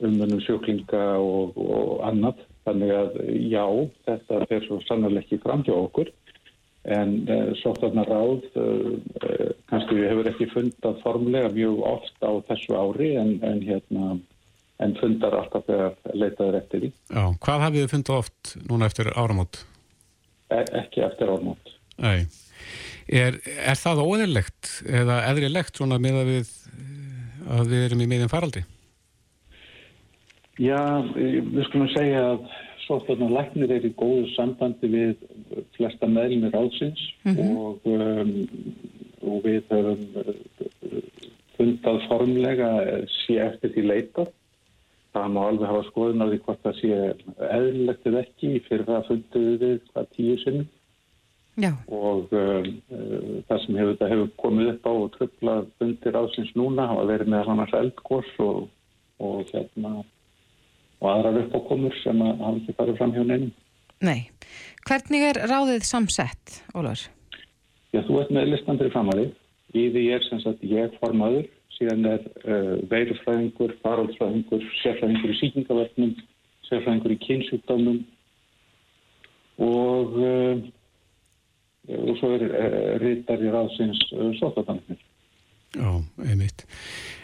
umvönum 0.02 0.42
sjúklinga 0.44 1.04
og, 1.16 1.56
og 1.56 2.02
annað. 2.06 2.44
Þannig 2.62 2.92
að 2.94 3.16
já, 3.50 3.64
þetta 4.06 4.44
fer 4.50 4.66
svo 4.68 4.82
sannarlega 4.84 5.24
ekki 5.24 5.40
fram 5.42 5.64
hjá 5.66 5.74
okkur 5.74 6.12
en 6.82 7.10
uh, 7.30 7.52
sóttarnar 7.60 8.08
ráð 8.10 8.42
uh, 8.58 9.50
kannski 9.70 9.98
við 9.98 10.08
hefur 10.10 10.30
ekki 10.32 10.48
fundað 10.50 11.00
formlega 11.04 11.52
mjög 11.54 11.82
oft 11.86 12.24
á 12.26 12.30
þessu 12.48 12.74
ári 12.74 13.12
en, 13.20 13.36
en, 13.46 13.60
hérna, 13.62 14.16
en 14.82 14.96
fundar 14.98 15.36
alltaf 15.38 15.68
þegar 15.68 15.94
leitaður 16.14 16.58
eftir 16.58 16.82
því. 16.82 16.90
Já, 17.12 17.22
hvað 17.46 17.66
hafið 17.66 17.84
þið 17.84 17.94
fundað 17.94 18.22
oft 18.24 18.54
núna 18.66 18.90
eftir 18.90 19.12
áramót? 19.14 19.62
E, 20.50 20.58
ekki 20.82 21.06
eftir 21.06 21.30
ármót. 21.32 21.72
Nei. 22.02 22.26
Er, 23.06 23.38
er 23.44 23.78
það 23.78 24.02
óeðilegt 24.02 24.74
eða 24.86 25.22
eðrilegt 25.30 25.78
svona 25.78 25.98
með 26.02 26.20
að 26.22 26.30
við, 26.32 26.52
að 27.58 27.72
við 27.74 27.86
erum 27.86 28.02
í 28.02 28.10
miðin 28.10 28.32
faraldi? 28.32 28.64
Já, 30.60 30.78
við 31.14 31.62
skulum 31.70 31.88
segja 31.94 32.26
að 32.34 32.44
svolítið 32.84 33.30
læknir 33.32 33.72
er 33.72 33.86
í 33.86 33.92
góðu 33.96 34.26
sambandi 34.34 34.90
við 34.90 35.22
flesta 35.76 36.08
meðlumir 36.10 36.56
átsins 36.56 37.02
mm 37.24 37.34
-hmm. 37.36 37.56
og, 37.64 37.80
um, 37.84 38.34
og 39.22 39.42
við 39.46 39.62
höfum 39.70 40.04
uh, 40.22 41.02
fundað 41.56 42.06
formlega 42.08 42.70
sé 43.22 43.38
eftir 43.48 43.74
því 43.74 43.82
leita. 43.86 44.26
Það 45.12 45.32
má 45.32 45.40
alveg 45.44 45.68
hafa 45.68 45.88
skoðun 45.90 46.24
á 46.24 46.26
því 46.28 46.38
hvort 46.44 46.62
það 46.64 46.78
sé 46.80 46.92
eðlilegt 47.52 48.06
eða 48.06 48.22
ekki 48.24 48.52
fyrir 48.68 48.86
það 48.88 49.08
funduðu 49.08 49.58
við 49.64 49.80
hvað 49.92 50.14
tíu 50.16 50.36
sinnum 50.44 50.68
Já. 51.60 51.72
og 51.92 52.32
um, 52.32 52.68
uh, 52.88 53.40
það 53.48 53.58
sem 53.60 53.76
hefur, 53.76 53.90
þetta 53.92 54.08
hefur 54.08 54.30
komið 54.40 54.70
upp 54.70 54.86
á 54.88 54.92
og 54.92 55.10
tröflað 55.16 55.66
undir 55.84 56.16
ásins 56.16 56.52
núna 56.56 56.86
hafa 56.88 57.04
verið 57.10 57.28
með 57.34 57.50
annars 57.52 57.74
eldgós 57.76 58.30
og, 58.40 58.62
og, 59.20 59.42
hérna, 59.52 59.90
og 61.02 61.10
aðrar 61.12 61.42
uppákomur 61.42 61.98
sem 62.00 62.24
að 62.24 62.40
hafa 62.40 62.62
ekki 62.62 62.76
farið 62.78 62.98
fram 63.02 63.12
hjá 63.12 63.22
neinum. 63.26 63.52
Nei. 64.02 64.30
Hvernig 64.88 65.24
er 65.30 65.40
ráðið 65.46 65.86
samsett, 65.86 66.58
Ólafur? 66.74 67.08
Já, 67.92 68.00
þú 68.06 68.20
ert 68.22 68.32
með 68.34 68.52
listan 68.54 68.78
fyrir 68.80 68.94
framari. 68.94 69.26
Í 69.72 69.86
því 69.92 70.04
er 70.16 70.24
sem 70.26 70.40
sagt 70.42 70.64
ég 70.68 70.92
formaður, 71.00 71.46
síðan 71.76 72.04
er 72.08 72.24
uh, 72.44 72.74
veirufræðingur, 72.90 73.76
faráldsfræðingur, 73.84 74.64
sérfræðingur 74.82 75.32
í 75.32 75.38
síkingaverknum, 75.38 76.12
sérfræðingur 76.68 77.14
í 77.14 77.18
kynnsjúkdómum 77.22 78.02
og 79.62 80.18
uh, 80.20 80.62
og 81.88 82.18
svo 82.20 82.34
er 82.36 82.44
uh, 82.46 82.92
rítar 83.02 83.42
í 83.42 83.50
ráðsins 83.52 84.00
uh, 84.14 84.30
sóttatanir. 84.38 85.00
Já, 85.72 85.88
einmitt. 86.28 86.66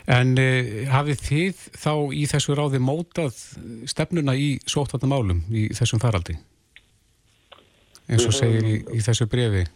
En 0.09 0.35
uh, 0.41 0.85
hafið 0.91 1.25
þið 1.27 1.65
þá 1.79 1.93
í 2.17 2.25
þessu 2.31 2.57
ráði 2.59 2.81
mótað 2.83 3.43
stefnuna 3.91 4.35
í 4.35 4.55
sóttvarnamálum 4.67 5.45
í 5.53 5.69
þessum 5.77 6.03
faraldi? 6.03 6.39
Eins 8.09 8.25
og 8.25 8.35
segir 8.37 8.65
í, 8.65 8.79
í 8.97 9.03
þessu 9.05 9.29
brefi. 9.29 9.67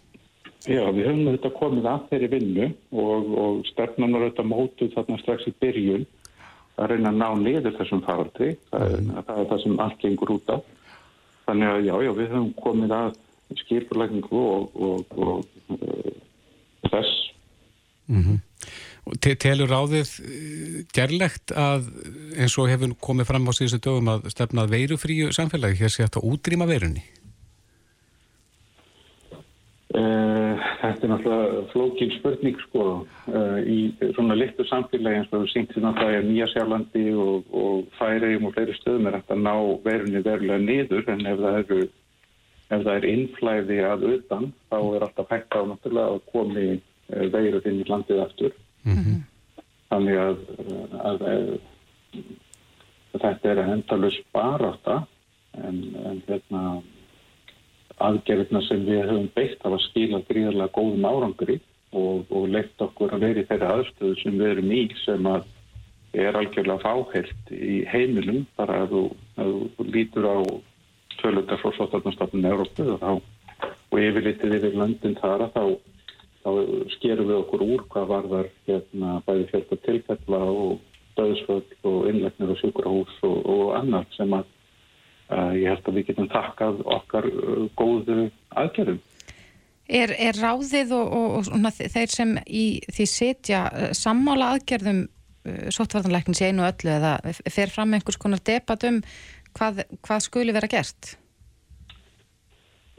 Já, 0.63 0.83
við 0.95 1.09
höfum 1.09 1.31
þetta 1.33 1.51
komið 1.57 1.89
að 1.91 2.05
þeirri 2.11 2.29
vinnu 2.37 2.67
og, 3.03 3.33
og 3.45 3.63
stefnan 3.67 4.15
var 4.15 4.29
þetta 4.29 4.45
mótuð 4.47 4.93
þarna 4.95 5.19
strax 5.19 5.49
í 5.51 5.55
byrjun 5.63 6.05
að 6.79 6.93
reyna 6.93 7.11
að 7.11 7.19
ná 7.19 7.29
niður 7.41 7.77
þessum 7.81 8.05
faraldi. 8.07 8.53
Það, 8.71 8.95
mm. 9.01 9.11
það 9.27 9.41
er 9.43 9.51
það 9.51 9.63
sem 9.65 9.83
allt 9.85 9.99
gengur 10.05 10.35
út 10.37 10.53
af. 10.55 10.63
Þannig 11.49 11.73
að 11.73 11.89
já, 11.89 11.95
já, 12.07 12.13
við 12.21 12.31
höfum 12.31 12.53
komið 12.63 12.95
að 12.97 13.19
skipurlækningu 13.63 14.45
og, 14.53 14.79
og, 14.87 15.17
og 15.19 15.77
uh, 15.77 16.15
þess. 16.89 17.19
Mm 18.09 18.23
-hmm. 18.23 18.39
Te 19.19 19.35
telur 19.35 19.67
ráðið 19.67 20.13
gerlegt 20.95 21.51
að 21.59 21.89
eins 22.39 22.55
og 22.59 22.71
hefur 22.71 22.95
komið 23.03 23.27
fram 23.27 23.51
á 23.51 23.53
síðustu 23.53 23.83
dögum 23.83 24.13
að 24.15 24.31
stefnað 24.31 24.71
veirufríu 24.71 25.33
samfélagi 25.35 25.83
hér 25.83 25.91
sé 25.91 26.07
þetta 26.07 26.23
útrýma 26.23 26.71
veirunni? 26.71 27.03
Uh, 29.93 30.57
þetta 30.81 31.05
er 31.05 31.11
náttúrulega 31.11 31.63
flókin 31.69 32.13
spurning 32.15 32.61
sko 32.63 32.85
uh, 33.05 33.59
í 33.61 33.91
svona 34.17 34.39
litlu 34.39 34.65
samfélagi 34.65 35.19
eins 35.19 35.35
og 35.35 35.43
við 35.43 35.51
syngtum 35.53 35.89
að 35.91 35.99
það 35.99 36.15
er 36.17 36.23
Nýja 36.25 36.47
Sjálflandi 36.49 37.03
og, 37.13 37.51
og 37.53 37.91
Færiðum 37.99 38.47
og 38.49 38.55
fleiri 38.55 38.77
stöðum 38.79 39.11
er 39.11 39.19
þetta 39.19 39.37
að 39.37 39.43
ná 39.45 39.53
veirunni 39.85 40.23
verulega 40.25 40.65
niður 40.65 41.11
en 41.13 41.27
ef 41.29 41.43
það 41.43 41.59
eru 41.59 41.81
ef 42.73 42.87
það 42.87 42.95
er 42.95 43.09
innflæði 43.11 43.79
að 43.85 44.07
utan 44.15 44.49
þá 44.71 44.79
er 44.81 45.07
alltaf 45.07 45.35
hægt 45.35 45.57
á 45.57 45.61
náttúrulega 45.69 46.15
að 46.15 46.25
komi 46.33 46.65
eh, 46.73 47.27
veirur 47.35 47.69
inn 47.69 47.83
í 47.83 47.89
landið 47.89 48.23
aftur 48.25 48.57
mm 48.87 48.97
-hmm. 48.97 49.21
þannig 49.93 50.21
að, 50.23 50.43
að, 51.11 51.27
að, 51.33 51.53
þetta 53.19 53.53
er 53.53 53.63
að 53.63 53.73
endalus 53.77 54.19
baráta 54.33 55.03
en, 55.61 55.85
en 56.01 56.23
hérna 56.29 56.63
aðgerðina 58.09 58.63
sem 58.67 58.85
við 58.87 59.05
höfum 59.07 59.29
beitt 59.37 59.65
af 59.65 59.77
að 59.77 59.85
skila 59.87 60.23
gríðarlega 60.29 60.75
góðum 60.77 61.09
árangri 61.09 61.59
og, 61.93 62.25
og 62.31 62.49
leitt 62.53 62.85
okkur 62.85 63.15
að 63.15 63.27
vera 63.27 63.43
í 63.43 63.49
þeirra 63.51 63.75
aðstöðu 63.77 64.19
sem 64.23 64.39
við 64.39 64.55
erum 64.55 64.73
í 64.73 64.83
sem 65.05 65.29
að 65.29 65.49
er 66.13 66.37
algjörlega 66.37 66.83
fáhært 66.83 67.53
í 67.57 67.83
heimilum. 67.89 68.45
Bara 68.59 68.83
að 68.85 68.95
þú, 68.95 69.03
að 69.41 69.55
þú 69.77 69.87
lítur 69.89 70.29
á 70.29 70.37
tölundar 71.21 71.61
frá 71.63 71.73
Sottarnastofnun 71.77 72.51
Európu 72.51 72.89
og, 72.97 73.23
yfirlitið 73.93 74.57
yfir 74.59 74.77
löndin 74.77 75.19
þar 75.21 75.47
að 75.47 75.57
þá, 75.57 75.65
þá 76.43 76.51
skerum 76.97 77.29
við 77.31 77.39
okkur 77.39 77.67
úr 77.67 77.85
hvað 77.93 78.09
varðar 78.13 78.49
hérna, 78.67 79.21
bæði 79.27 79.49
fjölda 79.53 79.79
tilfella 79.87 80.43
og 80.53 80.81
döðsvöld 81.19 81.77
og 81.89 82.09
innlegnir 82.09 82.55
og 82.55 82.61
sjúkrahús 82.61 83.17
og, 83.29 83.39
og 83.53 83.75
annar 83.77 84.09
sem 84.17 84.33
að 84.33 84.49
ég 85.57 85.71
held 85.71 85.89
að 85.89 85.99
við 85.99 86.11
getum 86.11 86.29
takkað 86.33 86.83
okkar 86.97 87.29
uh, 87.31 87.65
góðu 87.79 88.29
aðgerðum. 88.59 89.01
Er, 89.93 90.13
er 90.15 90.39
ráðið 90.39 90.95
og, 90.97 91.17
og 91.53 91.67
þeir 91.77 92.13
sem 92.13 92.37
í 92.47 92.67
því 92.93 93.09
setja 93.11 93.65
uh, 93.71 93.91
sammála 93.97 94.55
aðgerðum 94.57 95.07
sóttvartanleiknins 95.43 96.39
í 96.39 96.53
einu 96.53 96.63
öllu 96.63 96.93
eða 96.93 97.17
fer 97.51 97.71
fram 97.73 97.97
einhvers 97.97 98.15
konar 98.23 98.39
debat 98.47 98.85
um 98.87 99.01
hvað, 99.59 99.81
hvað 100.07 100.21
skuli 100.23 100.55
vera 100.55 100.69
gert? 100.71 101.17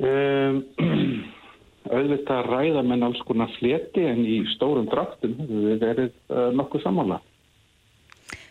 Um, 0.04 0.60
auðvitað 1.96 2.50
ræða 2.50 2.84
menn 2.84 3.08
alls 3.08 3.22
konar 3.24 3.54
fleti 3.56 4.04
en 4.10 4.20
í 4.28 4.42
stórum 4.58 4.90
draftum 4.92 5.38
við 5.40 5.80
verið 5.86 6.12
nokkuð 6.60 6.84
samála. 6.84 7.22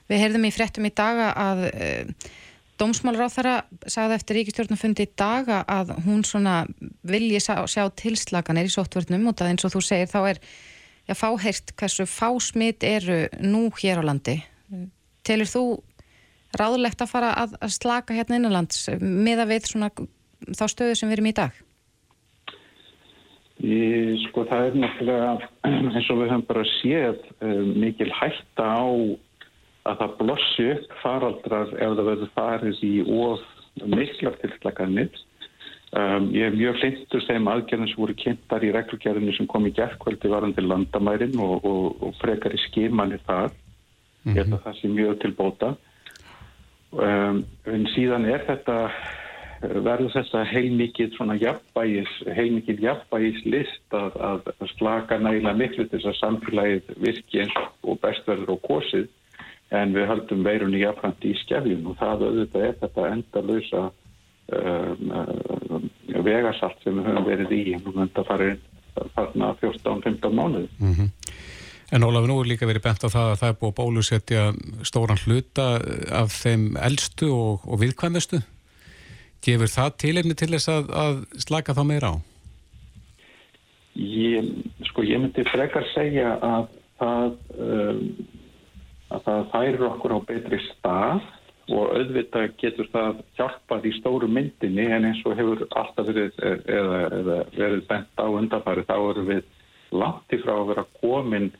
Við 0.08 0.24
heyrðum 0.24 0.48
í 0.48 0.54
frettum 0.56 0.88
í 0.88 0.94
daga 0.96 1.28
að 1.36 1.62
uh, 1.68 2.32
Þeirra 2.80 3.56
sagði 3.86 4.16
eftir 4.16 4.38
ríkistjórnafundi 4.40 5.06
í 5.06 5.12
daga 5.18 5.62
að 5.70 5.92
hún 6.06 6.24
svona 6.26 6.62
vilji 7.06 7.38
sjá, 7.40 7.60
sjá 7.70 7.84
tilslaganir 7.94 8.66
í 8.66 8.72
sóttvörnum 8.72 9.28
og 9.30 9.36
það 9.38 9.52
eins 9.52 9.66
og 9.68 9.74
þú 9.74 9.82
segir 9.86 10.10
þá 10.10 10.20
er 10.32 10.40
já, 11.06 11.14
fáheirt 11.14 11.74
hversu 11.78 12.06
fásmit 12.08 12.82
eru 12.82 13.26
nú 13.38 13.68
hér 13.78 14.02
á 14.02 14.08
landi. 14.08 14.40
Telur 15.22 15.46
þú 15.46 15.64
ráðlegt 16.58 17.02
að 17.04 17.12
fara 17.12 17.34
að, 17.44 17.54
að 17.60 17.76
slaka 17.76 18.16
hérna 18.16 18.40
innanlands 18.40 18.88
með 19.00 19.44
að 19.44 19.52
við 19.54 19.68
svona 19.70 19.92
þá 20.50 20.64
stöðu 20.68 20.96
sem 20.98 21.10
við 21.10 21.18
erum 21.18 21.30
í 21.30 21.36
dag? 21.36 21.60
Í, 23.62 23.76
sko 24.26 24.42
það 24.50 24.68
er 24.68 24.78
náttúrulega 24.82 25.34
eins 25.94 26.08
og 26.10 26.18
við 26.18 26.32
höfum 26.32 26.48
bara 26.48 26.64
séð 26.80 27.20
um, 27.44 27.68
mikil 27.78 28.10
hætta 28.18 28.66
á 28.66 28.82
að 29.88 29.98
það 30.00 30.16
blossi 30.20 30.68
upp 30.76 30.96
faraldrar 31.02 31.74
ef 31.74 31.94
það 31.98 32.08
verður 32.08 32.32
farið 32.36 32.82
í 32.86 32.94
óð 33.02 33.44
miklar 33.82 34.36
tilslaganir. 34.42 35.22
Um, 35.92 36.30
ég 36.32 36.48
er 36.48 36.54
mjög 36.56 36.78
hlindur 36.80 37.24
þeim 37.26 37.48
aðgerðin 37.52 37.90
sem 37.90 38.00
voru 38.00 38.14
kynntar 38.16 38.64
í 38.64 38.70
reglgerðinu 38.72 39.34
sem 39.36 39.48
kom 39.50 39.66
í 39.68 39.74
gerðkvöldi 39.76 40.30
varandi 40.32 40.64
landamærin 40.64 41.34
og, 41.42 41.66
og, 41.68 41.88
og 42.00 42.14
frekar 42.20 42.54
í 42.56 42.60
skimanir 42.68 43.20
þar. 43.26 43.50
Mm 43.52 44.30
-hmm. 44.30 44.36
Ég 44.36 44.44
held 44.44 44.54
að 44.56 44.62
það 44.66 44.78
sé 44.78 44.92
mjög 44.92 45.18
til 45.20 45.32
bóta. 45.40 45.74
Um, 46.92 47.44
en 47.66 47.86
síðan 47.92 48.24
er 48.28 48.44
þetta 48.46 48.78
verður 49.62 50.10
þess 50.12 50.34
að 50.34 50.50
heilmikið 50.50 51.14
svona 51.16 51.36
jafnbægis, 51.38 52.12
heilmikið 52.36 52.82
jafnbægis 52.82 53.44
list 53.44 53.94
að, 53.94 54.16
að 54.58 54.68
slaka 54.76 55.18
nægilega 55.18 55.54
miklu 55.56 55.86
til 55.86 55.98
þess 55.98 56.10
að 56.10 56.20
samfélagið 56.20 56.94
virki 57.04 57.44
eins 57.44 57.54
og 57.82 58.00
bestverður 58.02 58.56
og 58.56 58.62
kosið 58.66 59.06
en 59.72 59.94
við 59.96 60.08
höldum 60.10 60.44
veirunni 60.44 60.82
jafnframt 60.82 61.24
í 61.24 61.32
skefjum 61.40 61.90
og 61.90 61.98
það 62.00 62.26
auðvitað 62.28 62.66
er 62.68 62.78
þetta 62.82 63.08
enda 63.08 63.42
lausa 63.48 63.82
um, 64.58 65.14
um, 65.18 65.88
vegasalt 66.28 66.84
sem 66.84 66.98
við 66.98 67.08
höfum 67.08 67.28
verið 67.30 67.56
í 67.56 67.62
og 67.80 67.90
þetta 67.96 68.26
farir 68.28 68.56
farna 69.16 69.54
14-15 69.62 70.36
mánuði. 70.36 70.68
Mm 70.78 70.94
-hmm. 70.94 71.10
En 71.92 72.04
Ólafur, 72.04 72.28
nú 72.28 72.40
er 72.40 72.48
líka 72.48 72.66
verið 72.66 72.84
bent 72.84 73.04
á 73.04 73.08
það 73.12 73.30
að 73.30 73.38
það 73.40 73.48
er 73.48 73.60
búið 73.60 73.74
bólusetja 73.76 74.42
stóran 74.82 75.22
hluta 75.24 75.66
af 76.10 76.32
þeim 76.32 76.76
eldstu 76.80 77.28
og, 77.32 77.64
og 77.68 77.80
viðkvæmustu 77.80 78.40
Gefur 79.42 79.70
það 79.70 79.96
tilefni 79.98 80.36
til 80.38 80.52
þess 80.54 80.70
að, 80.70 80.92
að 80.94 81.16
slaka 81.42 81.74
þá 81.74 81.82
meira 81.88 82.12
á? 82.14 82.16
Ég, 83.98 84.52
sko, 84.88 85.02
ég 85.04 85.18
myndi 85.20 85.42
frekar 85.50 85.88
segja 85.92 86.36
að 86.38 86.68
það, 87.00 87.34
um, 87.58 88.04
að 89.12 89.24
það 89.26 89.48
færir 89.52 89.86
okkur 89.88 90.14
á 90.16 90.18
betri 90.28 90.60
stað 90.70 91.22
og 91.72 91.92
auðvitað 91.96 92.54
getur 92.60 92.88
það 92.92 93.20
hjálpað 93.38 93.88
í 93.88 93.92
stóru 93.98 94.28
myndinni 94.28 94.86
en 94.90 95.08
eins 95.08 95.20
og 95.28 95.36
hefur 95.38 95.64
alltaf 95.70 96.08
verið, 96.08 96.38
eða, 96.42 97.02
eða 97.20 97.36
verið 97.56 97.84
bent 97.90 98.18
á 98.18 98.26
undarfari 98.26 98.86
þá 98.88 98.96
eru 98.98 99.26
við 99.28 99.42
langt 99.92 100.34
ifrá 100.34 100.54
að 100.56 100.70
vera 100.72 100.86
komin 101.00 101.50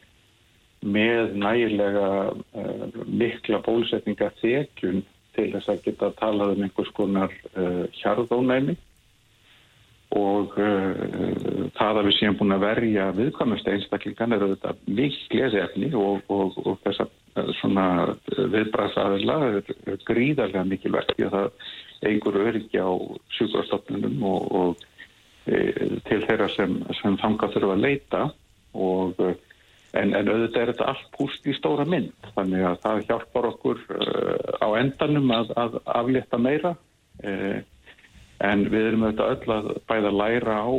með 0.83 1.37
nægilega 1.39 2.07
uh, 2.33 2.87
mikla 3.07 3.63
bólusetninga 3.63 4.33
þekjun 4.41 5.05
til 5.37 5.49
þess 5.55 5.71
að 5.71 5.85
geta 5.87 6.09
að 6.09 6.17
tala 6.19 6.49
um 6.53 6.65
einhvers 6.67 6.91
konar 6.97 7.35
uh, 7.55 7.85
hjarðónæmi 8.01 8.75
og 10.19 10.57
uh, 10.61 11.69
það 11.77 12.01
að 12.01 12.09
við 12.09 12.17
séum 12.19 12.39
búin 12.41 12.57
að 12.57 12.65
verja 12.67 13.09
viðkvæmust 13.17 13.71
einstaklingan 13.73 14.37
er 14.37 14.45
auðvitað 14.45 14.83
mikil 14.99 15.43
efni 15.63 15.93
og, 15.97 16.21
og, 16.33 16.59
og 16.63 16.81
þess 16.85 17.05
að 17.05 17.13
uh, 17.41 17.53
svona 17.61 17.87
viðbræðsaðila 18.55 19.39
er 19.49 20.03
gríðarlega 20.09 20.67
mikilvægt 20.69 21.15
því 21.17 21.29
að 21.29 21.39
það 21.39 21.71
eigur 22.03 22.41
öryggi 22.43 22.83
á 22.83 22.93
sjúkrastofnunum 23.37 24.25
og, 24.27 24.47
og 24.59 24.81
e, 25.47 25.59
til 26.09 26.19
þeirra 26.25 26.49
sem, 26.51 26.73
sem 26.99 27.15
þanga 27.21 27.49
þurfa 27.55 27.77
að 27.77 27.85
leita 27.85 28.23
og 28.75 29.21
En, 29.93 30.15
en 30.17 30.29
auðvitað 30.31 30.63
er 30.63 30.71
þetta 30.73 30.89
allt 30.89 31.09
púst 31.13 31.49
í 31.49 31.53
stóra 31.53 31.85
mynd, 31.85 32.15
þannig 32.33 32.65
að 32.65 32.79
það 32.81 33.03
hjálpar 33.11 33.49
okkur 33.51 33.83
uh, 33.93 34.55
á 34.65 34.69
endanum 34.81 35.29
að, 35.37 35.53
að 35.61 35.77
aflétta 36.01 36.41
meira. 36.41 36.73
Uh, 37.21 37.61
en 38.43 38.65
við 38.73 38.89
erum 38.91 39.07
auðvitað 39.07 39.35
öll 39.35 39.57
að 39.57 39.69
bæða 39.91 40.13
læra 40.19 40.57
á 40.63 40.71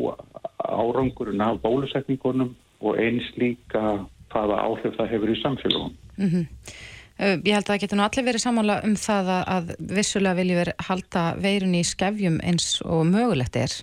árangurinn 0.64 1.44
af 1.44 1.62
bólusetningunum 1.64 2.54
og 2.84 3.00
eins 3.00 3.30
líka 3.40 4.04
hvaða 4.34 4.64
áhrif 4.66 4.98
það 4.98 5.14
hefur 5.14 5.32
í 5.32 5.38
samfélagum. 5.42 5.94
Uh, 6.20 7.38
Ég 7.46 7.54
held 7.54 7.68
að 7.68 7.70
það 7.70 7.84
getur 7.84 8.00
nú 8.00 8.06
allir 8.08 8.26
verið 8.26 8.44
samanlega 8.44 8.88
um 8.88 8.96
það 8.98 9.30
að, 9.38 9.76
vissulega 9.94 10.40
vilji 10.40 10.58
verið 10.58 10.88
halda 10.88 11.26
veirun 11.44 11.78
í 11.78 11.84
skefjum 11.86 12.40
eins 12.44 12.68
og 12.82 13.06
mögulegt 13.12 13.60
er. 13.60 13.76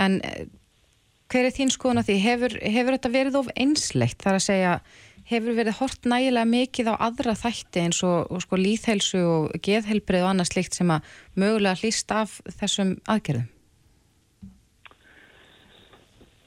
En 0.00 0.16
eh, 0.24 0.46
hver 1.30 1.46
er 1.46 1.54
þín 1.54 1.72
skoðun 1.74 2.00
að 2.00 2.08
því? 2.08 2.16
Hefur, 2.24 2.56
hefur 2.64 2.96
þetta 2.96 3.12
verið 3.14 3.38
of 3.42 3.52
einslegt? 3.54 4.18
Það 4.24 4.32
er 4.32 4.38
að 4.38 4.46
segja, 4.46 4.72
hefur 5.30 5.56
verið 5.56 5.78
hort 5.78 6.08
nægilega 6.10 6.48
mikið 6.50 6.90
á 6.90 6.94
aðra 7.06 7.36
þætti 7.38 7.84
eins 7.84 8.02
og, 8.06 8.26
og 8.30 8.42
sko 8.44 8.58
líðhelsu 8.58 9.22
og 9.22 9.56
geðhelbrið 9.62 10.26
og 10.26 10.32
annað 10.32 10.52
slikt 10.52 10.76
sem 10.78 10.90
að 10.90 11.16
mögulega 11.38 11.78
hlýst 11.80 12.14
af 12.14 12.40
þessum 12.58 12.96
aðgerðum? 13.06 13.48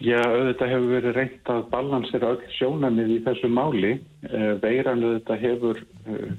Já, 0.03 0.19
auðvitað 0.19 0.71
hefur 0.73 0.89
verið 0.91 1.13
reynt 1.15 1.49
að 1.53 1.61
balansera 1.71 2.33
öll 2.33 2.47
sjónamið 2.57 3.11
í 3.13 3.19
þessu 3.23 3.47
máli. 3.47 3.93
Eh, 4.27 4.49
Veiran 4.59 5.05
auðvitað 5.05 5.45
hefur 5.45 5.79
uh, 5.79 6.33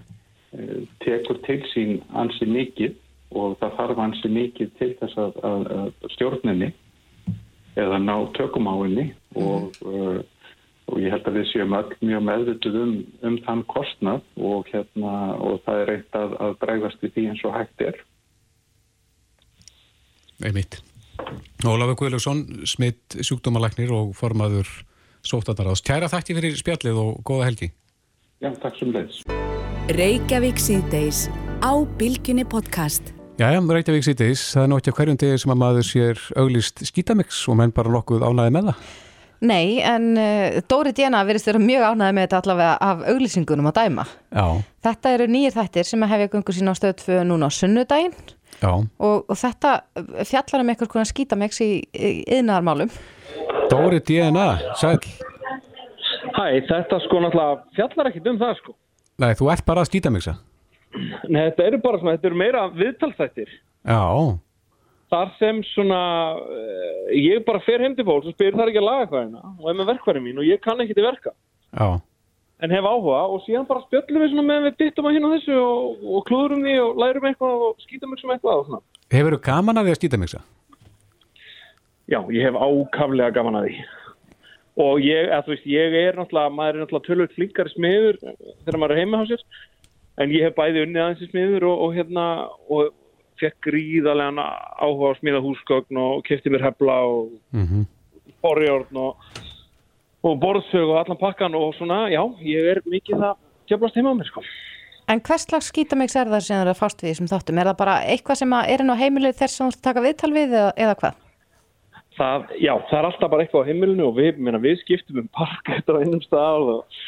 uh, 0.58 0.82
tekur 1.00 1.40
til 1.46 1.62
sín 1.70 1.94
ansi 2.12 2.44
mikið 2.44 2.98
og 3.32 3.56
það 3.62 3.78
þarf 3.78 4.02
ansi 4.04 4.30
mikið 4.34 4.74
til 4.80 4.90
þess 5.00 5.16
að, 5.22 5.40
að, 5.48 5.64
að 5.78 6.12
stjórninni 6.12 6.68
eða 7.80 8.02
ná 8.04 8.14
tökum 8.36 8.68
á 8.68 8.74
henni 8.82 9.06
og, 9.32 9.80
uh, 9.88 10.20
og 10.90 11.00
ég 11.00 11.14
held 11.14 11.28
að 11.28 11.38
við 11.38 11.46
séum 11.50 11.76
öll 11.76 11.92
mjög 12.04 12.24
meðvituð 12.28 12.80
um, 12.80 12.96
um 13.24 13.36
þann 13.46 13.62
kostnað 13.72 14.24
og, 14.36 14.66
hérna, 14.72 15.12
og 15.40 15.62
það 15.64 15.80
er 15.82 15.92
reynt 15.92 16.18
að, 16.20 16.34
að 16.46 16.58
bregðast 16.64 17.06
í 17.06 17.12
því 17.14 17.28
eins 17.30 17.44
og 17.48 17.56
hægt 17.56 17.86
er. 17.86 18.02
Einmitt. 20.44 20.80
Ólafur 21.64 21.96
Guðlaugsson, 22.02 22.42
smitt 22.68 23.16
sjúkdómalæknir 23.16 23.92
og 23.94 24.12
formaður 24.18 24.68
sóttandaráðs. 25.24 25.84
Kæra 25.86 26.10
þætti 26.12 26.36
fyrir 26.36 26.58
spjallið 26.58 27.00
og 27.00 27.22
góða 27.24 27.48
helgi. 27.48 27.70
Já, 28.44 28.50
takk 28.60 28.76
sem 28.76 28.92
leiðis. 28.92 29.22
Reykjavík 29.94 30.60
síðdeis 30.60 31.26
á 31.64 31.72
Bilginni 31.96 32.44
podcast. 32.44 33.14
Jæja, 33.40 33.62
Reykjavík 33.64 34.04
síðdeis, 34.06 34.42
það 34.52 34.66
er 34.66 34.76
að 34.76 34.98
hverjum 34.98 35.20
degi 35.22 35.40
sem 35.42 35.54
að 35.54 35.60
maður 35.62 35.88
sér 35.88 36.20
auglist 36.38 36.84
skítamix 36.86 37.40
og 37.48 37.58
menn 37.58 37.72
bara 37.74 37.92
nokkuð 37.94 38.26
ánæði 38.26 38.54
með 38.54 38.68
það. 38.68 38.92
Nei, 39.44 39.80
en 39.84 40.14
uh, 40.16 40.60
Dóri 40.70 40.92
Djena 40.96 41.24
verðist 41.26 41.48
vera 41.50 41.60
mjög 41.60 41.84
ánæði 41.90 42.14
með 42.16 42.26
þetta 42.26 42.40
allavega 42.40 42.76
af 42.80 43.02
auglýsingunum 43.12 43.68
að 43.70 43.76
dæma. 43.80 44.06
Já, 44.30 44.46
Þetta 44.84 45.12
eru 45.16 45.26
nýjir 45.32 45.54
þættir 45.56 45.88
sem 45.88 46.06
hefja 46.10 46.30
gungur 46.32 46.56
sín 46.56 46.70
á 46.70 46.74
stöð 46.76 46.94
2 47.02 47.20
núna 47.28 47.48
á 47.48 47.56
sunnudaginn 47.56 48.14
já. 48.60 48.70
og, 48.70 49.24
og 49.24 49.36
þetta 49.40 49.74
fjallar 50.28 50.64
um 50.64 50.72
einhver 50.72 50.90
konar 50.92 51.08
skítamix 51.08 51.60
í 51.64 51.70
yðnaðarmálum. 51.94 52.92
Dóri 53.72 54.00
DNA, 54.04 54.48
sæl. 54.80 54.98
Hæ, 56.34 56.44
þetta 56.68 56.98
sko 57.04 57.20
náttúrulega 57.22 57.60
fjallar 57.76 58.10
ekkit 58.10 58.32
um 58.32 58.40
það 58.40 58.58
sko. 58.60 58.74
Nei, 59.22 59.30
þú 59.38 59.50
ert 59.54 59.66
bara 59.66 59.84
að 59.84 59.90
skítamixa. 59.92 60.34
Nei, 61.28 61.42
þetta 61.48 61.68
eru 61.68 61.80
bara 61.82 62.00
svona, 62.00 62.16
þetta 62.16 62.30
eru 62.30 62.38
meira 62.38 62.64
viðtalsþættir. 62.74 63.54
Já, 63.84 64.00
Þar 65.14 65.30
sem 65.38 65.60
svona, 65.70 66.00
uh, 66.42 67.12
ég 67.14 67.44
bara 67.46 67.62
fer 67.62 67.84
heim 67.84 67.94
til 67.94 68.06
fólks 68.08 68.26
og 68.26 68.34
spyr 68.34 68.56
það 68.56 68.72
ekki 68.72 68.80
að 68.82 68.88
laga 68.88 69.04
eitthvað 69.04 69.22
hérna 69.22 69.52
og 69.60 69.68
er 69.70 69.78
með 69.78 69.92
verkværi 69.92 70.24
mín 70.24 70.40
og 70.42 70.48
ég 70.48 70.62
kann 70.64 70.82
ekki 70.82 70.96
til 70.98 71.06
verka. 71.06 71.34
já, 71.70 72.00
En 72.62 72.70
hef 72.70 72.86
áhuga 72.86 73.20
og 73.28 73.42
síðan 73.44 73.66
bara 73.68 73.82
spjöllum 73.84 74.22
við 74.24 74.34
meðan 74.40 74.66
við 74.68 74.76
dittum 74.78 75.06
að 75.06 75.16
hérna 75.16 75.30
þessu 75.34 75.56
og, 75.58 76.04
og 76.06 76.26
klúðurum 76.28 76.62
því 76.64 76.74
og 76.80 77.00
lærum 77.02 77.26
eitthvað 77.28 77.64
og 77.66 77.82
skýtum 77.82 78.14
ykkur 78.14 78.22
sem 78.22 78.34
eitthvað 78.34 78.62
og 78.62 78.82
hefur 79.14 79.36
þú 79.36 79.40
gaman 79.44 79.80
að 79.80 79.88
því 79.88 79.94
að 79.94 80.00
skítamixa? 80.00 80.40
Já, 82.10 82.18
ég 82.34 82.44
hef 82.44 82.56
ákaflega 82.58 83.34
gaman 83.34 83.60
að 83.60 83.68
því. 83.68 83.84
Og 84.84 85.04
ég, 85.04 85.30
að 85.30 85.46
þú 85.46 85.54
veist, 85.54 85.68
ég 85.70 85.96
er 86.00 86.18
náttúrulega, 86.18 86.52
maður 86.52 86.74
er 86.74 86.82
náttúrulega 86.82 87.08
tölvöld 87.08 87.36
flinkari 87.36 87.72
smiður 87.72 88.18
þegar 88.24 88.80
maður 88.82 88.94
er 88.94 89.00
heima 89.02 89.22
á 89.22 89.24
sér. 89.30 89.44
En 90.20 90.34
ég 90.34 90.46
hef 90.46 90.56
bæði 90.58 90.82
unnið 90.84 91.02
aðeins 91.04 91.22
í 91.24 91.30
smiður 91.30 91.68
og, 91.70 91.84
og 91.84 91.96
hérna, 91.96 92.26
og 92.68 92.90
fekk 93.44 93.68
gríðarlega 93.68 94.48
áhuga 94.80 95.12
á 95.12 95.18
smíða 95.20 95.44
húsgögn 95.44 96.00
og 96.02 96.24
kefti 96.26 96.52
mér 96.52 96.66
hefla 96.66 97.00
og 97.08 97.36
Mm 97.54 97.84
borjórn 98.44 99.00
og, 99.00 99.40
og 100.24 100.38
borðsög 100.42 100.92
og 100.92 101.00
allan 101.02 101.20
pakkan 101.20 101.56
og 101.58 101.74
svona, 101.78 102.04
já, 102.12 102.22
ég 102.44 102.70
er 102.74 102.82
mikið 102.88 103.20
það 103.22 103.42
tjöflast 103.70 103.98
heima 103.98 104.14
á 104.14 104.18
mér, 104.18 104.30
sko. 104.30 104.44
En 105.12 105.20
hvers 105.20 105.44
slags 105.44 105.68
skítamix 105.68 106.16
er 106.16 106.30
það 106.32 106.46
sem 106.46 106.56
það 106.56 106.64
er 106.64 106.72
að 106.72 106.80
fást 106.80 107.02
við 107.02 107.10
þessum 107.10 107.28
þáttum? 107.32 107.58
Er 107.60 107.68
það 107.70 107.80
bara 107.82 107.96
eitthvað 108.08 108.40
sem 108.40 108.54
að 108.56 108.70
er 108.72 108.84
inn 108.84 108.92
á 108.92 109.02
heimilið 109.02 109.36
þess 109.40 109.60
að 109.60 109.74
þú 109.74 109.84
taka 109.84 110.04
viðtal 110.04 110.32
við 110.32 110.54
eða, 110.56 110.70
eða 110.80 110.94
hvað? 111.02 111.18
Það, 112.14 112.46
já, 112.62 112.72
það 112.88 112.98
er 113.00 113.08
alltaf 113.08 113.32
bara 113.32 113.44
eitthvað 113.44 113.66
á 113.66 113.68
heimilinu 113.68 114.06
og 114.06 114.16
við, 114.16 114.40
meina, 114.46 114.60
við 114.62 114.78
skiptum 114.84 115.20
um 115.24 115.28
parkett 115.34 115.92
á 115.92 115.94
einum 115.98 116.22
stað 116.24 116.70
og, 116.76 116.98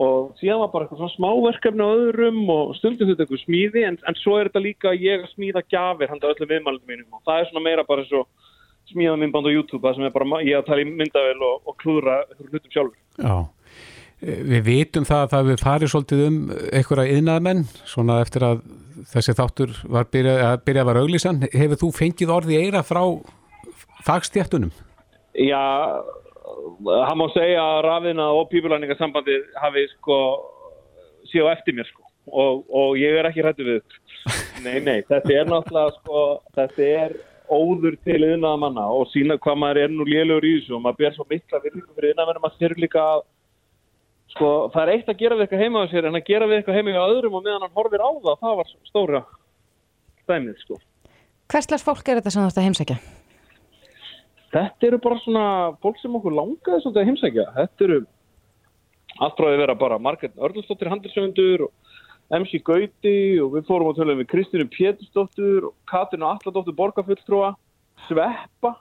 og 0.00 0.30
síðan 0.40 0.62
var 0.62 0.70
bara 0.72 0.86
eitthvað 0.86 1.02
svona 1.02 1.16
smáverkefni 1.16 1.84
á 1.84 1.90
öðrum 1.92 2.40
og 2.54 2.74
stundum 2.78 3.10
þetta 3.10 3.26
eitthvað 3.26 3.42
smíði 3.44 3.84
en, 3.88 3.98
en 4.08 4.16
svo 4.20 4.38
er 4.40 4.48
þetta 4.48 4.62
líka 4.64 4.94
ég 4.96 5.26
að 5.26 5.32
smíða 5.34 5.64
gjafir 5.68 6.12
handa 6.12 6.30
öllum 6.32 6.50
viðmælum 6.54 6.86
mínum 6.88 7.18
og 7.18 7.24
það 7.28 7.42
er 7.42 7.50
svona 7.50 7.64
meira 7.66 7.84
bara 7.88 8.04
eins 8.04 8.14
og 8.16 8.28
smíða 8.90 9.16
myndband 9.20 9.50
á 9.50 9.52
YouTube 9.52 9.84
það 9.84 9.98
sem 9.98 10.08
er 10.08 10.14
bara 10.14 10.42
ég 10.46 10.58
að 10.58 10.68
tala 10.70 10.84
í 10.84 10.90
myndavel 10.90 11.40
og, 11.46 11.56
og 11.68 11.76
klúðra 11.82 12.20
hlutum 12.40 12.72
sjálfur. 12.72 13.00
Já. 13.20 13.36
Eh, 14.20 14.40
Við 14.50 14.64
vitum 14.66 15.08
það 15.08 15.24
að 15.24 15.34
það 15.34 15.50
við 15.50 15.64
farið 15.64 15.92
svolítið 15.94 16.22
um 16.26 16.38
einhverja 16.80 17.18
yðnaðmenn, 17.18 17.62
svona 17.88 18.20
eftir 18.24 18.46
að 18.48 18.64
þessi 19.10 19.36
þáttur 19.36 19.76
var 19.88 20.08
byrjað 20.12 20.42
að 20.48 20.56
byrja 20.66 20.82
að 20.84 20.90
var 20.90 21.00
auglísan. 21.02 21.42
Hefur 21.52 21.80
þú 21.84 21.92
fengið 21.96 22.34
orði 22.34 22.58
eira 22.60 22.82
frá 22.84 23.02
fagstjættunum? 24.06 24.72
Já, 25.38 25.62
hann 27.06 27.18
má 27.20 27.26
segja 27.34 27.62
að 27.62 27.82
rafina 27.86 28.28
og 28.36 28.48
pípulæningasambandið 28.52 29.48
hafi 29.62 29.86
sko 29.96 30.20
séu 31.30 31.48
eftir 31.50 31.76
mér 31.76 31.88
sko 31.90 32.04
og, 32.30 32.64
og 32.68 32.98
ég 33.00 33.18
er 33.18 33.28
ekki 33.30 33.42
hrættu 33.44 33.66
við. 33.66 33.98
Nei, 34.64 34.76
nei, 34.84 35.00
þetta 35.08 35.32
er 35.32 35.48
náttúrulega 35.48 35.94
sko, 35.96 36.22
þetta 36.52 36.86
er 36.86 37.14
óður 37.50 37.94
til 38.04 38.18
yðnaða 38.20 38.58
manna 38.60 38.82
og 38.92 39.08
sína 39.10 39.38
hvað 39.40 39.56
maður 39.62 39.80
er 39.80 39.94
nú 39.94 40.04
lélugur 40.06 40.44
í 40.46 40.50
þessu 40.58 40.76
og 40.76 40.82
maður 40.84 40.98
ber 41.00 41.14
svo 41.16 41.24
mikla 41.30 41.60
virðingu 41.64 41.94
fyrir 41.96 42.12
yðnaðamenn 42.12 42.42
maður 42.44 42.58
sér 42.60 42.74
líka 42.78 43.06
að 43.14 43.22
sko, 44.34 44.50
það 44.74 44.82
er 44.82 44.92
eitt 44.94 45.08
að 45.10 45.22
gera 45.22 45.38
við 45.38 45.46
eitthvað 45.46 45.64
heima 45.64 45.82
á 45.82 45.90
sér 45.90 46.10
en 46.10 46.20
að 46.20 46.28
gera 46.28 46.50
við 46.50 46.58
eitthvað 46.58 46.78
heima 46.78 46.94
á 47.00 47.08
öðrum 47.08 47.38
og 47.38 47.46
meðan 47.46 47.64
hann 47.64 47.78
horfir 47.80 48.04
á 48.04 48.10
það, 48.12 48.36
það 48.44 48.60
var 48.60 48.70
stóra 48.90 49.22
dæmið 50.30 50.60
sko. 50.66 50.78
Hvers 51.50 51.70
slags 51.70 51.88
fólk 51.88 52.12
er 52.12 52.20
þetta 52.20 52.34
sem 52.36 52.44
þú 52.44 52.52
ert 52.52 52.60
að 52.60 52.68
heimsækja? 52.68 52.98
Þetta 54.50 54.88
eru 54.88 54.98
bara 55.02 55.20
svona 55.22 55.44
fólk 55.82 56.00
sem 56.00 56.14
okkur 56.18 56.34
langaði 56.34 56.82
svolítið 56.82 57.02
að 57.02 57.08
heimsækja. 57.10 57.46
Þetta 57.58 57.86
eru 57.86 57.98
allt 59.20 59.38
frá 59.38 59.48
að 59.50 59.60
vera 59.62 59.76
bara 59.78 59.98
Margret 60.02 60.38
Örlustóttir 60.38 60.90
handirsöfundur 60.90 61.66
og 61.68 62.38
MC 62.40 62.60
Gauti 62.66 63.16
og 63.42 63.56
við 63.56 63.66
fórum 63.68 63.90
á 63.90 63.98
tölum 63.98 64.20
við 64.22 64.30
Kristínu 64.30 64.66
Pétursdóttur 64.70 65.70
og 65.70 65.74
Katrínu 65.90 66.26
Alladóttur 66.28 66.76
Borgarfulltrúa, 66.78 67.52
Sveppa 68.06 68.76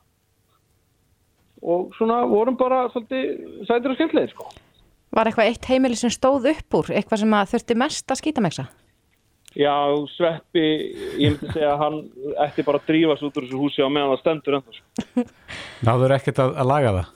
og 1.60 1.94
svona 1.98 2.22
vorum 2.30 2.58
bara 2.58 2.86
svolítið 2.94 3.66
sætir 3.68 3.92
og 3.92 3.98
skemmtilegir 3.98 4.34
sko. 4.34 4.50
Var 5.18 5.30
eitthvað 5.30 5.50
eitt 5.50 5.66
heimili 5.70 5.98
sem 5.98 6.14
stóð 6.14 6.52
upp 6.54 6.78
úr? 6.80 6.92
Eitthvað 6.94 7.24
sem 7.24 7.40
þurfti 7.54 7.78
mest 7.82 8.14
að 8.14 8.22
skítamiksa? 8.22 8.70
Já, 9.60 9.76
Sveppi, 10.16 10.66
ég 11.20 11.34
myndi 11.36 11.50
segja 11.52 11.74
að 11.74 11.82
hann 11.84 11.96
ætti 12.46 12.64
bara 12.64 12.80
að 12.80 12.86
drífast 12.88 13.26
út 13.28 13.40
úr 13.42 13.44
þessu 13.48 13.60
húsi 13.60 13.84
á 13.84 13.90
meðan 13.92 14.14
það 14.14 14.20
stendur 14.22 14.56
ennþá. 14.60 14.76
sko. 14.78 15.24
Náður 15.90 16.14
ekkert 16.16 16.40
að, 16.46 16.54
að 16.64 16.70
laga 16.70 16.94
það? 16.96 17.10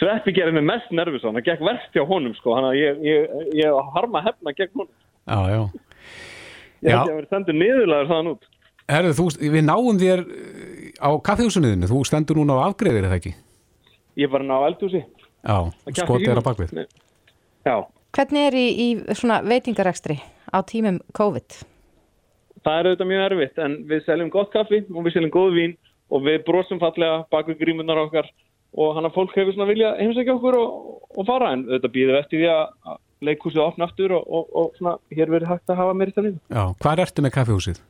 Sveppi 0.00 0.34
gerir 0.36 0.52
mig 0.52 0.66
mest 0.68 0.90
nervus 0.92 1.24
á 1.24 1.30
hann, 1.30 1.38
það 1.38 1.46
gekk 1.48 1.62
verst 1.64 1.96
hjá 1.96 2.02
honum 2.08 2.34
sko, 2.36 2.52
hann 2.58 2.66
að 2.68 2.76
ég, 2.76 2.98
ég, 3.08 3.38
ég 3.56 3.78
harma 3.96 4.20
hefna 4.26 4.52
gegn 4.58 4.82
honum. 4.82 4.92
Já, 5.24 5.38
já. 5.54 5.62
Ég 6.80 6.88
Já. 6.90 6.96
held 6.96 7.08
ég 7.08 7.14
að 7.14 7.18
vera 7.20 7.28
stendur 7.30 7.56
niðurlegar 7.60 8.10
þaðan 8.10 8.28
út. 8.34 8.44
Herðu, 8.90 9.14
þú, 9.16 9.26
við 9.54 9.64
náum 9.68 9.98
þér 10.00 10.22
eh, 10.24 10.84
á 11.00 11.10
kaffehúsunniðinu, 11.28 11.88
þú 11.90 12.02
stendur 12.08 12.40
núna 12.40 12.56
á 12.60 12.68
afgreðir 12.68 13.08
eða 13.08 13.18
ekki? 13.20 13.32
Ég 14.20 14.32
var 14.32 14.44
hann 14.44 14.52
á 14.56 14.68
eldhúsi. 14.68 15.02
Já, 15.40 15.56
skotið 16.02 16.32
er 16.34 16.40
á 16.40 16.44
bakvið. 16.44 16.76
Já, 17.68 17.76
Hvernig 18.10 18.46
er 18.48 18.56
í, 18.58 18.66
í 18.74 18.86
svona 19.14 19.36
veitingarekstri 19.46 20.16
á 20.50 20.58
tímum 20.66 21.00
COVID? 21.16 21.60
það 22.64 22.78
er 22.78 22.88
auðvitað 22.88 23.10
mjög 23.10 23.26
erfitt 23.26 23.60
en 23.64 23.76
við 23.88 24.06
seljum 24.06 24.30
gott 24.32 24.52
kaffi 24.52 24.80
og 24.90 25.04
við 25.04 25.16
seljum 25.16 25.34
góð 25.34 25.52
vín 25.56 25.76
og 26.10 26.24
við 26.26 26.40
brosum 26.46 26.80
fallega 26.82 27.22
bak 27.32 27.48
við 27.48 27.60
grímunar 27.62 28.00
okkar 28.04 28.28
og 28.80 28.96
hann 28.96 29.08
að 29.08 29.16
fólk 29.16 29.36
hefur 29.38 29.54
svona 29.54 29.70
vilja 29.70 29.94
heimsækja 29.98 30.36
okkur 30.36 30.58
og, 30.58 30.74
og 31.16 31.28
fara 31.28 31.54
en 31.54 31.64
auðvitað 31.68 31.94
býðum 31.96 32.18
eftir 32.20 32.42
því 32.42 32.50
að 32.54 32.98
leikhúsið 33.30 33.62
opna 33.64 33.88
aftur 33.88 34.14
og, 34.16 34.26
og, 34.26 34.52
og 34.56 34.76
svona 34.78 34.96
hér 35.12 35.32
verið 35.32 35.50
hægt 35.50 35.72
að 35.72 35.80
hafa 35.82 35.96
meiri 35.96 36.14
stafnið. 36.14 36.36
Já, 36.48 36.62
hvað 36.80 37.02
ertu 37.04 37.24
með 37.24 37.34
kaffehúsið? 37.36 37.80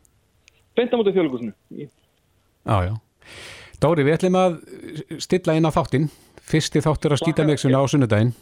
Beint 0.79 0.95
á 0.95 0.97
móti 0.99 1.15
þjóðleikúsinu. 1.15 1.53
Já, 1.85 2.77
já. 2.89 2.95
Dóri, 3.81 4.07
við 4.07 4.17
ætlum 4.17 4.41
að 4.41 4.57
stilla 5.23 5.55
inn 5.57 5.69
á 5.69 5.77
þáttinn. 5.77 6.09
Fyrsti 6.51 6.83
þáttur 6.83 7.15
að 7.15 7.23
skýta 7.23 7.47
mig 7.47 7.63
á 7.63 7.83
sunnudaginn. 7.87 8.35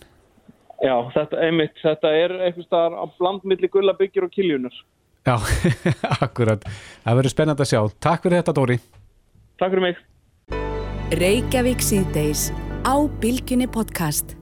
Já, 0.78 0.94
þetta, 1.14 1.40
einmitt, 1.42 1.74
þetta 1.82 2.12
er 2.14 2.34
eitthvað 2.38 2.68
staðar 2.68 2.96
á 3.02 3.04
blandmilli 3.18 3.70
gullabyggjur 3.72 4.28
og 4.28 4.34
kiljunar. 4.34 4.76
Já, 5.26 5.34
akkurat. 6.26 6.62
Það 7.04 7.20
verður 7.20 7.34
spennandi 7.34 7.66
að 7.66 7.72
sjá. 7.72 7.80
Takk 8.06 8.26
fyrir 8.26 8.40
þetta, 8.40 8.56
Dóri. 8.56 8.78
Takk 9.58 9.74
fyrir 9.74 9.86
mig. 9.88 10.04
Reykjavík 11.18 11.82
síðdeis 11.82 12.48
á 12.86 12.94
Bilginni 13.20 13.66
podcast. 13.66 14.36